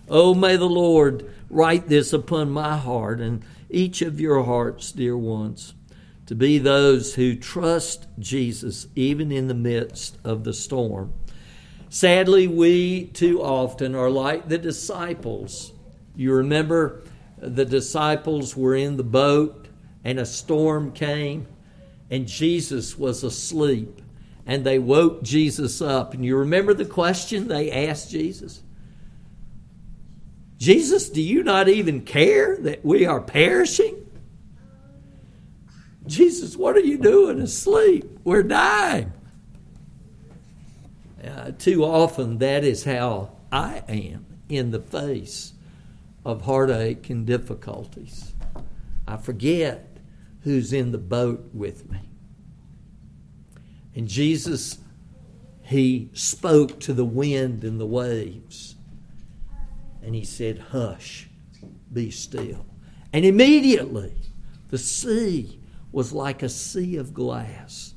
Oh, 0.09 0.35
may 0.35 0.57
the 0.57 0.67
Lord 0.67 1.31
write 1.51 1.89
this 1.89 2.13
upon 2.13 2.51
my 2.51 2.77
heart 2.77 3.21
and 3.21 3.43
each 3.71 4.03
of 4.03 4.21
your 4.21 4.45
hearts, 4.45 4.93
dear 4.93 5.17
ones, 5.17 5.75
to 6.27 6.35
be 6.35 6.59
those 6.59 7.15
who 7.15 7.37
trust 7.37 8.07
Jesus 8.19 8.87
even 8.95 9.31
in 9.31 9.49
the 9.49 9.55
midst 9.55 10.19
of 10.25 10.45
the 10.45 10.53
storm. 10.53 11.13
Sadly, 11.91 12.47
we 12.47 13.07
too 13.07 13.43
often 13.43 13.95
are 13.95 14.11
like 14.11 14.49
the 14.49 14.59
disciples. 14.59 15.73
You 16.15 16.35
remember 16.35 17.03
uh, 17.43 17.49
the 17.49 17.65
disciples 17.65 18.57
were 18.57 18.75
in 18.75 18.97
the 18.97 19.05
boat 19.05 19.69
and 20.05 20.19
a 20.19 20.27
storm 20.27 20.93
came 20.93 21.47
and 22.11 22.27
Jesus 22.27 22.99
was 22.99 23.25
asleep 23.25 24.03
and 24.47 24.65
they 24.65 24.79
woke 24.79 25.23
Jesus 25.23 25.81
up. 25.81 26.15
And 26.15 26.25
you 26.25 26.37
remember 26.37 26.75
the 26.75 26.85
question 26.85 27.49
they 27.49 27.71
asked 27.71 28.11
Jesus? 28.11 28.63
Jesus, 30.59 31.09
do 31.09 31.23
you 31.23 31.43
not 31.43 31.69
even 31.69 32.03
care 32.03 32.57
that 32.59 32.85
we 32.85 33.07
are 33.07 33.21
perishing? 33.21 34.05
Jesus, 36.07 36.57
what 36.57 36.77
are 36.77 36.81
you 36.81 36.99
doing 36.99 37.41
asleep? 37.41 38.19
We're 38.25 38.43
dying. 38.43 39.13
Too 41.53 41.85
often, 41.85 42.39
that 42.39 42.65
is 42.65 42.85
how 42.85 43.33
I 43.51 43.83
am 43.89 44.27
in 44.49 44.71
the 44.71 44.81
face 44.81 45.53
of 46.25 46.43
heartache 46.43 47.09
and 47.11 47.27
difficulties. 47.27 48.33
I 49.07 49.17
forget 49.17 49.99
who's 50.43 50.73
in 50.73 50.93
the 50.93 50.99
boat 50.99 51.51
with 51.53 51.91
me. 51.91 52.01
And 53.95 54.09
Jesus, 54.09 54.79
He 55.63 56.11
spoke 56.13 56.81
to 56.81 56.93
the 56.93 57.05
wind 57.05 57.65
and 57.65 57.81
the 57.81 57.87
waves 57.87 58.77
and 60.09 60.15
he 60.15 60.25
said, 60.25 60.59
Hush, 60.71 61.29
be 61.93 62.11
still. 62.11 62.65
And 63.13 63.27
immediately 63.27 64.15
the 64.69 64.79
sea 64.79 65.61
was 65.93 66.13
like 66.13 66.43
a 66.43 66.49
sea 66.49 66.97
of 66.97 67.13
glass, 67.13 67.93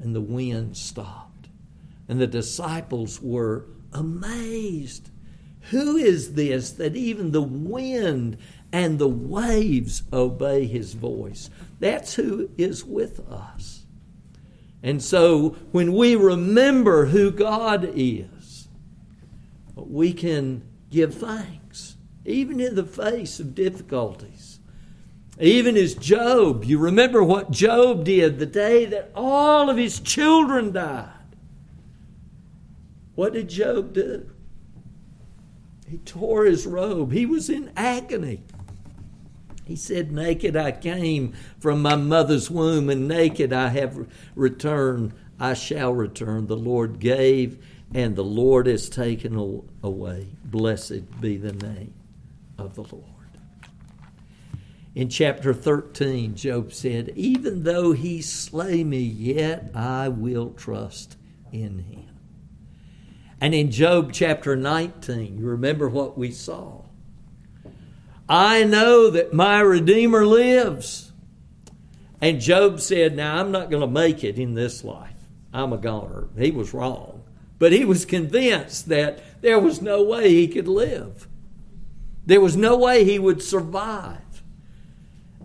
and 0.00 0.12
the 0.12 0.20
wind 0.20 0.76
stopped. 0.76 1.25
And 2.08 2.20
the 2.20 2.26
disciples 2.26 3.20
were 3.20 3.66
amazed. 3.92 5.10
Who 5.70 5.96
is 5.96 6.34
this 6.34 6.70
that 6.72 6.94
even 6.94 7.32
the 7.32 7.42
wind 7.42 8.38
and 8.72 8.98
the 8.98 9.08
waves 9.08 10.02
obey 10.12 10.66
his 10.66 10.94
voice? 10.94 11.50
That's 11.80 12.14
who 12.14 12.50
is 12.56 12.84
with 12.84 13.20
us. 13.30 13.84
And 14.82 15.02
so 15.02 15.56
when 15.72 15.92
we 15.92 16.14
remember 16.14 17.06
who 17.06 17.32
God 17.32 17.90
is, 17.94 18.68
we 19.74 20.12
can 20.12 20.62
give 20.90 21.14
thanks, 21.14 21.96
even 22.24 22.60
in 22.60 22.76
the 22.76 22.84
face 22.84 23.40
of 23.40 23.54
difficulties. 23.54 24.60
Even 25.40 25.76
as 25.76 25.94
Job, 25.94 26.64
you 26.64 26.78
remember 26.78 27.22
what 27.22 27.50
Job 27.50 28.04
did 28.04 28.38
the 28.38 28.46
day 28.46 28.86
that 28.86 29.10
all 29.14 29.68
of 29.68 29.76
his 29.76 30.00
children 30.00 30.72
died. 30.72 31.15
What 33.16 33.32
did 33.32 33.48
Job 33.48 33.94
do? 33.94 34.30
He 35.88 35.98
tore 35.98 36.44
his 36.44 36.66
robe. 36.66 37.12
He 37.12 37.26
was 37.26 37.50
in 37.50 37.72
agony. 37.76 38.42
He 39.64 39.74
said, 39.74 40.12
Naked 40.12 40.54
I 40.54 40.70
came 40.70 41.32
from 41.58 41.82
my 41.82 41.96
mother's 41.96 42.50
womb, 42.50 42.88
and 42.88 43.08
naked 43.08 43.52
I 43.52 43.68
have 43.68 44.06
returned. 44.36 45.12
I 45.40 45.54
shall 45.54 45.92
return. 45.92 46.46
The 46.46 46.56
Lord 46.56 47.00
gave, 47.00 47.64
and 47.92 48.14
the 48.14 48.24
Lord 48.24 48.66
has 48.66 48.88
taken 48.88 49.62
away. 49.82 50.28
Blessed 50.44 51.20
be 51.20 51.36
the 51.36 51.52
name 51.52 51.94
of 52.58 52.74
the 52.74 52.82
Lord. 52.82 53.04
In 54.94 55.08
chapter 55.08 55.52
13, 55.52 56.36
Job 56.36 56.72
said, 56.72 57.12
Even 57.16 57.64
though 57.64 57.92
he 57.92 58.22
slay 58.22 58.82
me, 58.82 59.00
yet 59.00 59.70
I 59.74 60.08
will 60.08 60.50
trust 60.50 61.16
in 61.52 61.80
him. 61.80 62.15
And 63.40 63.54
in 63.54 63.70
Job 63.70 64.12
chapter 64.12 64.56
19, 64.56 65.38
you 65.38 65.46
remember 65.46 65.88
what 65.88 66.16
we 66.16 66.30
saw. 66.30 66.82
I 68.28 68.64
know 68.64 69.10
that 69.10 69.32
my 69.32 69.60
Redeemer 69.60 70.26
lives. 70.26 71.12
And 72.20 72.40
Job 72.40 72.80
said, 72.80 73.14
Now 73.14 73.38
I'm 73.38 73.52
not 73.52 73.70
going 73.70 73.82
to 73.82 73.86
make 73.86 74.24
it 74.24 74.38
in 74.38 74.54
this 74.54 74.82
life. 74.82 75.12
I'm 75.52 75.72
a 75.72 75.78
goner. 75.78 76.28
He 76.36 76.50
was 76.50 76.74
wrong. 76.74 77.22
But 77.58 77.72
he 77.72 77.84
was 77.84 78.04
convinced 78.04 78.88
that 78.88 79.22
there 79.42 79.58
was 79.58 79.80
no 79.80 80.02
way 80.02 80.30
he 80.30 80.48
could 80.48 80.68
live. 80.68 81.28
There 82.24 82.40
was 82.40 82.56
no 82.56 82.76
way 82.76 83.04
he 83.04 83.18
would 83.18 83.42
survive. 83.42 84.20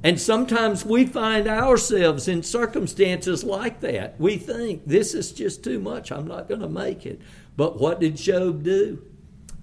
And 0.03 0.19
sometimes 0.19 0.83
we 0.83 1.05
find 1.05 1.47
ourselves 1.47 2.27
in 2.27 2.41
circumstances 2.41 3.43
like 3.43 3.81
that. 3.81 4.19
We 4.19 4.37
think, 4.37 4.87
this 4.87 5.13
is 5.13 5.31
just 5.31 5.63
too 5.63 5.79
much. 5.79 6.11
I'm 6.11 6.27
not 6.27 6.49
going 6.49 6.61
to 6.61 6.69
make 6.69 7.05
it. 7.05 7.21
But 7.55 7.79
what 7.79 7.99
did 7.99 8.15
Job 8.15 8.63
do? 8.63 9.03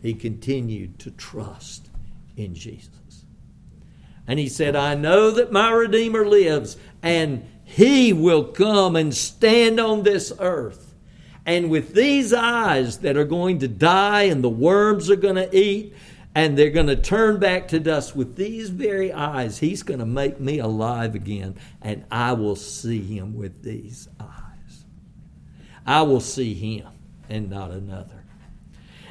He 0.00 0.14
continued 0.14 0.98
to 1.00 1.10
trust 1.10 1.90
in 2.36 2.54
Jesus. 2.54 2.90
And 4.26 4.38
he 4.38 4.48
said, 4.48 4.76
I 4.76 4.94
know 4.94 5.30
that 5.30 5.52
my 5.52 5.70
Redeemer 5.70 6.26
lives, 6.26 6.76
and 7.02 7.48
he 7.64 8.12
will 8.12 8.44
come 8.44 8.94
and 8.94 9.14
stand 9.14 9.80
on 9.80 10.02
this 10.02 10.32
earth 10.38 10.88
and 11.48 11.70
with 11.70 11.94
these 11.94 12.34
eyes 12.34 12.98
that 12.98 13.16
are 13.16 13.24
going 13.24 13.60
to 13.60 13.68
die 13.68 14.24
and 14.24 14.44
the 14.44 14.50
worms 14.50 15.08
are 15.08 15.16
going 15.16 15.36
to 15.36 15.48
eat 15.56 15.94
and 16.34 16.58
they're 16.58 16.68
going 16.68 16.88
to 16.88 16.94
turn 16.94 17.40
back 17.40 17.68
to 17.68 17.80
dust, 17.80 18.14
with 18.14 18.36
these 18.36 18.68
very 18.68 19.10
eyes, 19.10 19.58
He's 19.58 19.82
going 19.82 19.98
to 19.98 20.04
make 20.04 20.38
me 20.38 20.58
alive 20.58 21.14
again 21.14 21.56
and 21.80 22.04
I 22.10 22.34
will 22.34 22.54
see 22.54 23.00
Him 23.00 23.34
with 23.34 23.62
these 23.62 24.10
eyes. 24.20 24.84
I 25.86 26.02
will 26.02 26.20
see 26.20 26.52
Him 26.52 26.86
and 27.28 27.50
not 27.50 27.70
another. 27.70 28.24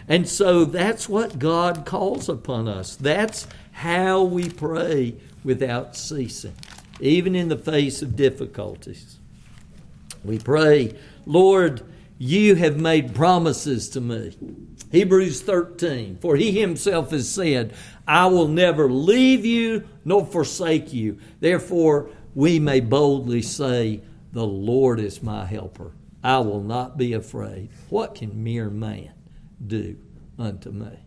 And 0.07 0.27
so 0.27 0.63
that's 0.65 1.09
what 1.09 1.39
God 1.39 1.85
calls 1.85 2.29
upon 2.29 2.67
us. 2.67 2.95
That's 2.95 3.47
how 3.73 4.23
we 4.23 4.49
pray 4.49 5.15
without 5.43 5.95
ceasing, 5.95 6.55
even 6.99 7.35
in 7.35 7.49
the 7.49 7.57
face 7.57 8.01
of 8.01 8.15
difficulties. 8.15 9.17
We 10.23 10.39
pray, 10.39 10.95
Lord, 11.25 11.83
you 12.17 12.55
have 12.55 12.79
made 12.79 13.13
promises 13.13 13.89
to 13.89 14.01
me. 14.01 14.35
Hebrews 14.91 15.41
13, 15.41 16.17
for 16.21 16.37
he 16.37 16.59
himself 16.59 17.11
has 17.11 17.29
said, 17.29 17.73
I 18.07 18.27
will 18.27 18.47
never 18.47 18.89
leave 18.89 19.45
you 19.45 19.87
nor 20.05 20.25
forsake 20.25 20.93
you. 20.93 21.19
Therefore, 21.41 22.09
we 22.33 22.59
may 22.59 22.79
boldly 22.79 23.41
say, 23.41 24.01
The 24.31 24.45
Lord 24.45 24.99
is 24.99 25.21
my 25.21 25.45
helper. 25.45 25.91
I 26.27 26.39
will 26.39 26.61
not 26.61 26.97
be 26.97 27.13
afraid. 27.13 27.69
What 27.87 28.15
can 28.15 28.43
mere 28.43 28.69
man 28.69 29.13
do 29.65 29.95
unto 30.37 30.71
me? 30.71 30.99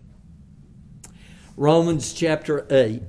Romans 1.59 2.15
chapter 2.15 2.67
8, 2.71 3.03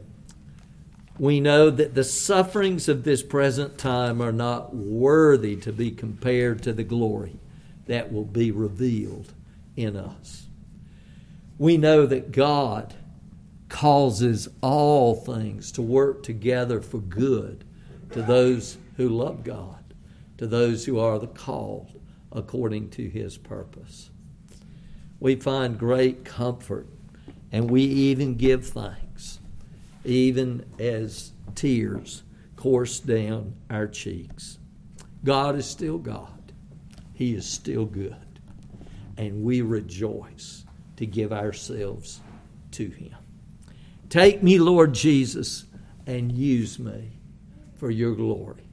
we 1.17 1.39
know 1.39 1.69
that 1.69 1.95
the 1.95 2.03
sufferings 2.03 2.89
of 2.89 3.05
this 3.05 3.23
present 3.23 3.77
time 3.77 4.21
are 4.21 4.33
not 4.33 4.75
worthy 4.75 5.55
to 5.55 5.71
be 5.71 5.89
compared 5.89 6.61
to 6.63 6.73
the 6.73 6.83
glory 6.83 7.39
that 7.85 8.11
will 8.11 8.25
be 8.25 8.51
revealed 8.51 9.31
in 9.77 9.95
us. 9.95 10.47
We 11.57 11.77
know 11.77 12.05
that 12.07 12.33
God 12.33 12.93
causes 13.69 14.49
all 14.59 15.15
things 15.15 15.71
to 15.71 15.81
work 15.81 16.23
together 16.23 16.81
for 16.81 16.97
good 16.97 17.63
to 18.11 18.21
those 18.21 18.77
who 18.97 19.07
love 19.07 19.45
God, 19.45 19.93
to 20.39 20.45
those 20.45 20.83
who 20.83 20.99
are 20.99 21.17
the 21.17 21.27
called 21.27 22.00
according 22.31 22.89
to 22.91 23.09
his 23.09 23.37
purpose. 23.37 24.09
We 25.19 25.35
find 25.35 25.77
great 25.77 26.25
comfort 26.25 26.87
and 27.51 27.69
we 27.69 27.83
even 27.83 28.35
give 28.35 28.67
thanks, 28.67 29.39
even 30.03 30.65
as 30.79 31.31
tears 31.53 32.23
course 32.55 32.99
down 32.99 33.55
our 33.69 33.87
cheeks. 33.87 34.59
God 35.23 35.55
is 35.55 35.65
still 35.65 35.97
God. 35.97 36.53
He 37.13 37.33
is 37.33 37.45
still 37.45 37.85
good. 37.85 38.15
And 39.17 39.43
we 39.43 39.61
rejoice 39.61 40.65
to 40.97 41.05
give 41.05 41.33
ourselves 41.33 42.21
to 42.71 42.87
Him. 42.89 43.15
Take 44.09 44.41
me, 44.43 44.59
Lord 44.59 44.93
Jesus, 44.93 45.65
and 46.05 46.31
use 46.31 46.79
me 46.79 47.11
for 47.75 47.89
your 47.89 48.15
glory 48.15 48.63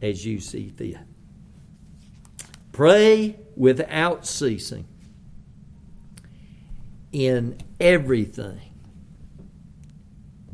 as 0.00 0.24
you 0.24 0.40
see 0.40 0.68
fit. 0.68 0.98
Pray 2.72 3.38
without 3.54 4.26
ceasing 4.26 4.86
in 7.12 7.58
everything. 7.78 8.72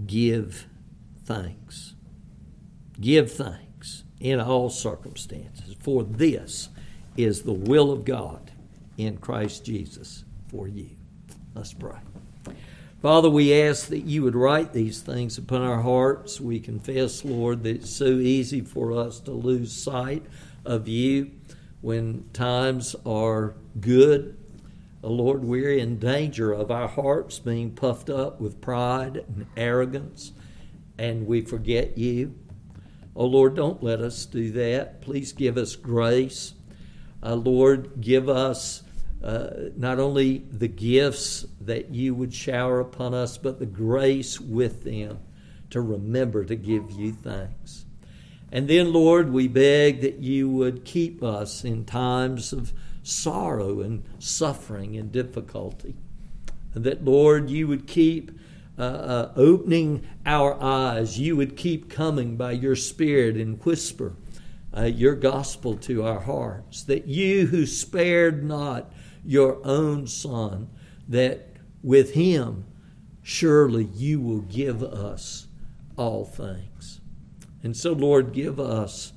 Give 0.04 0.66
thanks. 1.24 1.94
Give 3.00 3.30
thanks 3.30 4.02
in 4.20 4.40
all 4.40 4.68
circumstances, 4.68 5.76
for 5.78 6.02
this 6.02 6.68
is 7.16 7.42
the 7.42 7.52
will 7.52 7.92
of 7.92 8.04
God 8.04 8.50
in 8.96 9.18
Christ 9.18 9.64
Jesus 9.64 10.24
for 10.48 10.66
you. 10.66 10.90
Let's 11.54 11.72
pray. 11.72 11.98
Father, 13.00 13.30
we 13.30 13.54
ask 13.54 13.86
that 13.88 14.00
you 14.00 14.24
would 14.24 14.34
write 14.34 14.72
these 14.72 15.00
things 15.00 15.38
upon 15.38 15.62
our 15.62 15.80
hearts. 15.82 16.40
We 16.40 16.58
confess, 16.58 17.24
Lord, 17.24 17.62
that 17.62 17.76
it's 17.76 17.90
so 17.90 18.06
easy 18.06 18.60
for 18.60 18.92
us 18.92 19.20
to 19.20 19.30
lose 19.30 19.72
sight 19.72 20.24
of 20.64 20.88
you 20.88 21.30
when 21.81 22.29
times 22.33 22.97
are 23.07 23.55
good. 23.81 24.37
Lord, 25.03 25.45
we're 25.45 25.76
in 25.76 25.99
danger 25.99 26.53
of 26.53 26.70
our 26.70 26.89
hearts 26.89 27.39
being 27.39 27.70
puffed 27.70 28.11
up 28.11 28.41
with 28.41 28.61
pride 28.61 29.24
and 29.29 29.47
arrogance, 29.57 30.33
and 30.99 31.26
we 31.26 31.41
forget 31.41 31.97
you. 31.97 32.35
Oh, 33.14 33.26
Lord, 33.26 33.55
don't 33.57 33.83
let 33.83 34.01
us 34.01 34.26
do 34.26 34.51
that. 34.53 35.01
Please 35.01 35.33
give 35.33 35.57
us 35.57 35.76
grace. 35.76 36.55
Uh, 37.22 37.35
Lord, 37.35 38.01
give 38.01 38.29
us 38.29 38.83
uh, 39.22 39.51
not 39.76 39.99
only 39.99 40.45
the 40.51 40.68
gifts 40.68 41.47
that 41.61 41.91
you 41.91 42.14
would 42.14 42.33
shower 42.33 42.81
upon 42.81 43.14
us, 43.14 43.39
but 43.39 43.59
the 43.59 43.66
grace 43.66 44.41
with 44.41 44.85
them 44.85 45.18
to 45.70 45.81
remember 45.81 46.45
to 46.45 46.57
give 46.57 46.91
you 46.93 47.12
thanks. 47.12 47.85
And 48.51 48.68
then, 48.68 48.92
Lord, 48.92 49.32
we 49.32 49.46
beg 49.46 50.01
that 50.01 50.18
you 50.18 50.49
would 50.49 50.84
keep 50.84 51.22
us 51.22 51.64
in 51.64 51.84
times 51.84 52.53
of 52.53 52.72
sorrow 53.03 53.80
and 53.80 54.05
suffering 54.18 54.96
and 54.96 55.12
difficulty. 55.12 55.96
And 56.74 56.84
that, 56.84 57.05
Lord, 57.05 57.51
you 57.51 57.68
would 57.68 57.86
keep 57.86 58.30
uh, 58.78 58.82
uh, 58.82 59.32
opening 59.36 60.07
our 60.24 60.61
eyes. 60.62 61.18
You 61.18 61.36
would 61.36 61.57
keep 61.57 61.90
coming 61.90 62.36
by 62.36 62.53
your 62.53 62.76
Spirit 62.76 63.36
and 63.36 63.62
whisper 63.64 64.14
uh, 64.76 64.84
your 64.84 65.14
gospel 65.14 65.76
to 65.78 66.05
our 66.05 66.20
hearts. 66.20 66.84
That 66.84 67.07
you 67.07 67.46
who 67.46 67.66
spared 67.66 68.44
not 68.44 68.92
your 69.24 69.61
own 69.64 70.07
Son, 70.07 70.70
that 71.09 71.49
with 71.82 72.14
him 72.14 72.66
surely 73.22 73.84
you 73.84 74.20
will 74.20 74.40
give 74.40 74.82
us 74.82 75.49
all 75.96 76.24
things. 76.24 77.01
And 77.62 77.76
so, 77.76 77.92
Lord, 77.92 78.32
give 78.32 78.61
us 78.61 79.12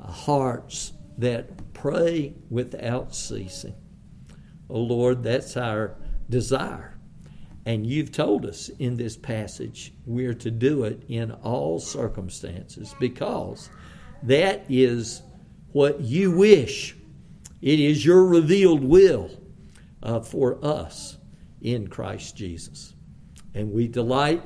hearts 0.00 0.92
that 1.18 1.72
pray 1.72 2.34
without 2.50 3.14
ceasing. 3.14 3.74
Oh, 4.70 4.80
Lord, 4.80 5.22
that's 5.22 5.56
our 5.56 5.96
desire. 6.28 6.98
And 7.64 7.86
you've 7.86 8.12
told 8.12 8.46
us 8.46 8.70
in 8.78 8.96
this 8.96 9.16
passage 9.16 9.92
we're 10.06 10.34
to 10.34 10.50
do 10.50 10.84
it 10.84 11.04
in 11.08 11.32
all 11.32 11.78
circumstances 11.78 12.94
because 12.98 13.68
that 14.22 14.64
is 14.68 15.22
what 15.72 16.00
you 16.00 16.30
wish. 16.30 16.96
It 17.60 17.80
is 17.80 18.04
your 18.04 18.24
revealed 18.24 18.84
will 18.84 19.30
uh, 20.02 20.20
for 20.20 20.64
us 20.64 21.18
in 21.60 21.88
Christ 21.88 22.36
Jesus. 22.36 22.94
And 23.54 23.72
we 23.72 23.88
delight 23.88 24.42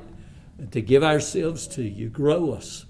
to 0.71 0.81
give 0.81 1.03
ourselves 1.03 1.67
to 1.69 1.83
you. 1.83 2.09
Grow 2.09 2.51
us 2.51 2.85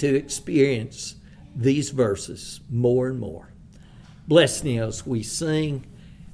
to 0.00 0.14
experience 0.14 1.16
these 1.54 1.90
verses 1.90 2.60
more 2.70 3.08
and 3.08 3.18
more. 3.18 3.52
Bless 4.26 4.62
me 4.64 4.78
as 4.78 5.06
we 5.06 5.22
sing. 5.22 5.86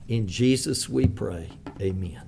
In 0.08 0.28
Jesus 0.28 0.88
we 0.88 1.06
pray. 1.06 1.48
Amen. 1.80 2.26